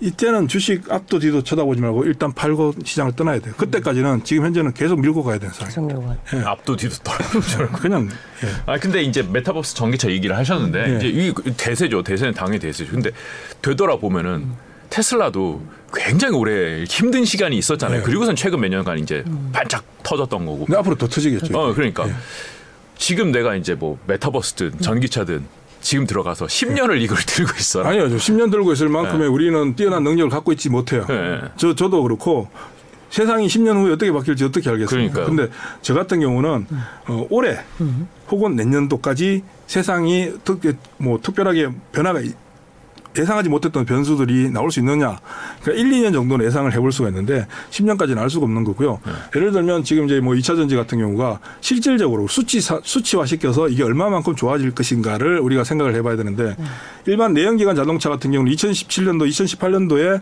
이때는 0.00 0.46
주식 0.46 0.90
앞도 0.92 1.18
뒤도 1.18 1.42
쳐다보지 1.42 1.80
말고 1.80 2.04
일단 2.04 2.32
팔고 2.32 2.74
시장을 2.84 3.12
떠나야 3.16 3.38
돼요. 3.40 3.54
그때까지는 3.56 4.24
지금 4.24 4.44
현재는 4.44 4.74
계속 4.74 5.00
밀고 5.00 5.22
가야 5.24 5.38
되는 5.38 5.52
상황이에요. 5.54 6.16
예. 6.34 6.40
앞도 6.40 6.76
뒤도 6.76 6.96
떠나죠. 7.02 7.68
그냥. 7.80 8.08
예. 8.44 8.48
아 8.66 8.78
근데 8.78 9.02
이제 9.02 9.22
메타버스 9.22 9.74
전기차 9.74 10.10
얘기를 10.10 10.36
하셨는데 10.36 10.92
예. 10.92 10.96
이제 10.96 11.08
이 11.08 11.32
대세죠. 11.56 12.02
대세는 12.02 12.34
당연히 12.34 12.58
대세죠. 12.58 12.92
근데 12.92 13.10
되돌아 13.62 13.96
보면은 13.96 14.52
테슬라도 14.90 15.62
굉장히 15.94 16.36
오래 16.36 16.84
힘든 16.84 17.24
시간이 17.24 17.56
있었잖아요. 17.56 18.00
네. 18.00 18.04
그리고선 18.04 18.36
최근 18.36 18.60
몇 18.60 18.68
년간 18.68 18.98
이제 18.98 19.24
음. 19.26 19.48
반짝 19.52 19.82
터졌던 20.02 20.44
거고. 20.44 20.66
앞으로 20.76 20.96
더 20.96 21.08
터지겠죠. 21.08 21.58
어, 21.58 21.72
그러니까. 21.72 22.06
예. 22.06 22.12
지금 22.96 23.32
내가 23.32 23.54
이제 23.54 23.74
뭐 23.74 23.98
메타버스든 24.06 24.80
전기차든 24.80 25.44
지금 25.80 26.06
들어가서 26.06 26.46
10년을 26.46 27.00
이걸 27.00 27.18
들고 27.24 27.52
있어. 27.58 27.84
아니요, 27.84 28.08
10년 28.08 28.50
들고 28.50 28.72
있을 28.72 28.88
만큼의 28.88 29.20
네. 29.20 29.26
우리는 29.26 29.76
뛰어난 29.76 30.02
능력을 30.02 30.30
갖고 30.30 30.52
있지 30.52 30.68
못해요. 30.68 31.04
네. 31.06 31.40
저 31.56 31.74
저도 31.74 32.02
그렇고 32.02 32.48
세상이 33.10 33.46
10년 33.46 33.76
후에 33.76 33.92
어떻게 33.92 34.10
바뀔지 34.10 34.44
어떻게 34.44 34.68
알겠습니까? 34.68 35.24
그런데 35.24 35.48
저 35.82 35.94
같은 35.94 36.20
경우는 36.20 36.66
어, 37.06 37.26
올해 37.30 37.58
혹은 38.28 38.56
내년도까지 38.56 39.44
세상이 39.68 40.32
특, 40.44 40.60
뭐 40.98 41.20
특별하게 41.22 41.68
변화가 41.92 42.20
예상하지 43.18 43.48
못했던 43.48 43.84
변수들이 43.84 44.50
나올 44.50 44.70
수 44.70 44.80
있느냐. 44.80 45.18
그러니까 45.62 45.86
1, 45.86 45.90
2년 45.90 46.12
정도는 46.12 46.44
예상을 46.46 46.72
해볼 46.72 46.92
수가 46.92 47.08
있는데 47.08 47.46
10년까지는 47.70 48.18
알 48.18 48.30
수가 48.30 48.44
없는 48.44 48.64
거고요. 48.64 49.00
네. 49.04 49.12
예를 49.36 49.52
들면 49.52 49.84
지금 49.84 50.06
이제 50.06 50.20
뭐 50.20 50.34
2차 50.34 50.56
전지 50.56 50.76
같은 50.76 50.98
경우가 50.98 51.40
실질적으로 51.60 52.26
수치 52.28 52.60
수치화 52.60 53.26
시켜서 53.26 53.68
이게 53.68 53.82
얼마만큼 53.82 54.36
좋아질 54.36 54.74
것인가를 54.74 55.38
우리가 55.40 55.64
생각을 55.64 55.94
해봐야 55.94 56.16
되는데 56.16 56.54
네. 56.58 56.64
일반 57.06 57.32
내연기관 57.32 57.76
자동차 57.76 58.08
같은 58.08 58.32
경우는 58.32 58.52
2017년도, 58.52 59.28
2018년도에 59.28 60.20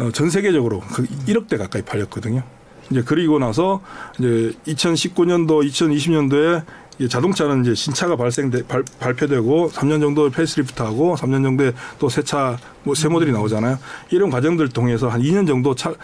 어, 0.00 0.10
전 0.12 0.30
세계적으로 0.30 0.80
그 0.80 1.06
1억 1.26 1.48
대 1.48 1.56
가까이 1.56 1.82
팔렸거든요. 1.82 2.42
이제 2.90 3.02
그리고 3.04 3.38
나서 3.38 3.80
이제 4.18 4.52
2019년도, 4.66 5.66
2020년도에 5.68 6.62
자동차는 7.08 7.62
이제 7.62 7.74
신차가 7.74 8.16
발생돼 8.16 8.66
발, 8.66 8.84
발표되고 8.98 9.70
3년 9.70 10.00
정도 10.00 10.28
페이스리프트하고 10.30 11.16
3년 11.16 11.42
정도에 11.42 11.72
또 11.98 12.08
새 12.08 12.22
차 12.22 12.58
뭐 12.84 12.94
새 12.94 13.08
모델이 13.08 13.32
나오잖아요. 13.32 13.78
이런 14.10 14.28
과정들을 14.30 14.70
통해서 14.70 15.08
한 15.08 15.22
2년 15.22 15.46
정도 15.46 15.74
차 15.74 15.94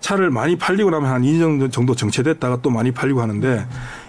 차를 0.00 0.30
많이 0.30 0.56
팔리고 0.58 0.90
나면 0.90 1.10
한 1.10 1.22
2년 1.22 1.70
정도 1.72 1.94
정체됐다가 1.94 2.58
또 2.60 2.70
많이 2.70 2.90
팔리고 2.90 3.22
하는데 3.22 3.66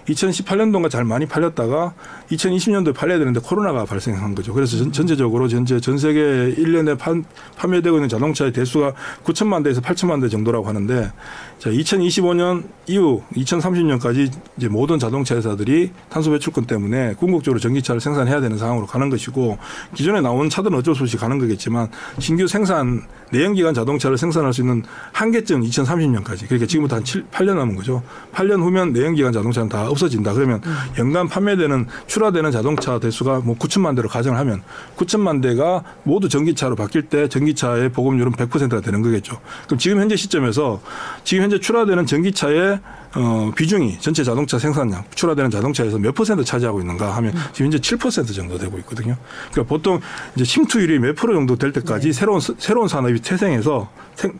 2018년도가 0.08 0.90
잘 0.90 1.04
많이 1.04 1.26
팔렸다가 1.26 1.94
2020년도에 2.30 2.94
팔려야 2.94 3.18
되는데 3.18 3.40
코로나가 3.40 3.84
발생한 3.84 4.34
거죠. 4.34 4.52
그래서 4.52 4.76
전, 4.76 4.92
전체적으로 4.92 5.48
전체 5.48 5.80
전 5.80 5.98
세계 5.98 6.20
1년에 6.20 6.98
판, 6.98 7.24
판매되고 7.56 7.96
있는 7.96 8.08
자동차의 8.08 8.52
대수가 8.52 8.92
9천만 9.24 9.64
대에서 9.64 9.80
8천만 9.80 10.20
대 10.20 10.28
정도라고 10.28 10.66
하는데 10.66 11.10
자, 11.58 11.70
2025년 11.70 12.64
이후 12.86 13.22
2030년까지 13.34 14.30
이제 14.58 14.68
모든 14.68 14.98
자동차 14.98 15.36
회사들이 15.36 15.92
탄소 16.10 16.30
배출권 16.32 16.66
때문에 16.66 17.14
궁극적으로 17.14 17.58
전기차를 17.58 18.00
생산해야 18.00 18.40
되는 18.40 18.58
상황으로 18.58 18.86
가는 18.86 19.08
것이고 19.08 19.56
기존에 19.94 20.20
나온 20.20 20.50
차들은 20.50 20.76
어쩔 20.78 20.94
수 20.94 21.04
없이 21.04 21.16
가는 21.16 21.38
거겠지만 21.38 21.88
신규 22.18 22.46
생산 22.46 23.02
내연기관 23.32 23.74
자동차를 23.74 24.18
생산할 24.18 24.52
수 24.52 24.60
있는 24.60 24.82
한계점 25.12 25.62
2030년까지 25.62 26.46
그러니까 26.46 26.66
지금부터 26.66 26.96
한 26.96 27.04
7, 27.04 27.24
8년 27.30 27.56
남은 27.56 27.76
거죠. 27.76 28.02
8년 28.32 28.60
후면 28.60 28.92
내연기관 28.92 29.32
자동차는 29.32 29.68
다 29.68 29.88
없어진다. 29.94 30.32
그러면 30.32 30.60
음. 30.64 30.76
연간 30.98 31.28
판매되는 31.28 31.86
출하되는 32.06 32.50
자동차 32.50 32.98
대수가 32.98 33.40
뭐 33.40 33.56
9천만 33.56 33.96
대로 33.96 34.08
가정을 34.08 34.38
하면 34.38 34.62
9천만 34.96 35.42
대가 35.42 35.82
모두 36.02 36.28
전기차로 36.28 36.76
바뀔 36.76 37.02
때 37.02 37.28
전기차의 37.28 37.90
보급률은 37.90 38.32
100%가 38.32 38.80
되는 38.80 39.02
거겠죠. 39.02 39.40
그럼 39.66 39.78
지금 39.78 40.00
현재 40.00 40.16
시점에서 40.16 40.80
지금 41.24 41.44
현재 41.44 41.58
출하되는 41.58 42.06
전기차의 42.06 42.80
어, 43.16 43.52
비중이 43.54 43.98
전체 44.00 44.24
자동차 44.24 44.58
생산량, 44.58 45.04
출하되는 45.14 45.50
자동차에서 45.50 45.98
몇 45.98 46.14
퍼센트 46.14 46.42
차지하고 46.42 46.80
있는가 46.80 47.14
하면 47.16 47.32
음. 47.32 47.40
지금 47.52 47.66
현재 47.66 47.78
7% 47.78 48.34
정도 48.34 48.58
되고 48.58 48.76
있거든요. 48.78 49.16
그러니까 49.52 49.68
보통 49.68 50.00
이제 50.34 50.44
침투율이 50.44 50.98
몇 50.98 51.14
프로 51.14 51.34
정도 51.34 51.56
될 51.56 51.72
때까지 51.72 52.08
네. 52.08 52.12
새로운 52.12 52.40
새로운 52.40 52.88
산업이 52.88 53.20
태생해서 53.20 53.88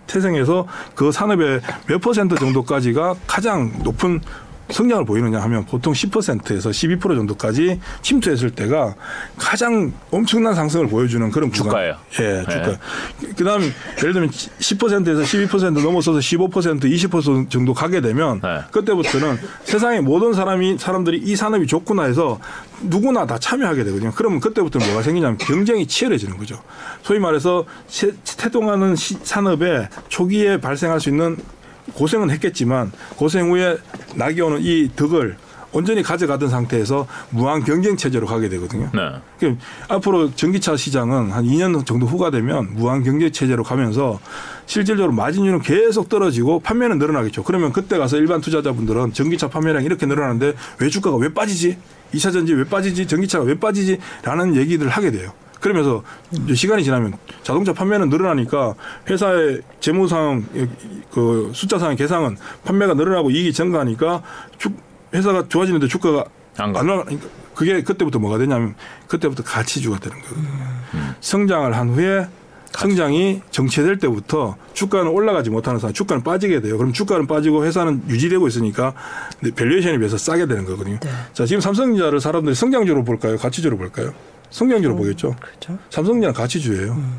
태생해서 0.06 0.66
그 0.94 1.12
산업의 1.12 1.60
몇 1.86 2.00
퍼센트 2.00 2.34
정도까지가 2.34 3.14
가장 3.26 3.72
높은 3.84 4.20
성장을 4.70 5.04
보이느냐 5.04 5.40
하면 5.42 5.64
보통 5.66 5.92
10%에서 5.92 6.70
12% 6.70 7.00
정도까지 7.00 7.80
침투했을 8.02 8.50
때가 8.50 8.94
가장 9.36 9.92
엄청난 10.10 10.54
상승을 10.54 10.88
보여주는 10.88 11.30
그런 11.30 11.52
주가예요. 11.52 11.96
예, 12.20 12.44
주가. 12.50 12.66
네. 12.66 12.78
그다음 13.36 13.62
예를 13.98 14.12
들면 14.12 14.30
10%에서 14.30 15.22
12% 15.22 15.82
넘어서서 15.82 16.18
15% 16.18 16.82
20% 16.82 17.50
정도 17.50 17.74
가게 17.74 18.00
되면 18.00 18.40
네. 18.40 18.60
그때부터는 18.70 19.38
세상의 19.64 20.00
모든 20.00 20.32
사람이 20.32 20.78
사람들이 20.78 21.18
이 21.18 21.36
산업이 21.36 21.66
좋구나 21.66 22.04
해서 22.04 22.38
누구나 22.82 23.26
다 23.26 23.38
참여하게 23.38 23.84
되거든요. 23.84 24.12
그러면 24.14 24.40
그때부터 24.40 24.78
뭐가 24.78 25.02
생기냐면 25.02 25.38
경쟁이 25.38 25.86
치열해지는 25.86 26.38
거죠. 26.38 26.60
소위 27.02 27.18
말해서 27.18 27.64
태동하는 28.38 28.94
산업에 28.96 29.88
초기에 30.08 30.60
발생할 30.60 31.00
수 31.00 31.10
있는 31.10 31.36
고생은 31.92 32.30
했겠지만 32.30 32.92
고생 33.16 33.50
후에 33.50 33.76
낙이 34.16 34.40
오는 34.40 34.58
이 34.60 34.90
덕을 34.96 35.36
온전히 35.74 36.02
가져가던 36.04 36.48
상태에서 36.48 37.06
무한 37.30 37.64
경쟁 37.64 37.96
체제로 37.96 38.26
가게 38.26 38.48
되거든요. 38.48 38.88
네. 38.94 39.10
그러니까 39.38 39.64
앞으로 39.88 40.32
전기차 40.34 40.76
시장은 40.76 41.32
한 41.32 41.44
2년 41.44 41.84
정도 41.84 42.06
후가 42.06 42.30
되면 42.30 42.74
무한 42.74 43.02
경쟁 43.02 43.30
체제로 43.32 43.64
가면서 43.64 44.20
실질적으로 44.66 45.12
마진율은 45.12 45.60
계속 45.62 46.08
떨어지고 46.08 46.60
판매는 46.60 46.98
늘어나겠죠. 46.98 47.42
그러면 47.42 47.72
그때 47.72 47.98
가서 47.98 48.16
일반 48.16 48.40
투자자분들은 48.40 49.12
전기차 49.12 49.48
판매량이 49.48 49.84
이렇게 49.84 50.06
늘어나는데 50.06 50.54
왜 50.78 50.88
주가가 50.88 51.16
왜 51.16 51.34
빠지지? 51.34 51.76
2차 52.14 52.32
전지 52.32 52.54
왜 52.54 52.62
빠지지? 52.62 53.08
전기차가 53.08 53.44
왜 53.44 53.58
빠지지? 53.58 53.98
라는 54.22 54.54
얘기를 54.54 54.88
하게 54.88 55.10
돼요. 55.10 55.32
그러면서 55.64 56.02
시간이 56.54 56.84
지나면 56.84 57.14
자동차 57.42 57.72
판매는 57.72 58.10
늘어나니까 58.10 58.74
회사의 59.08 59.62
재무상 59.80 60.44
그 61.10 61.50
숫자상 61.54 61.96
계상은 61.96 62.36
판매가 62.66 62.92
늘어나고 62.92 63.30
이익이 63.30 63.54
증가하니까 63.54 64.22
주, 64.58 64.68
회사가 65.14 65.48
좋아지는데 65.48 65.88
주가가 65.88 66.26
안 66.58 66.76
올라가니까 66.76 67.26
그게 67.54 67.82
그때부터 67.82 68.18
뭐가 68.18 68.36
되냐면 68.36 68.74
그때부터 69.08 69.42
가치주가 69.42 69.98
되는 70.00 70.20
거거든요. 70.20 70.48
음. 70.92 71.14
성장을 71.20 71.74
한 71.74 71.88
후에 71.88 72.26
성장이 72.72 73.40
정체될 73.50 73.98
때부터 74.00 74.56
주가는 74.74 75.10
올라가지 75.10 75.48
못하는 75.48 75.80
상황, 75.80 75.94
주가는 75.94 76.22
빠지게 76.22 76.60
돼요. 76.60 76.76
그럼 76.76 76.92
주가는 76.92 77.26
빠지고 77.26 77.64
회사는 77.64 78.02
유지되고 78.10 78.46
있으니까 78.48 78.92
valuation에 79.56 79.96
비해서 79.96 80.18
싸게 80.18 80.44
되는 80.44 80.66
거거든요. 80.66 80.98
네. 81.00 81.10
자, 81.32 81.46
지금 81.46 81.62
삼성전자를 81.62 82.20
사람들이 82.20 82.54
성장주로 82.54 83.04
볼까요? 83.04 83.38
가치주로 83.38 83.78
볼까요? 83.78 84.12
성장주로 84.54 84.94
음, 84.94 84.98
보겠죠. 84.98 85.34
그렇죠. 85.40 85.78
삼성전자는 85.90 86.32
가치주예요. 86.32 86.92
음. 86.92 87.14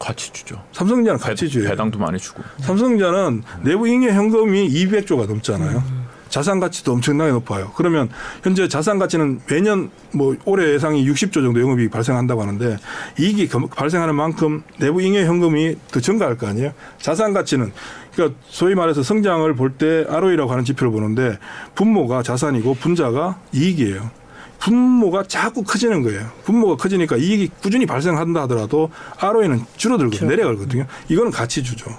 가치주죠. 0.00 0.62
삼성전자는 0.72 1.20
가치주예요. 1.20 1.70
배당도 1.70 1.98
많이 1.98 2.18
주고. 2.18 2.42
삼성전자는 2.58 3.42
내부 3.62 3.88
잉여 3.88 4.10
현금이 4.10 4.68
200조가 4.68 5.26
넘잖아요. 5.28 5.78
음. 5.78 6.06
자산 6.28 6.58
가치도 6.58 6.92
엄청나게 6.92 7.30
높아요. 7.30 7.70
그러면 7.76 8.08
현재 8.42 8.66
자산 8.66 8.98
가치는 8.98 9.40
매년 9.48 9.90
뭐 10.12 10.34
올해 10.44 10.72
예상이 10.74 11.08
60조 11.08 11.34
정도 11.34 11.60
영업이익 11.60 11.90
발생한다고 11.92 12.42
하는데 12.42 12.76
이익이 13.18 13.48
발생하는 13.74 14.14
만큼 14.16 14.62
내부 14.78 15.00
잉여 15.00 15.20
현금이 15.20 15.76
더 15.92 16.00
증가할 16.00 16.36
거 16.36 16.48
아니에요. 16.48 16.72
자산 16.98 17.32
가치는 17.32 17.72
그러니까 18.12 18.38
소위 18.48 18.74
말해서 18.74 19.04
성장을 19.04 19.54
볼 19.54 19.78
때 19.78 20.04
ROE라고 20.08 20.50
하는 20.50 20.64
지표를 20.64 20.92
보는데 20.92 21.38
분모가 21.76 22.24
자산이고 22.24 22.74
분자가 22.74 23.38
이익이에요. 23.52 24.10
분모가 24.58 25.24
자꾸 25.24 25.62
커지는 25.62 26.02
거예요. 26.02 26.28
분모가 26.44 26.76
커지니까 26.76 27.16
이익이 27.16 27.50
꾸준히 27.62 27.86
발생한다 27.86 28.42
하더라도 28.42 28.90
ROE는 29.18 29.64
줄어들고 29.76 30.10
그렇죠. 30.10 30.26
내려가거든요. 30.26 30.86
이거는 31.08 31.30
같이 31.30 31.62
주죠. 31.62 31.90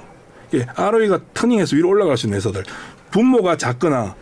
ROE가 0.76 1.20
터닝해서 1.34 1.76
위로 1.76 1.90
올라갈 1.90 2.18
수 2.18 2.26
있는 2.26 2.38
회사들. 2.38 2.64
분모가 3.12 3.58
작거나 3.58 4.16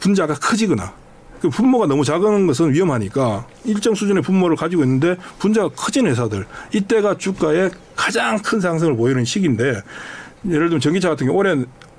분자가 0.00 0.34
커지거나 0.34 0.92
그 1.40 1.50
분모가 1.50 1.86
너무 1.86 2.04
작은 2.04 2.46
것은 2.46 2.72
위험하니까 2.72 3.46
일정 3.64 3.94
수준의 3.94 4.22
분모를 4.22 4.56
가지고 4.56 4.82
있는데 4.82 5.16
분자가 5.38 5.68
커진 5.76 6.06
회사들 6.06 6.46
이때가 6.72 7.18
주가의 7.18 7.70
가장 7.94 8.38
큰 8.38 8.60
상승을 8.60 8.96
보이는 8.96 9.24
시기인데 9.24 9.82
예를 10.46 10.68
들면 10.68 10.80
전기차 10.80 11.10
같은 11.10 11.26
경우 11.26 11.38
올해 11.38 11.54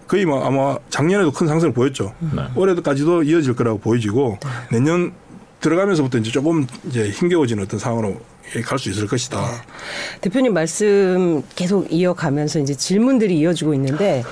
거의 0.07 0.25
뭐 0.25 0.43
아마 0.45 0.77
작년에도 0.89 1.31
큰 1.31 1.47
상승을 1.47 1.73
보였죠. 1.73 2.13
네. 2.19 2.43
올해까지도 2.55 3.23
이어질 3.23 3.55
거라고 3.55 3.79
보여지고 3.79 4.39
내년 4.71 5.13
들어가면서부터 5.65 6.19
이제 6.19 6.29
조금 6.29 6.67
이제 6.87 7.09
힘겨워지는 7.09 7.63
어떤 7.63 7.79
상황으로 7.79 8.21
갈 8.65 8.79
수 8.79 8.89
있을 8.89 9.07
것이다. 9.07 9.39
네. 9.41 9.47
대표님 10.21 10.53
말씀 10.53 11.43
계속 11.55 11.91
이어가면서 11.91 12.59
이제 12.59 12.73
질문들이 12.75 13.37
이어지고 13.39 13.73
있는데 13.73 14.23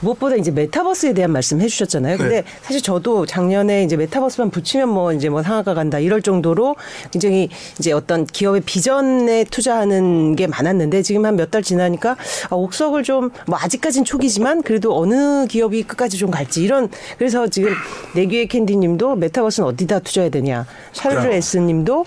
무엇보다 0.00 0.36
이제 0.36 0.50
메타버스에 0.50 1.12
대한 1.14 1.32
말씀 1.32 1.60
해주셨잖아요. 1.60 2.18
근데 2.18 2.42
네. 2.42 2.44
사실 2.62 2.80
저도 2.82 3.26
작년에 3.26 3.82
이제 3.84 3.96
메타버스만 3.96 4.50
붙이면 4.50 4.88
뭐 4.88 5.12
이제 5.12 5.28
뭐 5.28 5.42
상하가 5.42 5.74
간다 5.74 5.98
이럴 5.98 6.22
정도로 6.22 6.76
굉장히 7.10 7.48
이제 7.78 7.92
어떤 7.92 8.26
기업의 8.26 8.60
비전에 8.62 9.44
투자하는 9.44 10.36
게 10.36 10.46
많았는데 10.46 11.02
지금 11.02 11.24
한 11.26 11.34
몇 11.36 11.50
달 11.50 11.62
지나니까 11.62 12.16
아, 12.50 12.54
옥석을 12.54 13.02
좀 13.02 13.30
뭐 13.46 13.58
아직까진 13.60 14.04
초기지만 14.04 14.62
그래도 14.62 14.96
어느 14.98 15.46
기업이 15.46 15.82
끝까지 15.84 16.16
좀 16.18 16.30
갈지 16.30 16.62
이런 16.62 16.88
그래서 17.18 17.48
지금 17.48 17.72
내귀의 18.14 18.48
캔디님도 18.48 19.16
메타버스는 19.16 19.68
어디다 19.70 19.98
투자해야 20.00 20.30
되냐 20.30 20.66
샤르르 20.92 21.32
에스님도 21.32 22.04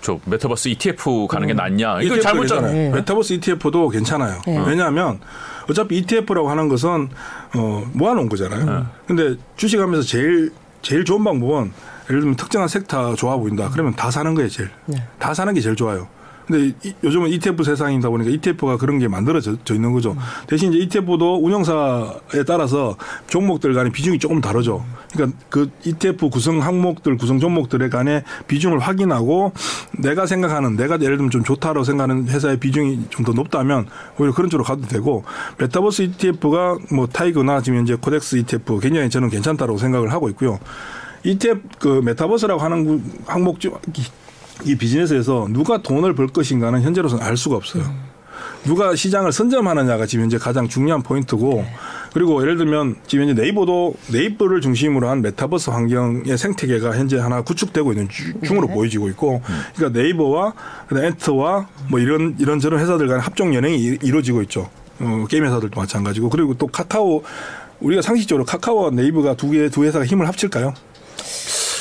저 0.00 0.18
메타버스 0.24 0.68
ETF 0.68 1.26
가는 1.28 1.46
게 1.46 1.54
음. 1.54 1.56
낫냐? 1.56 2.02
이거 2.02 2.20
잘못 2.20 2.46
잖아요. 2.46 2.72
네. 2.72 2.90
메타버스 2.90 3.34
ETF도 3.34 3.88
괜찮아요. 3.88 4.40
네. 4.46 4.58
왜냐하면 4.66 5.20
어차피 5.68 5.98
ETF라고 5.98 6.48
하는 6.48 6.68
것은 6.68 7.08
어, 7.56 7.84
모아놓은 7.92 8.28
거잖아요. 8.28 8.64
네. 8.64 8.84
근데 9.06 9.36
주식하면서 9.56 10.06
제일 10.06 10.52
제일 10.82 11.04
좋은 11.04 11.24
방법은 11.24 11.72
예를 12.08 12.20
들면 12.20 12.36
특정한 12.36 12.68
섹터 12.68 13.14
좋아 13.16 13.36
보인다. 13.36 13.68
그러면 13.72 13.94
다 13.94 14.10
사는 14.10 14.32
거예요, 14.34 14.48
제일. 14.48 14.70
네. 14.86 15.02
다 15.18 15.34
사는 15.34 15.52
게 15.52 15.60
제일 15.60 15.76
좋아요. 15.76 16.08
근데 16.48 16.72
요즘은 17.04 17.28
ETF 17.28 17.62
세상이다 17.62 18.08
보니까 18.08 18.30
ETF가 18.30 18.78
그런 18.78 18.98
게 18.98 19.06
만들어져 19.06 19.54
있는 19.70 19.92
거죠. 19.92 20.16
대신 20.46 20.72
이제 20.72 20.82
ETF도 20.82 21.44
운영사에 21.44 22.42
따라서 22.46 22.96
종목들 23.28 23.74
간의 23.74 23.92
비중이 23.92 24.18
조금 24.18 24.40
다르죠. 24.40 24.84
그러니까 25.12 25.38
그 25.50 25.70
ETF 25.84 26.30
구성 26.30 26.62
항목들, 26.62 27.16
구성 27.18 27.38
종목들에 27.38 27.88
간의 27.90 28.24
비중을 28.46 28.78
확인하고 28.78 29.52
내가 29.98 30.26
생각하는 30.26 30.76
내가 30.76 30.94
예를 31.00 31.18
들면 31.18 31.30
좀 31.30 31.44
좋다고 31.44 31.84
생각하는 31.84 32.28
회사의 32.28 32.58
비중이 32.58 33.06
좀 33.10 33.28
더 33.28 33.32
높다면 33.34 33.86
오히려 34.18 34.32
그런 34.32 34.48
쪽으로 34.48 34.64
가도 34.64 34.88
되고 34.88 35.22
메타버스 35.58 36.00
ETF가 36.02 36.78
뭐 36.90 37.06
타이거나 37.06 37.60
지금 37.60 37.82
이제 37.82 37.94
코덱스 37.94 38.36
ETF 38.36 38.78
굉장히 38.78 39.10
저는 39.10 39.28
괜찮다고 39.28 39.76
생각을 39.76 40.12
하고 40.12 40.30
있고요. 40.30 40.58
ETF 41.24 41.60
그 41.78 42.00
메타버스라고 42.02 42.58
하는 42.58 43.02
항목 43.26 43.58
이 44.64 44.74
비즈니스에서 44.76 45.46
누가 45.50 45.78
돈을 45.82 46.14
벌 46.14 46.26
것인가는 46.28 46.80
현재로서는 46.82 47.24
알 47.24 47.36
수가 47.36 47.56
없어요. 47.56 47.84
음. 47.84 48.08
누가 48.64 48.94
시장을 48.96 49.32
선점하느냐가 49.32 50.06
지금 50.06 50.24
현재 50.24 50.36
가장 50.36 50.68
중요한 50.68 51.02
포인트고 51.02 51.62
네. 51.62 51.72
그리고 52.12 52.40
예를 52.42 52.56
들면 52.56 52.96
지금 53.06 53.28
현재 53.28 53.40
네이버도 53.40 53.94
네이버를 54.12 54.60
중심으로 54.60 55.08
한 55.08 55.22
메타버스 55.22 55.70
환경의 55.70 56.36
생태계가 56.36 56.96
현재 56.96 57.18
하나 57.18 57.42
구축되고 57.42 57.92
있는 57.92 58.08
중으로 58.44 58.66
네. 58.66 58.74
보여지고 58.74 59.08
있고 59.10 59.40
음. 59.48 59.60
그러니까 59.76 60.00
네이버와 60.00 60.52
엔터와 60.92 61.68
뭐 61.88 62.00
이런 62.00 62.34
이런 62.38 62.58
저런 62.58 62.80
회사들 62.80 63.06
간 63.06 63.20
합종연횡이 63.20 63.78
이루어지고 64.02 64.42
있죠. 64.42 64.68
어, 65.00 65.24
게임 65.30 65.44
회사들도 65.44 65.78
마찬가지고 65.80 66.28
그리고 66.28 66.54
또 66.54 66.66
카카오 66.66 67.22
우리가 67.80 68.02
상식적으로 68.02 68.44
카카오와 68.44 68.90
네이버가 68.90 69.34
두 69.34 69.50
개 69.52 69.68
두 69.68 69.84
회사가 69.84 70.04
힘을 70.04 70.26
합칠까요? 70.26 70.74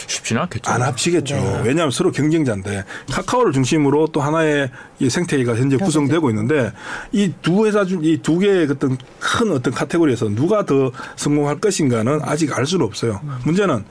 쉽지는 0.07 0.41
않겠죠. 0.43 0.71
안 0.71 0.81
합치겠죠. 0.81 1.35
네. 1.35 1.61
왜냐하면 1.65 1.91
서로 1.91 2.11
경쟁자인데 2.11 2.83
카카오를 3.11 3.51
중심으로 3.53 4.07
또 4.13 4.21
하나의 4.21 4.71
이 4.99 5.09
생태계가 5.09 5.55
현재 5.55 5.77
구성되고 5.77 6.29
있는데 6.31 6.71
이 7.11 7.31
두 7.41 7.67
회사 7.67 7.85
중 7.85 8.03
이 8.03 8.17
두 8.21 8.39
개의 8.39 8.67
어떤 8.71 8.97
큰 9.19 9.51
어떤 9.51 9.73
카테고리에서 9.73 10.29
누가 10.29 10.65
더 10.65 10.91
성공할 11.17 11.59
것인가는 11.59 12.19
아직 12.23 12.57
알 12.57 12.65
수는 12.65 12.85
없어요. 12.85 13.19
문제는 13.45 13.83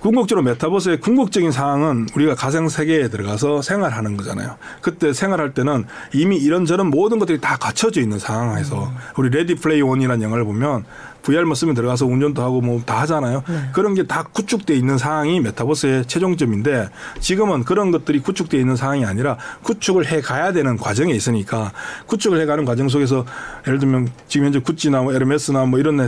궁극적으로 0.00 0.44
메타버스의 0.44 1.00
궁극적인 1.00 1.50
상황은 1.50 2.08
우리가 2.14 2.34
가상 2.34 2.68
세계에 2.68 3.08
들어가서 3.08 3.62
생활하는 3.62 4.18
거잖아요. 4.18 4.58
그때 4.82 5.14
생활할 5.14 5.54
때는 5.54 5.86
이미 6.12 6.36
이런저런 6.36 6.88
모든 6.90 7.18
것들이 7.18 7.40
다 7.40 7.56
갖춰져 7.56 8.02
있는 8.02 8.18
상황에서 8.18 8.92
우리 9.16 9.30
레디 9.30 9.54
플레이어 9.54 9.80
원이라는 9.80 10.22
영화를 10.22 10.44
보면 10.44 10.84
VR만 11.24 11.54
쓰면 11.54 11.74
들어가서 11.74 12.06
운전도 12.06 12.42
하고 12.42 12.60
뭐 12.60 12.80
다 12.84 13.00
하잖아요. 13.02 13.42
네. 13.48 13.70
그런 13.72 13.94
게 13.94 14.04
다 14.04 14.22
구축돼 14.24 14.74
있는 14.74 14.98
상황이 14.98 15.40
메타버스의 15.40 16.04
최종점인데 16.06 16.88
지금은 17.20 17.64
그런 17.64 17.90
것들이 17.90 18.20
구축돼 18.20 18.58
있는 18.58 18.76
상황이 18.76 19.04
아니라 19.06 19.38
구축을 19.62 20.06
해 20.06 20.20
가야 20.20 20.52
되는 20.52 20.76
과정에 20.76 21.12
있으니까 21.14 21.72
구축을 22.06 22.38
해 22.40 22.44
가는 22.46 22.64
과정 22.66 22.88
속에서 22.88 23.24
예를 23.66 23.78
들면 23.78 24.10
지금 24.28 24.46
현재 24.46 24.58
구찌나 24.58 25.00
뭐 25.00 25.14
에르메스나 25.14 25.64
뭐 25.64 25.78
이런 25.78 26.06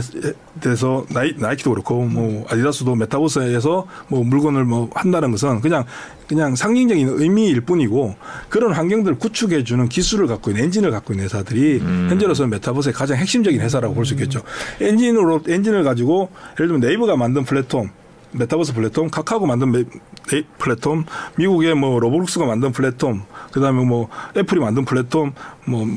데서 0.61 1.05
나이, 1.09 1.33
나이키도 1.37 1.71
그렇고 1.71 2.03
뭐 2.03 2.45
아디다스도 2.49 2.95
메타버스에서 2.95 3.87
뭐 4.09 4.23
물건을 4.23 4.63
뭐 4.65 4.89
한다는 4.93 5.31
것은 5.31 5.61
그냥 5.61 5.85
그냥 6.27 6.55
상징적인 6.55 7.07
의미일 7.09 7.61
뿐이고 7.61 8.15
그런 8.49 8.73
환경들을 8.73 9.17
구축해 9.17 9.63
주는 9.63 9.87
기술을 9.87 10.27
갖고 10.27 10.51
있는 10.51 10.65
엔진을 10.65 10.91
갖고 10.91 11.13
있는 11.13 11.25
회사들이 11.25 11.79
음. 11.81 12.07
현재로서는 12.09 12.49
메타버스의 12.51 12.93
가장 12.93 13.17
핵심적인 13.17 13.61
회사라고 13.61 13.93
볼 13.93 14.05
수 14.05 14.13
있겠죠. 14.13 14.41
엔진으로 14.81 15.41
엔진을 15.47 15.83
가지고 15.83 16.29
예를 16.59 16.67
들면 16.67 16.79
네이버가 16.81 17.15
만든 17.17 17.43
플랫폼 17.43 17.89
메타버스 18.33 18.73
플랫폼, 18.73 19.09
카카오가 19.09 19.47
만든 19.47 19.71
메, 19.71 19.83
메, 20.31 20.43
플랫폼, 20.57 21.05
미국의 21.37 21.75
뭐 21.75 21.97
로블록스가 21.99 22.45
만든 22.45 22.71
플랫폼, 22.73 23.23
그다음에 23.51 23.83
뭐 23.85 24.09
애플이 24.35 24.59
만든 24.59 24.83
플랫폼, 24.85 25.33
뭐 25.65 25.87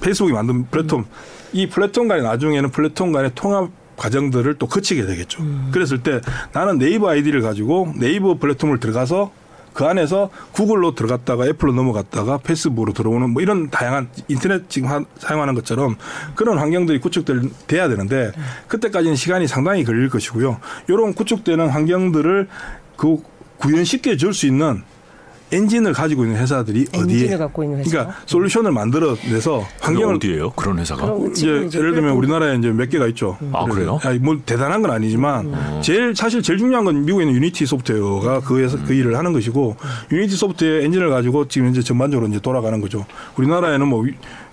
페이스북이 0.00 0.32
만든 0.32 0.66
플랫폼, 0.70 1.04
이 1.52 1.68
플랫폼 1.68 2.06
간에 2.08 2.22
나중에는 2.22 2.70
플랫폼 2.70 3.10
간의 3.12 3.32
통합 3.34 3.70
과정들을 3.96 4.54
또 4.54 4.66
거치게 4.66 5.04
되겠죠. 5.04 5.42
음. 5.42 5.68
그랬을 5.72 6.02
때 6.02 6.20
나는 6.52 6.78
네이버 6.78 7.08
아이디를 7.10 7.42
가지고 7.42 7.92
네이버 7.96 8.38
플랫폼을 8.38 8.78
들어가서 8.80 9.32
그 9.80 9.86
안에서 9.86 10.28
구글로 10.52 10.94
들어갔다가 10.94 11.46
애플로 11.46 11.72
넘어갔다가 11.72 12.36
페이스북으로 12.36 12.92
들어오는 12.92 13.30
뭐 13.30 13.40
이런 13.40 13.70
다양한 13.70 14.10
인터넷 14.28 14.68
지금 14.68 14.90
하, 14.90 15.02
사용하는 15.16 15.54
것처럼 15.54 15.96
그런 16.34 16.58
환경들이 16.58 17.00
구축돼야 17.00 17.88
되는데 17.88 18.30
그때까지는 18.68 19.16
시간이 19.16 19.46
상당히 19.46 19.82
걸릴 19.84 20.10
것이고요. 20.10 20.58
이런 20.88 21.14
구축되는 21.14 21.70
환경들을 21.70 22.46
그 22.98 23.22
구현시켜 23.56 24.16
줄 24.16 24.34
수 24.34 24.46
있는 24.46 24.82
엔진을 25.52 25.92
가지고 25.92 26.24
있는 26.24 26.40
회사들이 26.40 26.86
어디에 26.94 27.36
갖고 27.36 27.64
있는 27.64 27.78
회사? 27.78 27.90
그러니까 27.90 28.16
솔루션을 28.26 28.72
만들어 28.72 29.16
내서 29.30 29.64
환경을 29.80 30.16
어디에요? 30.16 30.50
그런 30.50 30.78
회사가? 30.78 31.16
이제, 31.30 31.64
이제 31.66 31.78
예를 31.78 31.94
들면 31.94 32.12
우리나라에 32.14 32.56
이제 32.56 32.68
몇 32.70 32.88
개가 32.88 33.06
있죠. 33.08 33.36
음. 33.42 33.50
아 33.54 33.64
그래요? 33.64 33.98
아니, 34.04 34.18
뭐 34.18 34.38
대단한 34.44 34.82
건 34.82 34.90
아니지만 34.90 35.46
음. 35.46 35.80
제일 35.82 36.14
사실 36.14 36.42
제일 36.42 36.58
중요한 36.58 36.84
건 36.84 37.04
미국에 37.04 37.24
있는 37.24 37.36
유니티 37.36 37.66
소프트웨어가 37.66 38.40
그, 38.40 38.60
회사, 38.60 38.76
그 38.84 38.92
일을 38.92 39.16
하는 39.16 39.32
것이고 39.32 39.76
유니티 40.12 40.36
소프트웨어 40.36 40.82
엔진을 40.82 41.10
가지고 41.10 41.48
지금 41.48 41.68
이제 41.70 41.82
전반적으로 41.82 42.28
이제 42.28 42.38
돌아가는 42.40 42.80
거죠. 42.80 43.04
우리나라에는 43.36 43.86
뭐, 43.86 44.04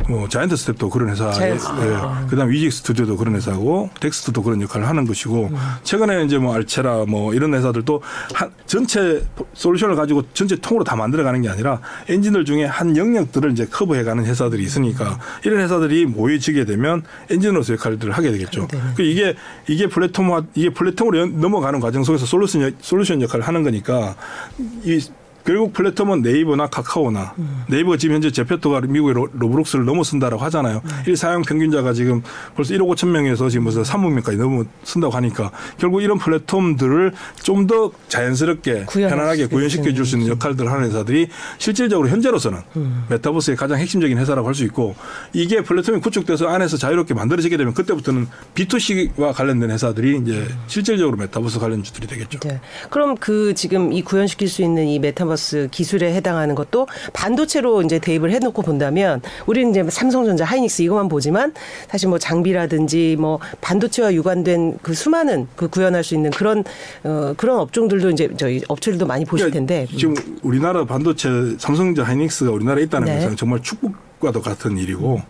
뭐 0.09 0.27
자이언트 0.27 0.55
스텝도 0.55 0.89
그런 0.89 1.09
회사, 1.09 1.31
예, 1.41 1.51
예. 1.51 1.57
그다음 2.29 2.49
위지윅 2.49 2.71
스튜디오도 2.71 3.17
그런 3.17 3.35
회사고 3.35 3.89
덱스터도 3.99 4.41
그런 4.41 4.61
역할을 4.61 4.87
하는 4.87 5.05
것이고 5.05 5.49
음. 5.51 5.57
최근에 5.83 6.25
이제 6.25 6.37
뭐 6.37 6.55
알체라 6.55 7.05
뭐 7.07 7.33
이런 7.33 7.53
회사들도 7.53 8.01
한 8.33 8.51
전체 8.65 9.23
솔루션을 9.53 9.95
가지고 9.95 10.23
전체 10.33 10.55
통으로 10.55 10.83
다 10.87 10.95
만들어가는 10.95 11.41
게 11.41 11.49
아니라 11.49 11.81
엔진들 12.07 12.45
중에 12.45 12.63
한 12.63 12.95
영역들을 12.95 13.51
이제 13.51 13.65
커버해가는 13.65 14.25
회사들이 14.25 14.63
있으니까 14.63 15.19
이런 15.43 15.59
회사들이 15.59 16.05
모여지게 16.05 16.63
되면 16.63 17.03
엔진으로서 17.29 17.73
역할들을 17.73 18.13
하게 18.13 18.31
되겠죠. 18.31 18.69
그 18.95 19.01
이게 19.01 19.35
이게 19.67 19.87
플랫폼화 19.87 20.43
이게 20.55 20.69
플랫폼으로 20.69 21.25
넘어가는 21.25 21.81
과정 21.81 22.05
속에서 22.05 22.25
솔루션 22.25 22.73
솔루션 22.79 23.21
역할을 23.21 23.45
하는 23.45 23.63
거니까 23.63 24.15
이 24.85 25.03
결국 25.47 25.71
플랫폼은 25.71 26.23
네이버나 26.23 26.67
카카오나 26.67 27.33
음. 27.37 27.63
네이버가 27.69 27.95
지금 27.95 28.15
현재 28.15 28.29
제페토가 28.31 28.81
미국의 28.81 29.13
로, 29.13 29.29
블록스를 29.31 29.85
넘어선다라고 29.85 30.43
하잖아요. 30.43 30.81
음. 30.83 30.89
일 31.07 31.15
사용 31.15 31.41
평균자가 31.41 31.93
지금 31.93 32.21
벌써 32.53 32.73
1억 32.73 32.93
5천 32.93 33.07
명에서 33.07 33.47
지금 33.47 33.63
벌써 33.63 33.81
3억 33.81 34.11
명까지 34.11 34.37
넘어선다고 34.37 35.15
하니까 35.15 35.51
결국 35.77 36.01
이런 36.03 36.17
플랫폼들을 36.17 37.13
좀 37.43 37.67
더 37.67 37.91
자연스럽게 38.07 38.85
편안하게 38.85 39.47
구현시켜 39.47 39.93
줄 39.93 40.05
수 40.05 40.15
있는 40.17 40.31
역할들을 40.31 40.71
하는 40.71 40.85
회사들이 40.87 41.27
실질적으로 41.57 42.07
현재로서는 42.09 42.59
음. 42.77 43.05
메타버스의 43.09 43.57
가장 43.57 43.77
핵심적인 43.77 44.17
회사라고 44.17 44.47
할 44.47 44.53
수 44.53 44.63
있고 44.65 44.95
이게 45.33 45.61
플랫폼이 45.61 45.99
구축돼서 46.01 46.47
안에서 46.47 46.77
자유롭게 46.77 47.13
만들어지게 47.13 47.55
되면 47.57 47.73
그때부터는 47.73 48.27
B2C와 48.55 49.33
관련된 49.33 49.71
회사들이 49.71 50.17
이제 50.19 50.31
음. 50.33 50.59
실질적으로 50.67 51.15
메타버스 51.17 51.59
관련 51.59 51.83
주들이 51.83 52.07
되겠죠. 52.07 52.39
네. 52.39 52.59
그럼 52.89 53.15
그 53.17 53.53
지금 53.53 53.93
이 53.93 54.01
구현시킬 54.01 54.47
수 54.49 54.61
있는 54.61 54.87
이 54.87 54.99
메타버스 54.99 55.36
기술에 55.71 56.13
해당하는 56.13 56.55
것도 56.55 56.87
반도체로 57.13 57.81
이제 57.81 57.99
대입을 57.99 58.31
해놓고 58.31 58.61
본다면 58.61 59.21
우리는 59.45 59.71
이제 59.71 59.83
삼성전자, 59.89 60.43
하이닉스 60.45 60.81
이것만 60.81 61.07
보지만 61.07 61.53
사실 61.89 62.09
뭐 62.09 62.17
장비라든지 62.17 63.15
뭐 63.19 63.39
반도체와 63.61 64.13
유관된 64.13 64.79
그 64.81 64.93
수많은 64.93 65.47
그 65.55 65.67
구현할 65.67 66.03
수 66.03 66.15
있는 66.15 66.31
그런 66.31 66.63
어 67.03 67.33
그런 67.37 67.59
업종들도 67.59 68.09
이제 68.11 68.29
저희 68.37 68.61
업체들도 68.67 69.05
많이 69.05 69.25
보실 69.25 69.49
그러니까 69.49 69.73
텐데 69.73 69.97
지금 69.97 70.15
우리나라 70.41 70.85
반도체 70.85 71.29
삼성전자, 71.57 72.03
하이닉스가 72.03 72.51
우리나라에 72.51 72.83
있다는 72.83 73.07
네. 73.07 73.15
것은 73.15 73.35
정말 73.35 73.61
축복과도 73.61 74.41
같은 74.41 74.77
일이고 74.77 75.21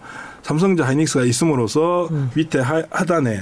삼성전자, 0.44 0.88
하이닉스가 0.88 1.26
있음으로써 1.26 2.08
음. 2.12 2.32
밑에 2.34 2.60
하, 2.60 2.84
하단에 2.90 3.42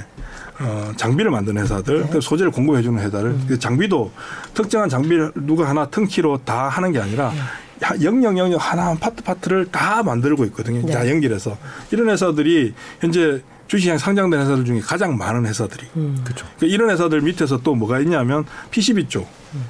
어, 0.60 0.92
장비를 0.96 1.30
만드는 1.30 1.62
회사들, 1.62 2.06
네. 2.10 2.20
소재를 2.20 2.50
공급해주는 2.50 2.98
회사들, 2.98 3.30
음. 3.30 3.44
그 3.48 3.58
장비도 3.58 4.10
특정한 4.54 4.88
장비를 4.88 5.32
누가 5.34 5.68
하나 5.68 5.86
턴키로 5.86 6.40
다 6.44 6.68
하는 6.68 6.92
게 6.92 7.00
아니라 7.00 7.32
네. 7.32 8.04
영영 8.04 8.38
영영 8.38 8.58
하나 8.58 8.94
파트 8.94 9.22
파트를 9.22 9.66
다 9.70 10.02
만들고 10.02 10.44
있거든요. 10.46 10.86
네. 10.86 10.92
다 10.92 11.08
연결해서 11.08 11.56
이런 11.90 12.08
회사들이 12.08 12.74
현재 13.00 13.42
주식시장 13.68 13.98
상장된 13.98 14.40
회사들 14.40 14.64
중에 14.64 14.80
가장 14.80 15.16
많은 15.16 15.44
회사들이. 15.46 15.86
음. 15.96 16.18
그렇죠. 16.24 16.46
그러니까 16.56 16.74
이런 16.74 16.90
회사들 16.90 17.20
밑에서 17.20 17.60
또 17.62 17.74
뭐가 17.74 18.00
있냐면 18.00 18.44
PCB 18.70 19.08
쪽. 19.08 19.28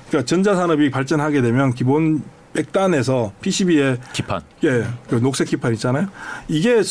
그러니까 0.08 0.26
전자산업이 0.26 0.90
발전하게 0.90 1.42
되면 1.42 1.72
기본 1.72 2.22
백단에서 2.52 3.32
PCB에 3.40 3.98
기판. 4.12 4.40
예, 4.64 4.86
그 5.08 5.16
녹색 5.16 5.48
기판 5.48 5.74
있잖아요. 5.74 6.08
이게 6.48 6.82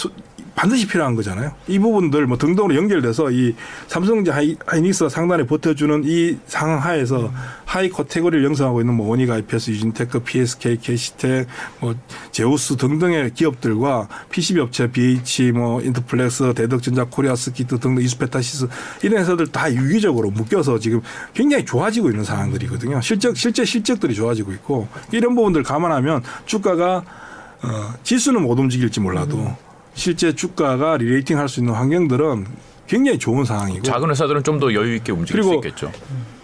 반드시 0.55 0.87
필요한 0.87 1.15
거잖아요. 1.15 1.51
이 1.67 1.77
부분들 1.77 2.25
뭐 2.27 2.37
등등으로 2.37 2.75
연결돼서 2.75 3.29
이 3.29 3.53
삼성전자 3.87 4.33
하이, 4.33 4.55
하이닉스가 4.65 5.09
상단에 5.09 5.45
버텨주는 5.45 6.03
이 6.05 6.37
상황 6.47 6.81
하에서 6.81 7.27
음. 7.27 7.31
하위 7.65 7.89
카테고리를 7.89 8.45
형성하고 8.45 8.79
있는 8.79 8.93
뭐 8.93 9.09
원익 9.09 9.29
IPS, 9.29 9.71
유진테크, 9.71 10.19
PSK, 10.19 10.77
KC텍, 10.77 11.47
뭐 11.81 11.93
제우스 12.31 12.77
등등의 12.77 13.33
기업들과 13.33 14.07
PCB 14.29 14.61
업체 14.61 14.89
BH, 14.89 15.51
뭐 15.51 15.81
인터플렉스, 15.81 16.53
대덕전자, 16.53 17.03
코리아써키트 17.03 17.77
등등 17.79 18.01
이수페타시스 18.01 18.67
이런 19.03 19.19
회사들 19.19 19.47
다 19.47 19.71
유기적으로 19.71 20.31
묶여서 20.31 20.79
지금 20.79 21.01
굉장히 21.33 21.65
좋아지고 21.65 22.09
있는 22.09 22.23
상황들이거든요. 22.23 23.01
실적 23.01 23.35
실제 23.35 23.65
실적들이 23.65 24.15
좋아지고 24.15 24.53
있고 24.53 24.87
이런 25.11 25.35
부분들 25.35 25.63
감안하면 25.63 26.23
주가가 26.45 27.03
어, 27.63 27.93
지수는 28.03 28.41
못 28.43 28.57
움직일지 28.59 28.99
몰라도 28.99 29.37
음. 29.37 29.64
실제 29.95 30.33
주가가 30.35 30.97
re-rating 30.97 31.37
할 31.39 31.47
수 31.47 31.59
있는 31.61 31.73
환경들은 31.73 32.45
굉장히 32.87 33.17
좋은 33.17 33.45
상황이고 33.45 33.81
작은 33.83 34.09
회사들은 34.11 34.43
좀 34.43 34.59
더 34.59 34.73
여유 34.73 34.95
있게 34.95 35.11
움직일 35.11 35.41
수 35.43 35.53
있겠죠. 35.55 35.91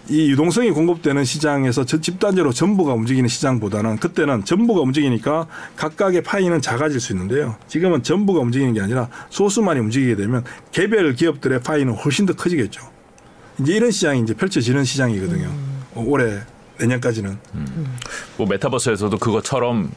이 0.08 0.30
유동성이 0.32 0.70
공급되는 0.72 1.24
시장에서 1.24 1.84
집단적으로 1.84 2.52
전부가 2.52 2.92
움직이는 2.92 3.28
시장보다는 3.28 3.98
그때는 3.98 4.44
전부가 4.44 4.80
움직이니까 4.80 5.46
각각의 5.76 6.22
파이는 6.24 6.60
작아질 6.60 6.98
수 7.00 7.12
있는데요. 7.12 7.54
지금은 7.68 8.02
전부가 8.02 8.40
움직이는 8.40 8.74
게 8.74 8.80
아니라 8.80 9.08
소수만이 9.30 9.78
움직이게 9.80 10.16
되면 10.16 10.44
개별 10.72 11.14
기업들의 11.14 11.60
파이는 11.60 11.94
훨씬 11.94 12.26
더 12.26 12.32
커지겠죠. 12.34 12.82
이제 13.60 13.74
이런 13.74 13.90
시장이 13.92 14.20
이제 14.22 14.34
펼쳐지는 14.34 14.82
시장이거든요. 14.84 15.44
음. 15.46 15.82
올해 15.94 16.40
내년까지는. 16.80 17.38
음. 17.54 17.96
뭐 18.36 18.46
메타버스에서도 18.48 19.16
그것처럼 19.18 19.92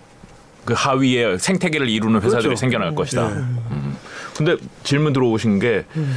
그 0.66 0.74
하위에 0.76 1.38
생태계를 1.38 1.90
이루는 1.90 2.22
회사들이 2.22 2.44
그렇죠. 2.44 2.60
생겨날 2.60 2.90
음. 2.90 2.96
것이다. 2.96 3.28
네. 3.30 3.36
음. 3.72 3.96
근데 4.36 4.58
질문 4.84 5.14
들어오신 5.14 5.60
게 5.60 5.86
음. 5.96 6.16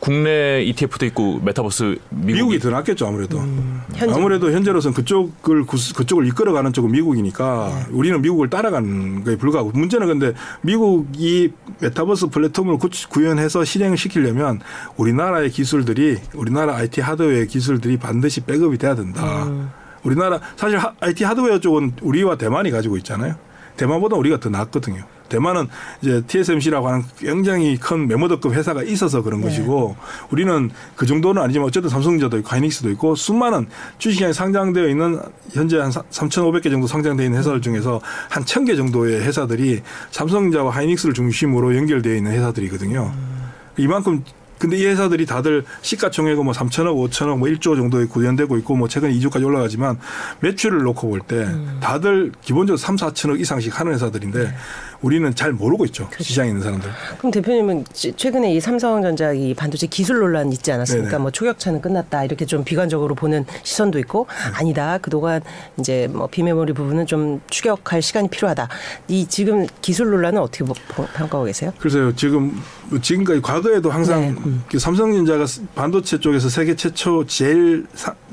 국내 0.00 0.62
ETF도 0.64 1.06
있고 1.06 1.40
메타버스 1.42 1.96
미국이, 2.10 2.34
미국이 2.34 2.58
더 2.58 2.68
낫겠죠 2.68 3.06
아무래도 3.06 3.38
음, 3.38 3.80
아무래도 4.12 4.52
현재로서는 4.52 4.94
그쪽을 4.94 5.64
그쪽을 5.64 6.26
이끌어가는 6.26 6.74
쪽은 6.74 6.92
미국이니까 6.92 7.72
네. 7.72 7.86
우리는 7.90 8.20
미국을 8.20 8.50
따라가는 8.50 9.24
거에 9.24 9.36
불과하고 9.36 9.70
문제는 9.70 10.06
근데 10.06 10.34
미국이 10.60 11.52
메타버스 11.80 12.26
플랫폼을 12.26 12.76
구현해서 13.08 13.64
실행을 13.64 13.96
시키려면 13.96 14.60
우리나라의 14.98 15.48
기술들이 15.48 16.18
우리나라 16.34 16.76
IT 16.76 17.00
하드웨어 17.00 17.46
기술들이 17.46 17.96
반드시 17.96 18.42
백업이 18.42 18.76
돼야 18.76 18.94
된다. 18.94 19.44
음. 19.46 19.70
우리나라 20.02 20.38
사실 20.56 20.78
IT 21.00 21.24
하드웨어 21.24 21.60
쪽은 21.60 21.94
우리와 22.02 22.36
대만이 22.36 22.70
가지고 22.70 22.98
있잖아요. 22.98 23.36
대만보다 23.76 24.16
우리가 24.16 24.40
더 24.40 24.48
낫거든요. 24.50 25.04
대만은 25.28 25.68
이제 26.02 26.22
TSMC라고 26.26 26.88
하는 26.88 27.02
굉장히 27.18 27.76
큰 27.76 28.06
메모드급 28.06 28.52
회사가 28.52 28.82
있어서 28.82 29.22
그런 29.22 29.40
네. 29.40 29.48
것이고 29.48 29.96
우리는 30.30 30.70
그 30.96 31.06
정도는 31.06 31.42
아니지만 31.42 31.66
어쨌든 31.66 31.88
삼성전자도 31.90 32.38
있고 32.38 32.48
하이닉스도 32.50 32.90
있고 32.90 33.14
수많은 33.14 33.66
주식시장에 33.98 34.32
상장되어 34.32 34.88
있는 34.88 35.18
현재 35.52 35.78
한 35.78 35.90
3,500개 35.90 36.70
정도 36.70 36.86
상장되어 36.86 37.24
있는 37.24 37.38
회사들 37.38 37.62
중에서 37.62 38.00
한 38.28 38.44
1,000개 38.44 38.76
정도의 38.76 39.22
회사들이 39.22 39.82
삼성전자와 40.10 40.70
하이닉스를 40.70 41.14
중심으로 41.14 41.74
연결되어 41.74 42.14
있는 42.14 42.32
회사들이거든요. 42.32 43.12
음. 43.14 43.44
이만큼 43.76 44.22
근데 44.64 44.78
이 44.78 44.86
회사들이 44.86 45.26
다들 45.26 45.62
시가총액은 45.82 46.42
뭐 46.42 46.54
3천억, 46.54 46.96
5천억, 46.96 47.36
뭐 47.36 47.48
1조 47.48 47.76
정도에 47.76 48.06
구현되고 48.06 48.56
있고 48.58 48.76
뭐 48.76 48.88
최근 48.88 49.10
2조까지 49.10 49.44
올라가지만 49.44 49.98
매출을 50.40 50.82
놓고 50.84 51.10
볼때 51.10 51.42
음. 51.42 51.76
다들 51.82 52.32
기본적으로 52.40 52.78
3, 52.78 52.96
4천억 52.96 53.38
이상씩 53.38 53.78
하는 53.78 53.92
회사들인데 53.92 54.44
네. 54.44 54.54
우리는 55.04 55.34
잘 55.34 55.52
모르고 55.52 55.84
있죠. 55.86 56.06
그렇죠. 56.06 56.24
시장에 56.24 56.48
있는 56.48 56.62
사람들. 56.62 56.90
그럼 57.18 57.30
대표님은 57.30 57.84
최근에 57.92 58.54
이 58.54 58.60
삼성전자 58.60 59.32
이 59.32 59.52
반도체 59.52 59.86
기술 59.86 60.18
논란 60.20 60.50
있지 60.50 60.72
않았습니까? 60.72 61.10
네네. 61.10 61.22
뭐 61.22 61.30
초격차는 61.30 61.82
끝났다 61.82 62.24
이렇게 62.24 62.46
좀 62.46 62.64
비관적으로 62.64 63.14
보는 63.14 63.44
시선도 63.62 63.98
있고 63.98 64.26
네. 64.28 64.58
아니다 64.58 64.98
그동안 64.98 65.42
이제 65.78 66.08
뭐 66.10 66.26
비메모리 66.26 66.72
부분은 66.72 67.06
좀 67.06 67.42
추격할 67.50 68.00
시간이 68.00 68.28
필요하다. 68.28 68.68
이 69.08 69.26
지금 69.26 69.66
기술 69.82 70.10
논란은 70.10 70.40
어떻게 70.40 70.64
평가하고 70.64 71.44
계세요? 71.44 71.72
글쎄요 71.78 72.14
지금 72.16 72.58
지금까지 73.02 73.42
과거에도 73.42 73.90
항상 73.90 74.20
네. 74.22 74.28
음. 74.46 74.64
그 74.70 74.78
삼성전자가 74.78 75.44
반도체 75.74 76.18
쪽에서 76.18 76.48
세계 76.48 76.74
최초 76.74 77.26
제일 77.26 77.86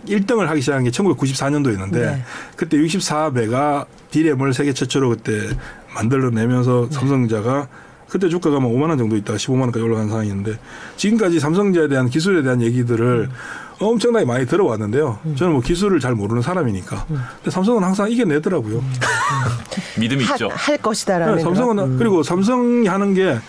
1등을 0.08 0.46
하기 0.48 0.62
시작한 0.62 0.84
게 0.86 0.90
1994년도였는데 0.90 1.92
네. 1.92 2.24
그때 2.56 2.78
64메가 2.78 3.86
디램을 4.12 4.54
세계 4.54 4.74
최초로 4.74 5.10
그때 5.10 5.50
만들어내면서 5.96 6.88
네. 6.90 6.96
삼성전자가 6.96 7.68
그때 8.10 8.28
주가가 8.28 8.60
뭐 8.60 8.72
5만 8.72 8.90
원 8.90 8.98
정도 8.98 9.16
있다가 9.16 9.38
15만 9.38 9.62
원까지 9.62 9.84
올라간 9.84 10.10
상황이었는데 10.10 10.60
지금까지 10.98 11.40
삼성전자에 11.40 11.88
대한 11.88 12.10
기술에 12.10 12.44
대한 12.44 12.62
얘기들을 12.62 13.30
음. 13.30 13.32
엄청나게 13.80 14.26
많이 14.26 14.46
들어왔는데요. 14.46 15.20
음. 15.26 15.36
저는 15.36 15.54
뭐 15.54 15.62
기술을 15.62 16.00
잘 16.00 16.14
모르는 16.14 16.42
사람이니까. 16.42 17.06
음. 17.10 17.22
근데 17.38 17.50
삼성은 17.50 17.84
항상 17.84 18.12
이겨내더라고요. 18.12 18.80
음. 18.80 18.94
믿음이 20.00 20.24
있죠. 20.24 20.50
할 20.52 20.78
것이다라는. 20.78 21.36
네, 21.36 21.42
삼성은 21.42 21.80
음. 21.80 21.98
그리고 21.98 22.22
삼성이 22.22 22.88
하는 22.88 23.14
게 23.14 23.40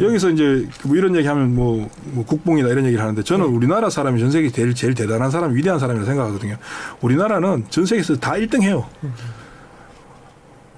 여기서 0.00 0.30
이제 0.30 0.66
뭐 0.82 0.96
이런 0.96 1.14
얘기 1.14 1.26
하면 1.26 1.54
뭐, 1.54 1.88
뭐 2.04 2.24
국뽕이다 2.24 2.68
이런 2.68 2.84
얘기를 2.84 3.02
하는데 3.02 3.22
저는 3.22 3.46
네. 3.46 3.52
우리나라 3.52 3.88
사람이 3.88 4.20
전 4.20 4.30
세계 4.30 4.50
제일, 4.50 4.74
제일 4.74 4.94
대단한 4.94 5.30
사람, 5.30 5.54
위대한 5.54 5.78
사람이라고 5.78 6.06
생각하거든요. 6.06 6.56
우리나라는 7.00 7.66
전 7.70 7.86
세계에서 7.86 8.16
다 8.16 8.32
1등 8.32 8.62
해요. 8.62 8.86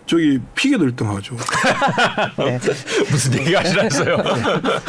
저기 0.08 0.40
피겨도 0.54 0.86
1등 0.86 1.04
하죠. 1.16 1.36
네. 2.38 2.58
무슨 3.10 3.34
얘기 3.40 3.54
하시라어요 3.54 4.16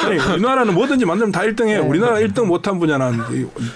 네. 0.09 0.33
우리나라는 0.33 0.73
뭐든지 0.73 1.05
만들면 1.05 1.31
다 1.33 1.41
1등 1.41 1.67
해요. 1.67 1.81
네. 1.83 1.87
우리나라 1.89 2.15
1등 2.19 2.45
못한 2.45 2.79
분야는 2.79 3.19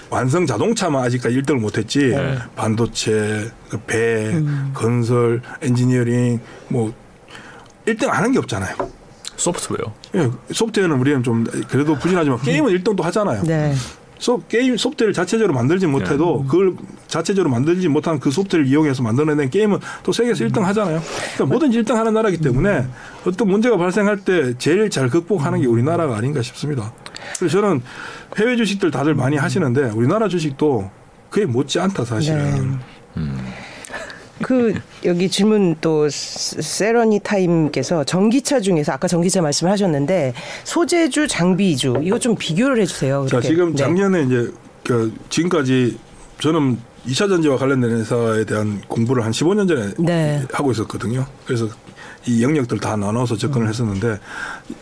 완성 0.08 0.46
자동차만 0.46 1.04
아직까지 1.04 1.36
1등을 1.42 1.58
못했지 1.60 2.08
네. 2.08 2.38
반도체, 2.56 3.50
그 3.68 3.78
배, 3.86 4.30
음. 4.32 4.70
건설, 4.74 5.42
엔지니어링 5.62 6.40
뭐 6.68 6.92
1등 7.86 8.08
안 8.08 8.24
한 8.24 8.32
게 8.32 8.38
없잖아요. 8.38 8.74
소프트웨어. 9.36 9.92
예, 10.14 10.30
소프트웨어는 10.52 10.96
우리는 10.96 11.22
좀 11.22 11.44
그래도 11.68 11.94
부진하지만 11.98 12.40
게임은 12.40 12.72
1등도 12.78 13.02
하잖아요. 13.02 13.42
네. 13.42 13.74
소, 14.24 14.40
게임 14.48 14.74
소프트웨어를 14.78 15.12
자체적으로 15.12 15.52
만들지 15.52 15.86
못해도 15.86 16.44
네. 16.44 16.48
그걸 16.48 16.74
자체적으로 17.08 17.50
만들지 17.50 17.88
못한 17.88 18.18
그 18.18 18.30
소프트웨어를 18.30 18.70
이용해서 18.70 19.02
만들어낸 19.02 19.50
게임은 19.50 19.80
또 20.02 20.12
세계에서 20.12 20.46
1등 20.46 20.62
하잖아요. 20.62 21.02
그러니까 21.34 21.44
뭐든지 21.44 21.82
1등 21.82 21.92
하는 21.92 22.14
나라이기 22.14 22.38
때문에 22.38 22.86
어떤 23.26 23.48
문제가 23.48 23.76
발생할 23.76 24.24
때 24.24 24.56
제일 24.56 24.88
잘 24.88 25.10
극복하는 25.10 25.60
게 25.60 25.66
우리나라가 25.66 26.16
아닌가 26.16 26.40
싶습니다. 26.40 26.90
그래서 27.38 27.60
저는 27.60 27.82
해외 28.38 28.56
주식들 28.56 28.90
다들 28.90 29.14
많이 29.14 29.36
하시는데 29.36 29.90
우리나라 29.90 30.26
주식도 30.26 30.90
그게 31.28 31.44
못지 31.44 31.78
않다 31.78 32.06
사실은. 32.06 32.70
네. 32.70 32.78
음. 33.18 33.38
그 34.44 34.74
여기 35.06 35.30
질문 35.30 35.74
또 35.80 36.06
세러니 36.10 37.20
타임께서 37.20 38.04
전기차 38.04 38.60
중에서 38.60 38.92
아까 38.92 39.08
전기차 39.08 39.40
말씀하셨는데 39.40 40.34
소재주 40.64 41.26
장비주 41.28 42.00
이거 42.02 42.18
좀 42.18 42.36
비교를 42.36 42.78
해주세요. 42.82 43.26
자 43.30 43.40
지금 43.40 43.70
네. 43.70 43.76
작년에 43.76 44.24
이제 44.24 44.52
그 44.82 45.14
지금까지 45.30 45.98
저는 46.40 46.78
2차 47.06 47.26
전지와 47.30 47.56
관련된 47.56 47.90
회사에 47.92 48.44
대한 48.44 48.82
공부를 48.86 49.24
한 49.24 49.32
15년 49.32 49.66
전에 49.66 49.94
네. 49.98 50.42
하고 50.52 50.72
있었거든요. 50.72 51.24
그래서 51.46 51.66
이 52.26 52.42
영역들 52.42 52.80
다 52.80 52.96
나눠서 52.96 53.38
접근을 53.38 53.66
했었는데 53.68 54.18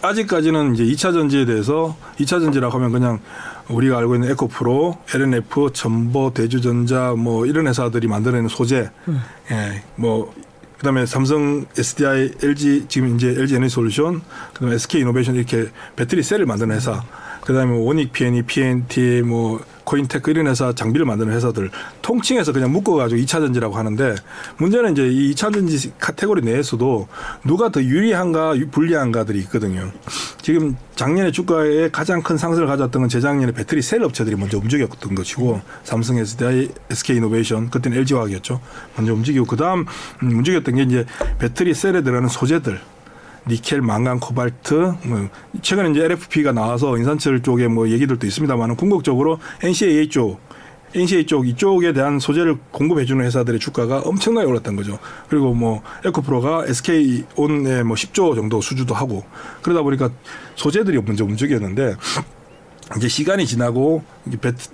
아직까지는 0.03 0.75
이제 0.75 0.85
2차 0.85 1.13
전지에 1.13 1.45
대해서 1.45 1.97
2차 2.19 2.41
전지라고 2.41 2.75
하면 2.79 2.91
그냥 2.91 3.21
우리가 3.69 3.99
알고 3.99 4.17
있는 4.17 4.31
에코프로, 4.31 4.99
L&F, 5.15 5.71
천보, 5.73 6.33
대주전자 6.35 7.15
뭐 7.17 7.47
이런 7.47 7.67
회사들이 7.67 8.09
만들어내는 8.09 8.49
소재, 8.49 8.91
음. 9.09 9.21
예, 9.51 9.83
뭐 9.97 10.33
그다음에 10.79 11.07
삼성, 11.07 11.65
SDI, 11.79 12.33
LG 12.43 12.87
지금 12.89 13.15
이제 13.15 13.29
LG 13.29 13.55
에너지 13.55 13.73
솔루션, 13.73 14.21
그다음에 14.53 14.75
SK 14.75 15.03
이노베이션 15.03 15.37
이렇게 15.37 15.67
배터리 15.95 16.23
셀을 16.25 16.45
만드는 16.45 16.75
회사. 16.75 17.05
그다음에 17.43 17.77
원익 17.79 18.13
PNE, 18.13 18.43
PNT, 18.43 19.23
뭐 19.23 19.61
코윈테크 19.85 20.31
이런 20.31 20.47
회사 20.47 20.73
장비를 20.73 21.07
만드는 21.07 21.33
회사들 21.33 21.71
통칭해서 22.03 22.53
그냥 22.53 22.73
묶어가지고 22.73 23.21
2차 23.23 23.41
전지라고 23.41 23.77
하는데 23.77 24.15
문제는 24.59 24.93
이제 24.93 25.09
이 25.09 25.33
2차 25.33 25.53
전지 25.53 25.93
카테고리 25.99 26.43
내에서도 26.43 27.09
누가 27.45 27.71
더 27.71 27.83
유리한가 27.83 28.55
불리한가들이 28.71 29.39
있거든요. 29.41 29.91
지금 30.41 30.77
작년에 30.97 31.31
주가에 31.31 31.91
가장 31.91 32.23
큰 32.23 32.37
상승을 32.37 32.67
가졌던 32.67 33.03
건 33.03 33.09
재작년에 33.09 33.53
배터리 33.53 33.83
셀 33.83 34.03
업체들이 34.03 34.37
먼저 34.37 34.59
움직였던 34.59 35.15
것이고 35.15 35.61
삼성 35.85 36.19
SDI, 36.19 36.69
SK 36.91 37.17
이노베이션 37.17 37.71
그때는 37.71 37.99
LG화학이었죠. 37.99 38.61
먼저 38.97 39.15
움직이고 39.15 39.47
그다음 39.47 39.87
움직였던 40.21 40.75
게 40.77 40.83
이제 40.83 41.07
배터리 41.39 41.75
셀에 41.75 42.03
들어가는 42.03 42.29
소재들 42.29 42.81
니켈, 43.49 43.83
망간, 43.83 44.21
코발트, 44.21 44.95
뭐 45.05 45.29
최근에 45.63 45.91
이제 45.91 46.05
LFP가 46.05 46.53
나와서 46.53 46.97
인산철 46.97 47.43
쪽에 47.43 47.69
뭐 47.69 47.89
얘기들도 47.89 48.27
있습니다만 48.27 48.77
궁극적으로 48.77 49.39
NCAA 49.63 50.09
쪽 50.09 50.41
NCA 50.95 51.25
쪽 51.25 51.49
이쪽에 51.49 51.93
대한 51.93 52.19
소재를 52.19 52.59
공급해 52.71 53.05
주는 53.05 53.25
회사들의 53.25 53.59
주가가 53.59 54.01
엄청나게 54.01 54.47
올랐던 54.47 54.77
거죠. 54.77 54.99
그리고 55.29 55.55
뭐 55.55 55.83
에코프로가 56.05 56.67
SK 56.67 57.25
온에 57.37 57.83
뭐 57.83 57.97
10조 57.97 58.35
정도 58.35 58.61
수주도 58.61 58.95
하고 58.95 59.25
그러다 59.63 59.83
보니까 59.83 60.11
소재들이 60.55 61.01
먼저 61.01 61.25
움직였는데 61.25 61.95
이제 62.97 63.09
시간이 63.09 63.47
지나고 63.47 64.05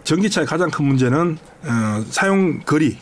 전기차의 0.02 0.46
가장 0.46 0.70
큰 0.70 0.86
문제는 0.86 1.38
어, 1.64 2.04
사용 2.10 2.60
거리 2.60 2.98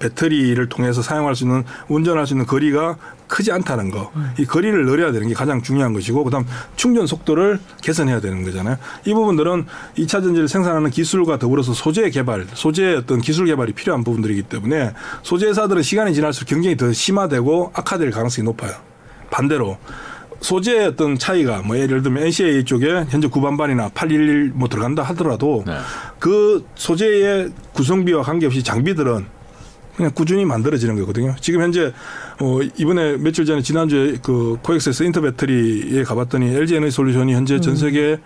배터리를 0.00 0.68
통해서 0.68 1.02
사용할 1.02 1.36
수 1.36 1.44
있는 1.44 1.62
운전할 1.88 2.26
수 2.26 2.34
있는 2.34 2.46
거리가 2.46 2.96
크지 3.28 3.52
않다는 3.52 3.90
거. 3.90 4.10
이 4.38 4.44
거리를 4.44 4.84
늘려야 4.84 5.12
되는 5.12 5.28
게 5.28 5.34
가장 5.34 5.62
중요한 5.62 5.92
것이고 5.92 6.24
그다음 6.24 6.44
충전 6.74 7.06
속도를 7.06 7.60
개선해야 7.82 8.20
되는 8.20 8.42
거잖아요. 8.42 8.76
이 9.04 9.14
부분들은 9.14 9.66
2차 9.98 10.22
전지를 10.22 10.48
생산하는 10.48 10.90
기술과 10.90 11.38
더불어서 11.38 11.72
소재 11.72 12.10
개발, 12.10 12.46
소재의 12.52 12.96
어떤 12.96 13.20
기술 13.20 13.46
개발이 13.46 13.72
필요한 13.72 14.02
부분들이기 14.02 14.42
때문에 14.42 14.92
소재 15.22 15.46
회사들은 15.46 15.82
시간이 15.82 16.14
지날수록 16.14 16.48
경쟁이 16.48 16.76
더 16.76 16.92
심화되고 16.92 17.72
악화될 17.74 18.10
가능성이 18.10 18.46
높아요. 18.46 18.72
반대로 19.30 19.78
소재의 20.40 20.88
어떤 20.88 21.18
차이가 21.18 21.60
뭐 21.62 21.78
예를 21.78 22.02
들면 22.02 22.24
NCA 22.24 22.64
쪽에 22.64 23.04
현재 23.10 23.28
9반반이나 23.28 23.92
811 23.92 24.52
뭐 24.54 24.68
들어간다 24.68 25.02
하더라도 25.02 25.62
네. 25.66 25.76
그 26.18 26.66
소재의 26.74 27.50
구성비와 27.74 28.22
관계없이 28.22 28.62
장비들은 28.62 29.26
그냥 29.96 30.12
꾸준히 30.14 30.44
만들어지는 30.44 30.96
거거든요. 31.00 31.34
지금 31.40 31.62
현재 31.62 31.92
어 32.40 32.60
이번에 32.76 33.16
며칠 33.16 33.44
전에 33.44 33.60
지난주에 33.62 34.18
그 34.22 34.56
코엑스에서 34.62 35.04
인터배터리에 35.04 36.04
가봤더니 36.04 36.54
LG 36.54 36.76
에너지 36.76 36.90
솔루션이 36.92 37.34
현재 37.34 37.60
전 37.60 37.74
음. 37.74 37.76
세계 37.76 38.18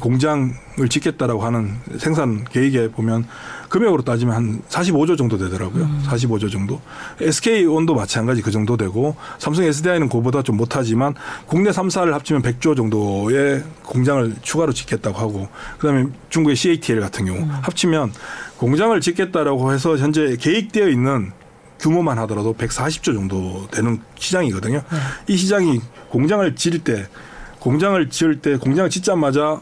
공장을 0.00 0.54
짓겠다라고 0.88 1.42
하는 1.42 1.76
생산 1.98 2.44
계획에 2.44 2.88
보면 2.88 3.26
금액으로 3.70 4.02
따지면 4.02 4.34
한 4.34 4.62
45조 4.68 5.16
정도 5.16 5.38
되더라고요. 5.38 5.84
음. 5.84 6.02
45조 6.04 6.50
정도. 6.50 6.80
SK 7.20 7.64
온도 7.66 7.94
마찬가지 7.94 8.42
그 8.42 8.50
정도 8.50 8.76
되고 8.76 9.16
삼성 9.38 9.64
SDI는 9.64 10.08
그보다 10.08 10.42
좀 10.42 10.56
못하지만 10.56 11.14
국내 11.46 11.70
3사를 11.70 12.10
합치면 12.10 12.42
100조 12.42 12.76
정도의 12.76 13.62
공장을 13.84 14.34
추가로 14.42 14.72
짓겠다고 14.72 15.16
하고 15.16 15.48
그다음에 15.78 16.06
중국의 16.28 16.56
CATL 16.56 17.00
같은 17.00 17.24
경우 17.24 17.38
음. 17.38 17.48
합치면 17.62 18.12
공장을 18.58 19.00
짓겠다라고 19.00 19.72
해서 19.72 19.96
현재 19.96 20.36
계획되어 20.38 20.88
있는 20.88 21.32
규모만 21.78 22.18
하더라도 22.18 22.52
140조 22.54 23.14
정도 23.14 23.68
되는 23.70 24.00
시장이거든요. 24.18 24.82
네. 24.90 24.98
이 25.28 25.36
시장이 25.36 25.80
공장을 26.10 26.54
지을 26.56 26.80
때 26.80 27.06
공장을 27.60 28.10
지을 28.10 28.40
때 28.40 28.56
공장을 28.56 28.90
짓자마자 28.90 29.60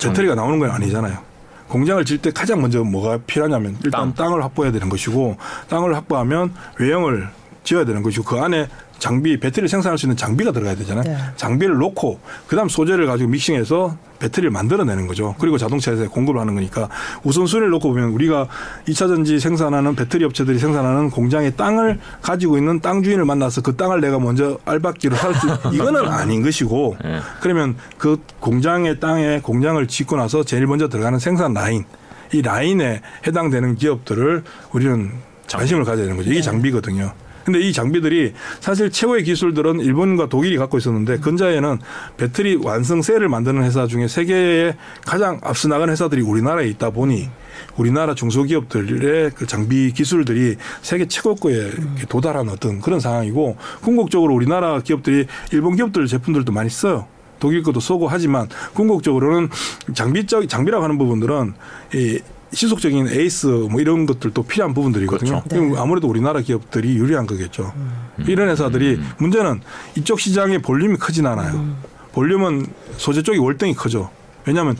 배터리가 0.00 0.34
나오는 0.34 0.58
건 0.58 0.70
아니잖아요. 0.70 1.25
공장을 1.68 2.04
질 2.04 2.18
때 2.18 2.30
가장 2.30 2.60
먼저 2.60 2.82
뭐가 2.82 3.18
필요하냐면 3.26 3.76
일단 3.84 4.14
땅. 4.14 4.34
을 4.34 4.42
확보해야 4.42 4.72
되는 4.72 4.88
것이고 4.88 5.36
땅을 5.68 5.94
확보하면 5.94 6.54
외형을 6.78 7.28
지어야 7.64 7.84
되는 7.84 8.02
것이고 8.02 8.24
그 8.24 8.36
안에 8.40 8.68
장비 8.98 9.38
배터리를 9.38 9.68
생산할 9.68 9.98
수 9.98 10.06
있는 10.06 10.16
장비가 10.16 10.52
들어가야 10.52 10.74
되잖아요. 10.76 11.04
네. 11.04 11.16
장비를 11.36 11.76
놓고 11.76 12.18
그다음 12.46 12.68
소재를 12.68 13.06
가지고 13.06 13.30
믹싱해서 13.30 13.96
배터리를 14.18 14.50
만들어내는 14.50 15.06
거죠. 15.06 15.34
그리고 15.38 15.58
자동차에서 15.58 16.08
공급을 16.08 16.40
하는 16.40 16.54
거니까 16.54 16.88
우선순위를 17.22 17.68
놓고 17.70 17.88
보면 17.90 18.08
우리가 18.10 18.48
2차 18.88 19.08
전지 19.08 19.38
생산하는 19.38 19.94
배터리 19.94 20.24
업체들이 20.24 20.58
생산하는 20.58 21.10
공장의 21.10 21.56
땅을 21.56 22.00
가지고 22.22 22.56
있는 22.56 22.80
땅 22.80 23.02
주인을 23.02 23.24
만나서 23.26 23.60
그 23.60 23.76
땅을 23.76 24.00
내가 24.00 24.18
먼저 24.18 24.58
알박기로 24.64 25.16
살 25.16 25.34
수 25.34 25.46
이거는 25.74 26.08
아닌 26.08 26.42
것이고 26.42 26.96
네. 27.04 27.20
그러면 27.40 27.76
그 27.98 28.22
공장의 28.40 29.00
땅에 29.00 29.40
공장을 29.40 29.86
짓고 29.86 30.16
나서 30.16 30.42
제일 30.44 30.66
먼저 30.66 30.88
들어가는 30.88 31.18
생산 31.18 31.52
라인 31.52 31.84
이 32.32 32.40
라인에 32.40 33.02
해당되는 33.26 33.74
기업들을 33.76 34.42
우리는 34.72 35.12
관심을 35.50 35.84
가져야 35.84 36.06
되는 36.06 36.16
거죠. 36.16 36.30
이게 36.30 36.40
네. 36.40 36.42
장비거든요. 36.42 37.12
근데 37.46 37.60
이 37.60 37.72
장비들이 37.72 38.32
사실 38.58 38.90
최고의 38.90 39.22
기술들은 39.22 39.78
일본과 39.78 40.28
독일이 40.28 40.56
갖고 40.56 40.78
있었는데 40.78 41.18
근자에는 41.18 41.78
배터리 42.16 42.56
완성 42.56 43.02
셀을 43.02 43.28
만드는 43.28 43.62
회사 43.62 43.86
중에 43.86 44.08
세계에 44.08 44.74
가장 45.06 45.38
앞서 45.44 45.68
나간 45.68 45.88
회사들이 45.88 46.22
우리나라에 46.22 46.66
있다 46.66 46.90
보니 46.90 47.30
우리나라 47.76 48.16
중소기업들의 48.16 49.30
그 49.36 49.46
장비 49.46 49.92
기술들이 49.92 50.56
세계 50.82 51.06
최고급에 51.06 51.70
도달한 52.08 52.48
어떤 52.48 52.80
그런 52.80 52.98
상황이고 52.98 53.56
궁극적으로 53.80 54.34
우리나라 54.34 54.80
기업들이 54.80 55.28
일본 55.52 55.76
기업들 55.76 56.08
제품들도 56.08 56.50
많이 56.50 56.68
써요. 56.68 57.06
독일 57.38 57.62
것도 57.62 57.78
쏘고 57.78 58.08
하지만 58.08 58.48
궁극적으로는 58.74 59.50
장비적 59.94 60.48
장비라고 60.48 60.82
하는 60.82 60.98
부분들은 60.98 61.54
이 61.94 62.18
지속적인 62.52 63.08
에이스 63.08 63.46
뭐 63.46 63.80
이런 63.80 64.06
것들도 64.06 64.42
필요한 64.44 64.72
부분들이거든요. 64.74 65.42
그렇죠. 65.42 65.64
네. 65.64 65.74
아무래도 65.78 66.08
우리나라 66.08 66.40
기업들이 66.40 66.96
유리한 66.96 67.26
거겠죠. 67.26 67.72
음. 67.76 68.24
이런 68.26 68.48
회사들이 68.48 68.94
음. 68.94 69.10
문제는 69.18 69.60
이쪽 69.96 70.20
시장의 70.20 70.60
볼륨이 70.62 70.96
크진 70.96 71.26
않아요. 71.26 71.54
음. 71.54 71.76
볼륨은 72.12 72.66
소재 72.96 73.22
쪽이 73.22 73.38
월등히 73.38 73.74
크죠. 73.74 74.10
왜냐하면 74.46 74.76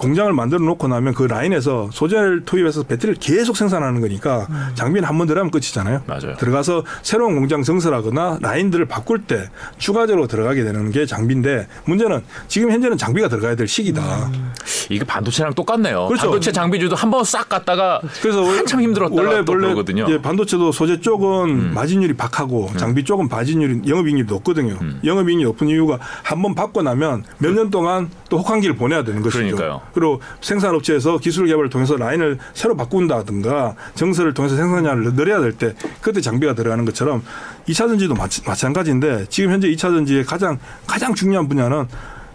공장을 0.00 0.32
만들어 0.32 0.60
놓고 0.64 0.88
나면 0.88 1.12
그 1.12 1.24
라인에서 1.24 1.90
소재를 1.92 2.44
투입해서 2.46 2.84
배터리를 2.84 3.20
계속 3.20 3.54
생산하는 3.56 4.00
거니까 4.00 4.46
음. 4.48 4.68
장비는 4.74 5.06
한 5.06 5.18
번 5.18 5.26
들어가면 5.26 5.50
끝이잖아요. 5.50 6.02
맞아요. 6.06 6.34
들어가서 6.38 6.84
새로운 7.02 7.34
공장 7.34 7.62
증설하거나 7.62 8.38
라인들을 8.40 8.86
바꿀 8.86 9.24
때 9.24 9.50
추가적으로 9.76 10.26
들어가게 10.26 10.64
되는 10.64 10.90
게 10.90 11.04
장비인데 11.04 11.66
문제는 11.84 12.22
지금 12.48 12.70
현재는 12.72 12.96
장비가 12.96 13.28
들어가야 13.28 13.54
될 13.56 13.68
시기다. 13.68 14.00
음. 14.32 14.52
이게 14.88 15.04
반도체랑 15.04 15.52
똑같네요. 15.54 16.06
그렇죠. 16.08 16.22
반도체 16.22 16.50
장비주도 16.52 16.96
한 16.96 17.10
번 17.10 17.22
싹 17.24 17.48
갔다가 17.50 18.00
그래서 18.22 18.42
한참 18.44 18.80
힘들었다가 18.80 19.20
원래 19.20 19.44
또 19.44 19.52
원래 19.52 19.66
그러거든요. 19.66 20.04
이제 20.04 20.22
반도체도 20.22 20.72
소재 20.72 21.00
쪽은 21.00 21.50
음. 21.50 21.72
마진율이 21.74 22.14
박하고 22.14 22.68
음. 22.72 22.76
장비 22.78 23.04
쪽은 23.04 23.28
마진율이 23.28 23.82
영업이익률이 23.86 24.26
높거든요. 24.26 24.78
음. 24.80 25.00
영업이익률이 25.04 25.44
높은 25.50 25.68
이유가 25.68 25.98
한 26.22 26.40
번 26.40 26.54
받고 26.54 26.80
나면 26.80 27.24
몇 27.38 27.52
년 27.52 27.68
동안 27.68 28.08
또 28.30 28.38
혹한기를 28.38 28.76
보내야 28.76 29.04
되는 29.04 29.20
것이죠. 29.20 29.40
그러니까요. 29.56 29.82
그리고 29.94 30.20
생산업체에서 30.40 31.18
기술 31.18 31.46
개발을 31.46 31.70
통해서 31.70 31.96
라인을 31.96 32.38
새로 32.54 32.76
바꾼다든가 32.76 33.76
정설을 33.94 34.34
통해서 34.34 34.56
생산량을 34.56 35.14
늘려야 35.14 35.40
될 35.40 35.52
때 35.52 35.74
그때 36.00 36.20
장비가 36.20 36.54
들어가는 36.54 36.84
것처럼 36.84 37.22
2차 37.68 37.88
전지도 37.88 38.14
마찬가지인데 38.14 39.26
지금 39.28 39.50
현재 39.52 39.68
2차 39.68 39.80
전지의 39.80 40.24
가장 40.24 40.58
가장 40.86 41.14
중요한 41.14 41.48
분야는 41.48 41.86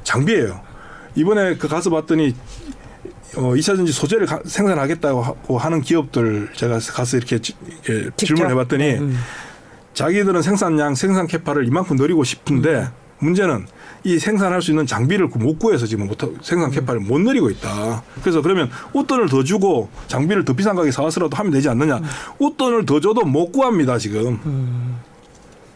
장비예요. 0.04 0.62
이번에 1.16 1.56
그 1.56 1.68
가서 1.68 1.90
봤더니 1.90 2.36
어, 3.38 3.54
2차 3.54 3.76
전지 3.76 3.92
소재를 3.92 4.26
가, 4.26 4.40
생산하겠다고 4.46 5.58
하는 5.58 5.82
기업들 5.82 6.50
제가 6.54 6.80
가서 6.80 7.18
이렇게, 7.18 7.40
이렇게 7.88 8.12
질문을 8.16 8.52
해봤더니 8.52 8.84
네. 8.84 9.00
음. 9.00 9.18
자기들은 9.94 10.42
생산량, 10.42 10.96
생산 10.96 11.26
캐파를 11.28 11.66
이만큼 11.68 11.96
늘리고 11.96 12.24
싶은데 12.24 12.76
음. 12.76 13.05
문제는 13.26 13.68
이 14.04 14.20
생산할 14.20 14.62
수 14.62 14.72
있는 14.72 14.86
장비를 14.86 15.28
못 15.28 15.60
구해서 15.60 15.86
지금 15.86 16.08
못 16.08 16.18
생산 16.42 16.72
캐파를 16.72 17.02
못 17.02 17.20
늘리고 17.20 17.50
있다. 17.50 18.04
그래서 18.22 18.42
그러면 18.42 18.70
웃돈을 18.94 19.28
더 19.30 19.44
주고 19.44 19.90
장비를 20.08 20.46
더 20.46 20.54
비싼 20.54 20.76
가격에 20.76 20.92
사와서라도 20.92 21.36
하면 21.36 21.52
되지 21.52 21.70
않느냐. 21.70 22.02
웃돈을 22.40 22.86
더 22.86 23.00
줘도 23.00 23.26
못 23.26 23.52
구합니다 23.52 23.98
지금. 23.98 24.40
음. 24.46 25.00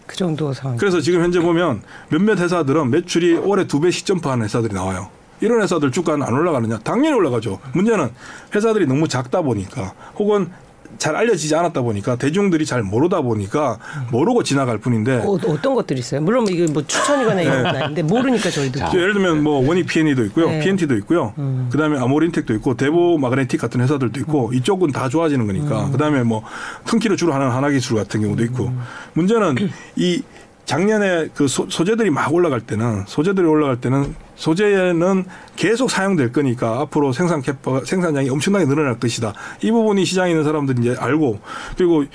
그 0.06 0.16
정도 0.16 0.54
상황. 0.54 0.78
그래서 0.78 1.02
지금 1.02 1.22
현재 1.22 1.39
보면 1.39 1.82
몇몇 2.10 2.39
회사들은 2.39 2.89
매출이 2.89 3.36
올해 3.36 3.68
두 3.68 3.80
배씩 3.80 4.06
점프하는 4.06 4.45
회사들이 4.45 4.74
나와요. 4.74 5.10
이런 5.41 5.62
회사들 5.62 5.91
주가는 5.91 6.26
안 6.26 6.34
올라가느냐? 6.34 6.80
당연히 6.80 7.16
올라가죠. 7.16 7.60
문제는 7.74 8.10
회사들이 8.54 8.88
너무 8.88 9.08
작다 9.08 9.41
보니까 9.41 9.93
혹은 10.16 10.50
잘 10.98 11.16
알려지지 11.16 11.56
않았다 11.56 11.82
보니까 11.82 12.16
대중들이 12.16 12.66
잘 12.66 12.84
모르다 12.84 13.22
보니까 13.22 13.78
모르고 14.12 14.44
지나갈 14.44 14.78
뿐인데 14.78 15.24
어, 15.26 15.38
떤 15.62 15.74
것들이 15.74 16.00
있어요? 16.00 16.22
물론 16.22 16.44
뭐 16.44 16.52
이게 16.52 16.66
뭐 16.72 16.86
추천이거나 16.86 17.42
이런 17.42 17.64
건 17.64 17.76
아닌데 17.76 18.02
모르니까 18.02 18.50
저희도 18.50 18.80
예를 18.94 19.14
들면 19.14 19.44
뭐 19.44 19.66
원익 19.66 19.88
P&E도 19.88 20.26
있고요, 20.26 20.50
네. 20.50 20.60
PNT도 20.60 20.96
있고요, 20.98 21.34
음. 21.38 21.70
그다음에 21.72 21.98
아모린텍도 22.00 22.54
있고 22.56 22.76
대보 22.76 23.18
마그네틱 23.18 23.60
같은 23.62 23.82
회사들도 23.82 24.20
있고 24.22 24.50
음. 24.50 24.54
이쪽은 24.54 24.92
다 24.92 25.10
좋아지는 25.10 25.48
거니까 25.48 25.86
음. 25.86 25.92
그다음에 25.92 26.24
뭐 26.24 26.44
턴키를 26.86 27.18
주로 27.18 27.34
하는 27.34 27.50
하나기술 27.50 27.98
같은 27.98 28.22
경우도 28.22 28.44
있고 28.46 28.66
음. 28.66 28.82
문제는 29.14 29.56
이 29.96 30.24
작년에 30.70 31.30
그 31.34 31.47
소, 31.47 31.67
소재들이 31.67 32.11
막 32.11 32.32
올라갈 32.32 32.61
때는 32.61 33.03
소재들이 33.07 33.47
올라갈 33.47 33.82
때는 33.82 34.13
소재는 34.36 35.26
계속 35.55 35.89
사용될 35.89 36.32
거니까 36.32 36.82
앞으로 36.82 37.11
생산 37.11 37.41
캐파 37.41 37.86
생산량이 37.86 38.30
엄청나게 38.30 38.65
늘어날 38.65 38.99
것이다. 38.99 39.34
이 39.63 39.72
부분이 39.72 40.05
시장에 40.05 40.30
있는 40.30 40.43
사람들이 40.43 40.80
이제 40.82 40.95
알고 40.99 41.39
그리고 41.76 42.05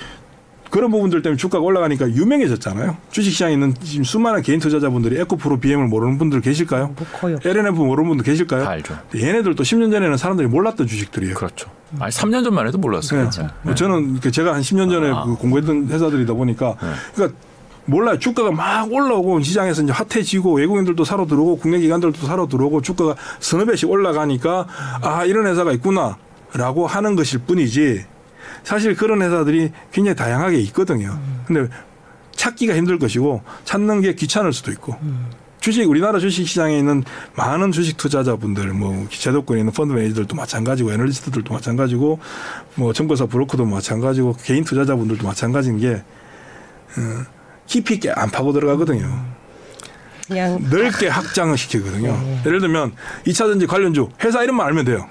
그런 0.69 0.89
부분들 0.89 1.21
때문에 1.21 1.35
주가가 1.37 1.65
올라가니까 1.65 2.09
유명해졌잖아요. 2.09 2.95
주식시장에 3.11 3.51
있는 3.51 3.73
지금 3.83 4.05
수많은 4.05 4.41
개인 4.41 4.61
투자자분들이 4.61 5.19
에코프로 5.19 5.59
BM을 5.59 5.87
모르는 5.87 6.17
분들 6.17 6.39
계실까요? 6.39 6.95
뭐 6.95 7.29
LNF 7.43 7.77
모르는 7.77 8.07
분들 8.07 8.23
계실까요? 8.25 8.63
다 8.63 8.69
알죠. 8.69 8.97
얘네들도 9.13 9.63
10년 9.63 9.91
전에는 9.91 10.15
사람들이 10.15 10.47
몰랐던 10.47 10.87
주식들이에요. 10.87 11.35
그렇죠. 11.35 11.69
아니 11.99 12.09
3년 12.09 12.45
전만 12.45 12.67
해도 12.67 12.77
몰랐어요. 12.77 13.29
네. 13.29 13.47
네. 13.63 13.75
저는 13.75 14.21
제가 14.21 14.53
한 14.53 14.61
10년 14.61 14.89
전에 14.89 15.11
아. 15.11 15.25
그 15.25 15.35
공부했던 15.35 15.89
회사들이다 15.89 16.33
보니까 16.33 16.77
네. 16.81 16.87
그러니까 17.15 17.37
몰라요. 17.85 18.17
주가가 18.19 18.51
막 18.51 18.91
올라오고 18.91 19.41
시장에서 19.41 19.83
이제 19.83 19.91
핫해지고 19.91 20.55
외국인들도 20.55 21.03
사러 21.03 21.25
들어오고 21.25 21.57
국내 21.57 21.79
기관들도 21.79 22.25
사러 22.25 22.47
들어오고 22.47 22.81
주가가 22.81 23.15
서너 23.39 23.65
배씩 23.65 23.89
올라가니까 23.89 24.67
아 25.01 25.25
이런 25.25 25.47
회사가 25.47 25.71
있구나라고 25.73 26.87
하는 26.87 27.15
것일 27.15 27.39
뿐이지 27.39 28.05
사실 28.63 28.95
그런 28.95 29.21
회사들이 29.21 29.71
굉장히 29.91 30.15
다양하게 30.15 30.59
있거든요. 30.61 31.17
근데 31.45 31.69
찾기가 32.35 32.75
힘들 32.75 32.99
것이고 32.99 33.41
찾는 33.63 34.01
게 34.01 34.15
귀찮을 34.15 34.53
수도 34.53 34.71
있고. 34.71 34.95
주식 35.65 35.89
우리나라 35.89 36.19
주식 36.19 36.47
시장에 36.47 36.77
있는 36.77 37.03
많은 37.35 37.71
주식 37.71 37.97
투자자분들 37.97 38.71
뭐 38.73 39.07
제도권에 39.09 39.61
있는 39.61 39.73
펀드 39.73 39.93
매니저들도 39.93 40.35
마찬가지고 40.35 40.91
애널리스트들도 40.91 41.51
마찬가지고 41.51 42.19
뭐 42.75 42.93
정보사 42.93 43.25
브로커도 43.25 43.65
마찬가지고 43.65 44.35
개인 44.43 44.63
투자자분들도 44.63 45.25
마찬가지인 45.25 45.79
게 45.79 45.93
어, 45.95 47.25
깊이 47.67 47.95
있게 47.95 48.11
안 48.11 48.29
파고 48.29 48.53
들어가거든요. 48.53 49.35
그냥 50.27 50.59
넓게 50.69 51.07
확장을 51.07 51.55
시키거든요. 51.57 52.11
네. 52.11 52.41
예를 52.45 52.59
들면 52.59 52.93
2차전지 53.27 53.67
관련주 53.67 54.09
회사 54.23 54.43
이름만 54.43 54.67
알면 54.67 54.85
돼요. 54.85 55.07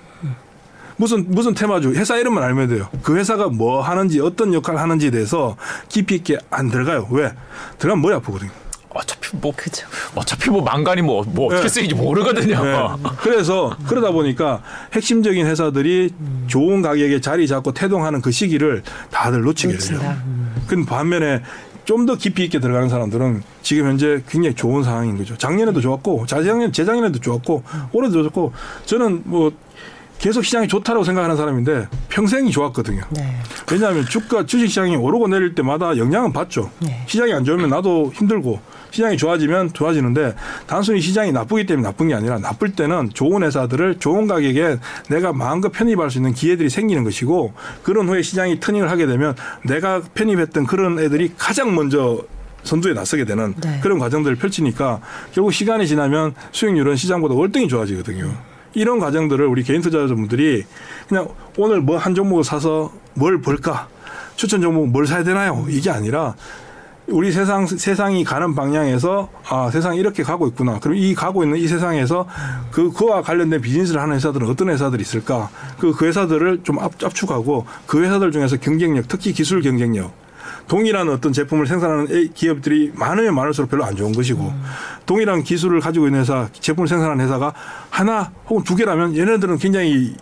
무슨 0.97 1.27
무슨 1.29 1.55
테마주 1.55 1.95
회사 1.95 2.17
이름만 2.17 2.45
알면 2.45 2.69
돼요. 2.69 2.89
그 3.03 3.17
회사가 3.17 3.49
뭐 3.49 3.81
하는지 3.81 4.21
어떤 4.21 4.55
역할을 4.55 4.81
하는지에 4.81 5.11
대해서 5.11 5.57
깊이 5.89 6.17
있게 6.17 6.39
안 6.51 6.71
들어가요. 6.71 7.09
왜? 7.11 7.33
들어가면 7.79 8.03
머리 8.03 8.15
아프거든요. 8.15 8.51
어차피 8.91 9.37
뭐 9.37 9.53
그죠. 9.57 9.87
어차피 10.15 10.51
뭐 10.51 10.63
망간이 10.63 11.03
뭐뭐 11.03 11.25
뭐 11.27 11.47
어떻게 11.47 11.63
네. 11.63 11.69
쓰이지 11.69 11.95
모르거든요. 11.97 12.65
네. 12.65 12.79
그래서 13.19 13.77
그러다 13.89 14.13
보니까 14.13 14.63
핵심적인 14.93 15.47
회사들이 15.47 16.13
음. 16.19 16.45
좋은 16.47 16.81
가격에 16.81 17.21
자리 17.21 17.49
잡고 17.49 17.75
태동하는 17.75 18.23
그 18.23 18.31
시기를 18.31 18.85
다들 19.11 19.43
놓치게 19.43 19.77
돼요. 19.77 19.99
음. 20.27 20.55
근 20.69 20.87
반면에 20.87 21.43
좀 21.85 22.07
더 22.07 22.17
깊이 22.17 22.45
있게 22.45 22.59
들어가는 22.61 22.89
사람들은 22.89 23.43
지금 23.63 23.87
현재 23.87 24.23
굉장히 24.29 24.55
좋은 24.55 24.83
상황인 24.83 25.17
거죠. 25.17 25.37
작년에도 25.39 25.81
좋았고, 25.81 26.27
재작년, 26.27 26.71
재작년에도 26.73 27.19
좋았고, 27.19 27.63
올해도 27.93 28.23
좋았고, 28.23 28.53
저는 28.85 29.23
뭐 29.25 29.53
계속 30.19 30.45
시장이 30.45 30.69
좋다고 30.69 31.05
생각하는 31.05 31.37
사람인데 31.37 31.89
평생이 32.09 32.51
좋았거든요. 32.51 33.03
네. 33.11 33.37
왜냐하면 33.71 34.07
주가 34.07 34.47
주식 34.47 34.69
시장이 34.69 34.97
오르고 34.97 35.29
내릴 35.29 35.55
때마다 35.55 35.97
영향은 35.97 36.33
받죠. 36.33 36.71
네. 36.81 37.05
시장이 37.07 37.33
안 37.33 37.45
좋으면 37.45 37.69
나도 37.69 38.13
힘들고 38.15 38.61
시장이 38.95 39.17
좋아지면 39.17 39.73
좋아지는데 39.73 40.37
단순히 40.69 41.01
시장이 41.01 41.33
나쁘기 41.33 41.67
때문에 41.67 41.87
나쁜 41.89 42.07
게 42.09 42.15
아니라 42.15 42.39
나쁠 42.39 42.73
때는 42.73 43.11
좋은 43.13 43.43
회사들을 43.43 43.99
좋은 43.99 44.29
가격에 44.29 44.79
내가 45.11 45.33
마음껏 45.33 45.71
편입할 45.71 46.13
수 46.13 46.19
있는 46.19 46.33
기회들이 46.33 46.71
생기는 46.71 47.03
것이고 47.03 47.55
그런 47.83 48.09
후에 48.09 48.23
시장이 48.23 48.61
터닝을 48.61 48.89
하게 48.91 49.07
되면 49.07 49.35
내가 49.65 50.01
편입했던 50.15 50.67
그런 50.67 51.01
애들이 51.01 51.33
가장 51.37 51.75
먼저 51.75 52.23
선두에 52.63 52.95
나서게 52.95 53.25
되는 53.25 53.53
네. 53.61 53.81
그런 53.83 53.99
과정들을 53.99 54.37
펼치니까 54.37 55.01
결국 55.33 55.53
시간이 55.53 55.89
지나면 55.89 56.35
수익률은 56.53 56.95
시장보다 56.95 57.35
월등히 57.35 57.67
좋아지거든요. 57.69 58.33
이런 58.75 59.01
과정들을 59.01 59.45
우리 59.47 59.65
개인 59.65 59.83
투자자분들이 59.83 60.65
그냥 61.09 61.29
오늘 61.57 61.81
뭐 61.81 61.99
한 61.99 62.15
종목을 62.15 62.45
사서 62.45 62.93
뭘 63.15 63.41
볼까? 63.41 63.89
추천 64.37 64.61
종목 64.63 64.89
뭘 64.89 65.07
사야 65.07 65.25
되나요? 65.25 65.67
이게 65.69 65.91
아니라 65.91 66.35
우리 67.09 67.31
세상 67.33 67.67
세상이 67.67 68.25
가는 68.25 68.55
방향에서 68.55 69.29
아 69.49 69.71
세상이 69.71 69.99
이렇게 69.99 70.23
가고 70.23 70.47
있구나. 70.49 70.79
그럼 70.81 70.97
이 70.97 71.15
가고 71.15 71.45
있는 71.45 71.59
이 71.59 71.69
세상에서 71.69 72.27
그 72.71 72.91
그와 72.93 73.21
관련된 73.23 73.61
비즈니스를 73.61 74.01
하는 74.01 74.17
회사들은 74.17 74.49
어떤 74.49 74.71
회사들이 74.71 75.03
있을까? 75.03 75.51
그, 75.79 75.93
그 75.93 76.07
회사들을 76.07 76.61
좀 76.63 76.79
압, 76.79 76.93
압축하고 77.03 77.67
그 77.87 78.03
회사들 78.03 78.33
중에서 78.33 78.57
경쟁력, 78.57 79.09
특히 79.09 79.33
기술 79.33 79.61
경쟁력. 79.61 80.13
동일한 80.67 81.11
어떤 81.11 81.33
제품을 81.33 81.67
생산하는 81.67 82.33
기업들이 82.33 82.91
많으면 82.95 83.35
많을수록 83.35 83.71
별로 83.71 83.85
안 83.85 83.97
좋은 83.97 84.13
것이고 84.13 84.43
음. 84.43 84.63
동일한 85.05 85.43
기술을 85.43 85.81
가지고 85.81 86.07
있는 86.07 86.21
회사, 86.21 86.49
제품을 86.53 86.89
생산하는 86.89 87.23
회사가 87.23 87.53
하나 87.91 88.33
혹은 88.49 88.65
두 88.65 88.75
개라면 88.75 89.15
얘네들은 89.15 89.59
굉장히 89.59 90.15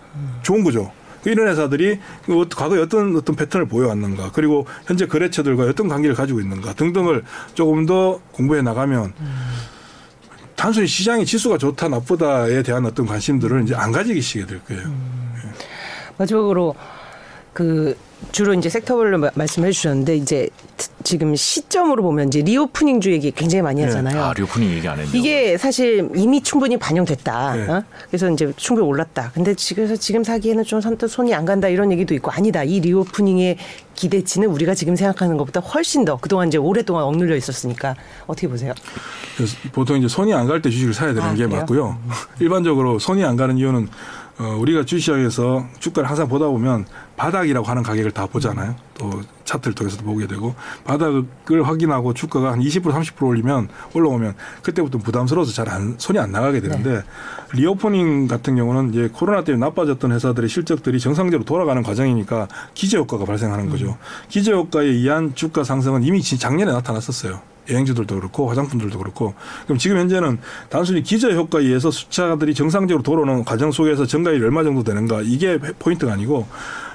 좋은 0.42 0.64
거죠. 0.64 0.90
이런 1.24 1.48
회사들이 1.48 2.00
그 2.24 2.48
과거에 2.48 2.80
어떤 2.80 3.16
어떤 3.16 3.36
패턴을 3.36 3.66
보여왔는가 3.66 4.32
그리고 4.32 4.66
현재 4.86 5.06
거래처들과 5.06 5.64
어떤 5.64 5.88
관계를 5.88 6.16
가지고 6.16 6.40
있는가 6.40 6.74
등등을 6.74 7.22
조금 7.54 7.86
더 7.86 8.20
공부해 8.32 8.62
나가면 8.62 9.12
단순히 10.56 10.86
시장의 10.86 11.26
지수가 11.26 11.58
좋다 11.58 11.88
나쁘다에 11.88 12.62
대한 12.62 12.86
어떤 12.86 13.06
관심들을 13.06 13.62
이제 13.64 13.74
안 13.74 13.90
가지게 13.92 14.46
될 14.46 14.62
거예요. 14.64 14.82
음. 14.84 15.52
마지막으로 16.18 16.74
그 17.52 17.96
주로 18.30 18.54
이제 18.54 18.68
섹터별로 18.68 19.30
말씀해 19.34 19.72
주셨는데 19.72 20.16
이제 20.16 20.48
지금 21.04 21.34
시점으로 21.36 22.02
보면 22.02 22.28
이제 22.28 22.40
reopening 22.42 23.00
주 23.00 23.12
얘기 23.12 23.30
굉장히 23.30 23.62
많이 23.62 23.80
네. 23.80 23.86
하잖아요. 23.86 24.14
네. 24.14 24.20
아, 24.20 24.32
reopening 24.32 24.70
얘기 24.70 24.88
안 24.88 24.98
했네요. 24.98 25.14
이게 25.14 25.58
사실 25.58 26.08
이미 26.14 26.42
충분히 26.42 26.76
반영됐다. 26.78 27.54
네. 27.56 27.68
어? 27.70 27.84
그래서 28.08 28.30
이제 28.30 28.52
충분히 28.56 28.86
올랐다. 28.88 29.32
근데 29.34 29.54
지금 29.54 29.94
지금 29.96 30.24
사기에는 30.24 30.64
좀 30.64 30.80
선뜻 30.80 31.10
손이 31.10 31.34
안 31.34 31.44
간다 31.44 31.68
이런 31.68 31.92
얘기도 31.92 32.14
있고 32.14 32.30
아니다. 32.30 32.62
이 32.64 32.80
reopening의 32.80 33.58
기대치는 33.94 34.48
우리가 34.48 34.74
지금 34.74 34.96
생각하는 34.96 35.36
것보다 35.36 35.60
훨씬 35.60 36.04
더 36.04 36.16
그동안 36.16 36.48
이제 36.48 36.56
오랫동안 36.58 37.04
억눌려 37.04 37.36
있었으니까 37.36 37.94
어떻게 38.26 38.48
보세요? 38.48 38.72
보통 39.72 39.98
이제 39.98 40.08
손이 40.08 40.32
안 40.32 40.46
갈 40.46 40.62
때 40.62 40.70
주식을 40.70 40.94
사야 40.94 41.08
되는 41.12 41.22
아, 41.28 41.34
게 41.34 41.44
그래요? 41.44 41.60
맞고요. 41.60 41.98
일반적으로 42.40 42.98
손이 42.98 43.24
안 43.24 43.36
가는 43.36 43.56
이유는 43.58 43.88
어, 44.38 44.56
우리가 44.58 44.84
주식시장에서 44.84 45.66
주가를 45.78 46.08
항상 46.08 46.28
보다 46.28 46.46
보면 46.46 46.86
바닥이라고 47.16 47.66
하는 47.66 47.82
가격을 47.82 48.10
다 48.12 48.26
보잖아요. 48.26 48.74
또 48.94 49.20
차트를 49.44 49.74
통해서도 49.74 50.04
보게 50.04 50.26
되고 50.26 50.54
바닥을 50.84 51.24
확인하고 51.64 52.14
주가가 52.14 52.52
한 52.52 52.60
20% 52.60 52.82
30% 52.92 53.22
올리면 53.26 53.68
올라오면 53.94 54.34
그때부터 54.62 54.98
부담스러워서 54.98 55.52
잘 55.52 55.68
안 55.68 55.94
손이 55.96 56.18
안 56.18 56.32
나가게 56.32 56.60
되는데 56.60 56.90
네. 56.90 57.02
reopening 57.52 58.26
같은 58.26 58.56
경우는 58.56 58.90
이제 58.90 59.10
코로나 59.12 59.44
때문에 59.44 59.64
나빠졌던 59.64 60.12
회사들의 60.12 60.48
실적들이 60.48 60.98
정상적으로 60.98 61.44
돌아가는 61.44 61.82
과정이니까 61.82 62.48
기저 62.74 62.98
효과가 62.98 63.24
발생하는 63.24 63.70
거죠. 63.70 63.86
음. 63.86 63.94
기저 64.28 64.52
효과에 64.52 64.86
의한 64.86 65.34
주가 65.34 65.62
상승은 65.64 66.02
이미 66.02 66.22
작년에 66.22 66.72
나타났었어요. 66.72 67.51
여행주들도 67.70 68.14
그렇고 68.16 68.48
화장품들도 68.48 68.98
그렇고 68.98 69.34
그럼 69.64 69.78
지금 69.78 69.98
현재는 69.98 70.38
단순히 70.68 71.02
기저 71.02 71.30
효과에 71.30 71.64
의해서 71.64 71.90
숫자들이 71.90 72.54
정상적으로 72.54 73.02
돌아오는 73.02 73.44
과정 73.44 73.70
속에서 73.70 74.06
증가율이 74.06 74.42
얼마 74.42 74.62
정도 74.64 74.82
되는가 74.82 75.22
이게 75.22 75.58
포인트가 75.58 76.12
아니고 76.12 76.46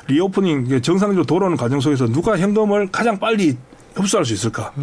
reopening 0.08 0.82
정상적으로 0.82 1.26
돌아오는 1.26 1.58
과정 1.58 1.80
속에서 1.80 2.08
누가 2.08 2.38
현금을 2.38 2.88
가장 2.92 3.20
빨리 3.20 3.58
흡수할 3.96 4.26
수 4.26 4.34
있을까? 4.34 4.74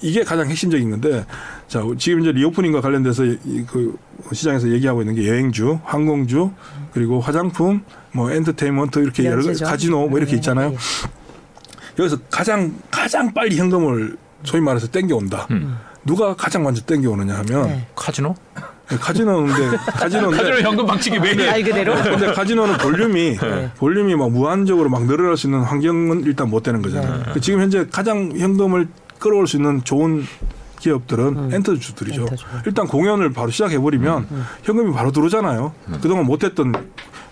이게 0.00 0.24
가장 0.24 0.48
핵심적인 0.48 0.90
건데 0.90 1.26
자 1.68 1.82
지금 1.98 2.20
이제 2.20 2.32
reopening과 2.32 2.80
관련돼서 2.80 3.24
그 3.66 3.98
시장에서 4.32 4.70
얘기하고 4.70 5.02
있는 5.02 5.14
게 5.14 5.28
여행주, 5.28 5.80
항공주 5.84 6.52
그리고 6.92 7.20
화장품, 7.20 7.82
뭐 8.12 8.30
엔터테인먼트 8.30 9.00
이렇게 9.00 9.24
여러 9.24 9.42
가지 9.42 9.64
카지노 9.64 10.08
뭐 10.08 10.18
이렇게 10.18 10.32
네, 10.32 10.36
있잖아요. 10.36 10.70
네. 10.70 10.76
여기서 11.98 12.18
가장 12.30 12.74
가장 12.90 13.32
빨리 13.32 13.56
현금을 13.56 14.16
소위 14.44 14.62
말해서 14.62 14.86
땡겨온다. 14.88 15.46
음. 15.50 15.78
누가 16.04 16.34
가장 16.34 16.62
먼저 16.62 16.82
땡겨오느냐 16.82 17.34
하면 17.38 17.68
네. 17.68 17.86
카지노? 17.96 18.34
카지노인데 18.86 19.76
카지노인데 19.98 20.36
카지노 20.36 20.68
현금 20.68 20.86
방식이 20.86 21.16
왜말 21.18 21.62
그대로. 21.62 21.94
근데 21.94 22.32
카지노는 22.32 22.76
볼륨이 22.76 23.36
네. 23.38 23.70
볼륨이 23.78 24.14
막 24.14 24.30
무한적으로 24.30 24.90
막 24.90 25.06
늘어날 25.06 25.36
수 25.38 25.46
있는 25.46 25.60
환경은 25.62 26.24
일단 26.24 26.50
못 26.50 26.62
되는 26.62 26.82
거잖아요. 26.82 27.32
네. 27.34 27.40
지금 27.40 27.60
현재 27.60 27.86
가장 27.90 28.32
현금을 28.36 28.88
끌어올 29.18 29.46
수 29.46 29.56
있는 29.56 29.82
좋은 29.84 30.24
기업들은 30.80 31.54
엔터주들이죠. 31.54 32.20
음. 32.20 32.26
엔터주. 32.26 32.44
음, 32.52 32.60
일단 32.66 32.86
공연을 32.86 33.32
바로 33.32 33.50
시작해 33.50 33.78
버리면 33.78 34.26
현금이 34.64 34.92
바로 34.92 35.10
들어오잖아요. 35.12 35.72
그동안 36.02 36.26
못했던 36.26 36.74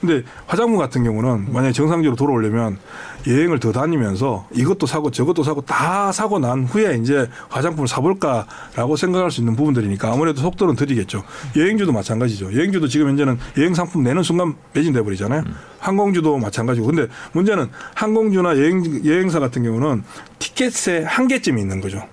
근데 0.03 0.25
화장품 0.49 0.79
같은 0.79 1.05
경우는 1.05 1.53
만약에 1.53 1.73
정상적으로 1.73 2.17
돌아오려면 2.17 2.77
여행을 3.29 3.61
더 3.61 3.71
다니면서 3.71 4.49
이것도 4.53 4.87
사고 4.87 5.13
저것도 5.13 5.45
사고 5.45 5.61
다 5.61 6.11
사고 6.11 6.41
난 6.41 6.65
후에 6.65 6.97
이제 7.01 7.29
화장품을 7.49 7.87
사볼까라고 7.87 8.97
생각할 8.97 9.31
수 9.31 9.41
있는 9.41 9.55
부분들이니까 9.55 10.13
아무래도 10.13 10.41
속도는 10.41 10.75
느리겠죠. 10.77 11.23
여행주도 11.57 11.93
마찬가지죠. 11.93 12.53
여행주도 12.53 12.89
지금 12.89 13.11
현재는 13.11 13.39
여행 13.59 13.75
상품 13.75 14.03
내는 14.03 14.25
순간 14.25 14.57
매진돼 14.75 15.03
버리잖아요. 15.03 15.45
항공주도 15.79 16.37
마찬가지고. 16.39 16.89
근데 16.89 17.07
문제는 17.33 17.69
항공주나 17.95 18.59
여행 18.59 19.05
여행사 19.05 19.39
같은 19.39 19.63
경우는 19.63 20.03
티켓의 20.41 21.05
한계점이 21.05 21.61
있는 21.61 21.81
거죠. 21.81 21.99
자, 21.99 22.07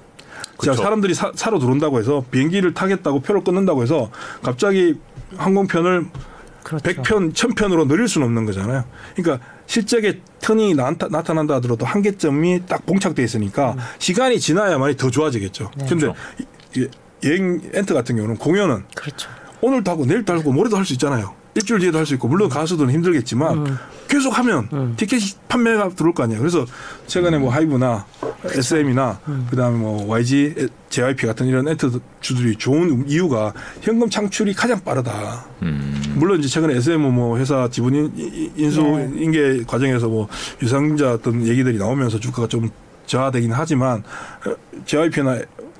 그렇죠. 0.58 0.84
사람들이 0.84 1.16
사, 1.16 1.32
사러 1.34 1.58
들어온다고 1.58 1.98
해서 1.98 2.24
비행기를 2.30 2.76
타겠다고 2.76 3.22
표를 3.22 3.44
끊는다고 3.44 3.82
해서 3.82 4.12
갑자기 4.44 5.00
항공편을 5.38 6.06
그렇죠. 6.70 7.02
100편, 7.02 7.34
1000편으로 7.34 7.88
늘릴 7.88 8.08
수는 8.08 8.28
없는 8.28 8.46
거잖아요. 8.46 8.84
그러니까 9.16 9.44
실적의 9.66 10.22
턴이 10.40 10.76
나타, 10.76 11.08
나타난다 11.10 11.56
하더라도 11.56 11.86
한계점이 11.86 12.66
딱 12.68 12.86
봉착돼 12.86 13.24
있으니까 13.24 13.76
시간이 13.98 14.40
지나야만이 14.40 14.96
더 14.98 15.10
좋아지겠죠. 15.10 15.72
네. 15.78 15.86
근데 15.90 16.14
이- 16.40 16.80
이 16.80 16.88
여행 17.28 17.60
엔트 17.74 17.94
같은 17.94 18.16
경우는 18.16 18.38
공연은 18.38 18.84
그렇죠. 18.96 19.30
오늘도 19.62 19.90
하고 19.92 20.06
내일도 20.06 20.34
하고 20.34 20.52
모레도 20.54 20.78
할 20.78 20.86
수 20.86 20.94
있잖아요. 20.94 21.34
일주일 21.56 21.80
뒤에도 21.80 21.97
할 21.97 22.06
수 22.06 22.14
있고 22.14 22.28
물론 22.28 22.47
가수들은 22.50 22.91
힘들겠지만 22.91 23.78
계속 24.08 24.38
하면 24.38 24.95
티켓이 24.95 25.24
판매가 25.47 25.89
들어올 25.89 26.14
거 26.14 26.24
아니에요. 26.24 26.39
그래서 26.39 26.66
최근에 27.08 27.38
뭐 27.38 27.52
하이브나 27.52 28.06
SM이나 28.43 29.20
그다음에 29.50 29.78
뭐 29.78 30.06
YG, 30.08 30.56
JYP 30.89 31.28
같은 31.28 31.45
이런 31.47 31.68
엔터 31.68 31.91
주들이 32.22 32.56
좋은 32.56 33.04
이유가 33.08 33.54
현금 33.82 34.10
창출이 34.10 34.54
가장 34.54 34.80
빠르다. 34.84 35.45
물론 36.16 36.39
이제 36.39 36.47
최근에 36.47 36.76
SM 36.78 37.02
뭐 37.02 37.38
회사 37.38 37.68
지분 37.70 37.93
인- 37.95 38.52
인수 38.56 38.82
네. 38.82 39.12
인계 39.16 39.64
과정에서 39.68 40.08
뭐 40.08 40.28
유상증자 40.62 41.14
어떤 41.14 41.45
얘기들이 41.45 41.78
나오면서 41.78 42.20
주가가 42.20 42.47
좀 42.47 42.70
저하되긴 43.06 43.52
하지만 43.52 44.04
어, 44.45 44.56
JYP나 44.86 45.39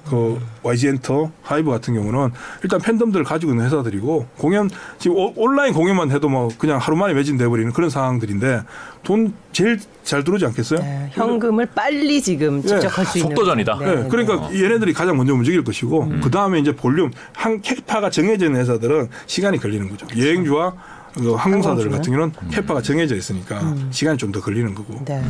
그 0.10 0.40
YG 0.64 0.88
엔터, 0.88 1.32
하이브 1.44 1.70
같은 1.70 1.94
경우는 1.94 2.32
일단 2.64 2.80
팬덤들을 2.82 3.24
가지고 3.26 3.52
있는 3.52 3.66
회사들이고 3.66 4.26
공연 4.38 4.70
지금 4.98 5.18
오- 5.18 5.34
온라인 5.36 5.74
공연만 5.74 6.12
해도 6.12 6.28
뭐 6.30 6.50
그냥 6.58 6.80
하루 6.80 6.98
만에 6.98 7.14
매진돼 7.14 7.48
버리는 7.48 7.72
그런 7.72 7.90
상황들인데 7.90 8.62
돈 9.04 9.34
제일 9.52 9.80
잘 10.04 10.24
들어오지 10.24 10.46
않겠어요? 10.48 10.80
네, 10.80 11.10
현금을 11.12 11.68
빨리 11.68 12.22
지금 12.22 12.62
직접 12.62 12.88
할수 12.98 13.20
있는 13.20 13.30
속도전이다. 13.36 13.78
네, 13.80 13.96
네, 13.96 14.08
그러니까 14.10 14.50
얘네들이 14.54 14.94
가장 14.94 15.16
먼저 15.16 15.34
움직일 15.34 15.64
것이고 15.64 16.10
그 16.24 16.32
다음에 16.32 16.60
이제 16.60 16.76
볼륨 16.76 17.12
한 17.34 17.62
캐파가 17.62 18.10
정해져 18.10 18.48
있는 18.48 18.60
회사들은 18.62 19.10
시간이 19.28 19.60
걸리는 19.60 19.88
거죠. 19.90 20.08
여행주와 20.18 20.72
그 20.72 20.78
항공사들 21.16 21.92
항공주는? 21.92 21.92
같은 21.92 22.14
경우는 22.14 22.34
캐파가 22.52 22.82
정해져 22.82 23.16
있으니까 23.16 23.76
시간이 23.92 24.18
좀 24.18 24.32
더 24.32 24.40
걸리는 24.42 24.76
거고. 24.76 25.04
네. 25.06 25.24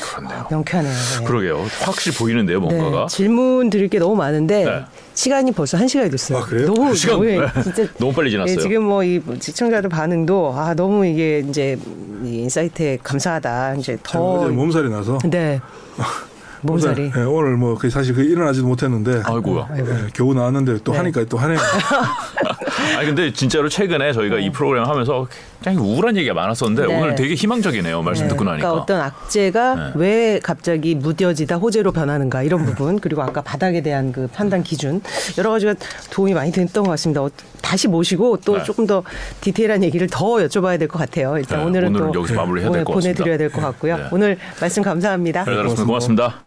그렇네요. 0.00 0.46
명쾌하네요. 0.50 0.92
네. 0.92 1.24
그러게요. 1.24 1.64
확실히 1.82 2.16
보이는데요, 2.16 2.60
뭔가가. 2.60 3.06
네, 3.08 3.16
질문 3.16 3.68
드릴 3.68 3.88
게 3.88 3.98
너무 3.98 4.14
많은데 4.14 4.64
네. 4.64 4.84
시간이 5.14 5.50
벌써 5.52 5.76
한 5.76 5.88
시간이 5.88 6.08
됐어요. 6.10 6.38
아, 6.38 6.42
그래요? 6.42 6.66
너무 6.72 6.94
시간 6.94 7.16
너무 7.16 7.26
진짜 7.64 7.86
너무 7.98 8.12
빨리 8.12 8.30
지났어요. 8.30 8.54
네, 8.56 8.62
지금 8.62 8.84
뭐 8.84 9.02
이 9.04 9.20
시청자들 9.40 9.90
반응도 9.90 10.54
아 10.56 10.74
너무 10.74 11.04
이게 11.04 11.40
이제 11.40 11.76
이 12.24 12.42
insight에 12.42 12.98
감사하다 13.02 13.74
이제 13.76 13.98
저도 14.04 14.24
어제 14.42 14.50
몸살이 14.54 14.88
나서 14.88 15.18
네. 15.28 15.60
몸살이. 16.62 17.12
네, 17.12 17.22
오늘 17.22 17.56
뭐 17.56 17.74
거의 17.76 17.90
사실 17.90 18.14
그 18.14 18.22
일어나지도 18.22 18.66
못했는데 18.66 19.22
아이고야. 19.24 19.68
네, 19.74 19.84
겨우 20.12 20.34
나왔는데 20.34 20.78
또 20.84 20.92
네. 20.92 20.98
하니까 20.98 21.24
또 21.28 21.38
하네요. 21.38 21.58
아니 22.96 23.06
근데 23.06 23.32
진짜로 23.32 23.68
최근에 23.68 24.12
저희가 24.12 24.38
이 24.38 24.50
프로그램 24.50 24.84
하면서 24.84 25.26
굉장히 25.62 25.86
우울한 25.88 26.16
얘기가 26.16 26.34
많았었는데 26.34 26.86
네. 26.86 27.00
오늘 27.00 27.14
되게 27.14 27.34
희망적이네요. 27.34 28.02
말씀 28.02 28.24
네, 28.24 28.28
듣고 28.30 28.44
나니까. 28.44 28.68
그러니까 28.68 28.82
어떤 28.82 29.00
악재가 29.00 29.74
네. 29.74 29.92
왜 29.96 30.40
갑자기 30.42 30.94
무뎌지다 30.94 31.56
호재로 31.56 31.92
변하는가 31.92 32.42
이런 32.42 32.64
부분 32.64 32.98
그리고 33.00 33.22
아까 33.22 33.40
바닥에 33.42 33.80
대한 33.82 34.12
그 34.12 34.28
판단 34.32 34.62
기준 34.62 35.00
여러 35.36 35.50
가지가 35.50 35.74
도움이 36.10 36.34
많이 36.34 36.52
됐던 36.52 36.84
것 36.84 36.90
같습니다. 36.90 37.22
어, 37.22 37.30
다시 37.60 37.88
모시고 37.88 38.38
또 38.44 38.58
네. 38.58 38.64
조금 38.64 38.86
더 38.86 39.02
디테일한 39.40 39.82
얘기를 39.84 40.06
더 40.10 40.24
여쭤봐야 40.36 40.78
될 40.78 40.88
것 40.88 40.98
같아요. 40.98 41.36
일단 41.38 41.58
네, 41.60 41.64
오늘은 41.66 41.88
오늘은 41.88 42.12
또 42.12 42.20
여기서 42.20 42.34
마무리해야 42.34 42.70
될것 42.72 42.94
보내드려야 42.94 43.36
될 43.38 43.48
것 43.50 43.60
같습니다. 43.60 43.72
같고요. 43.72 43.96
네. 43.96 44.04
오늘 44.12 44.38
말씀 44.60 44.82
감사합니다. 44.82 45.44
잘 45.44 45.54
들었습니다. 45.54 45.84
고맙습니다. 45.84 46.42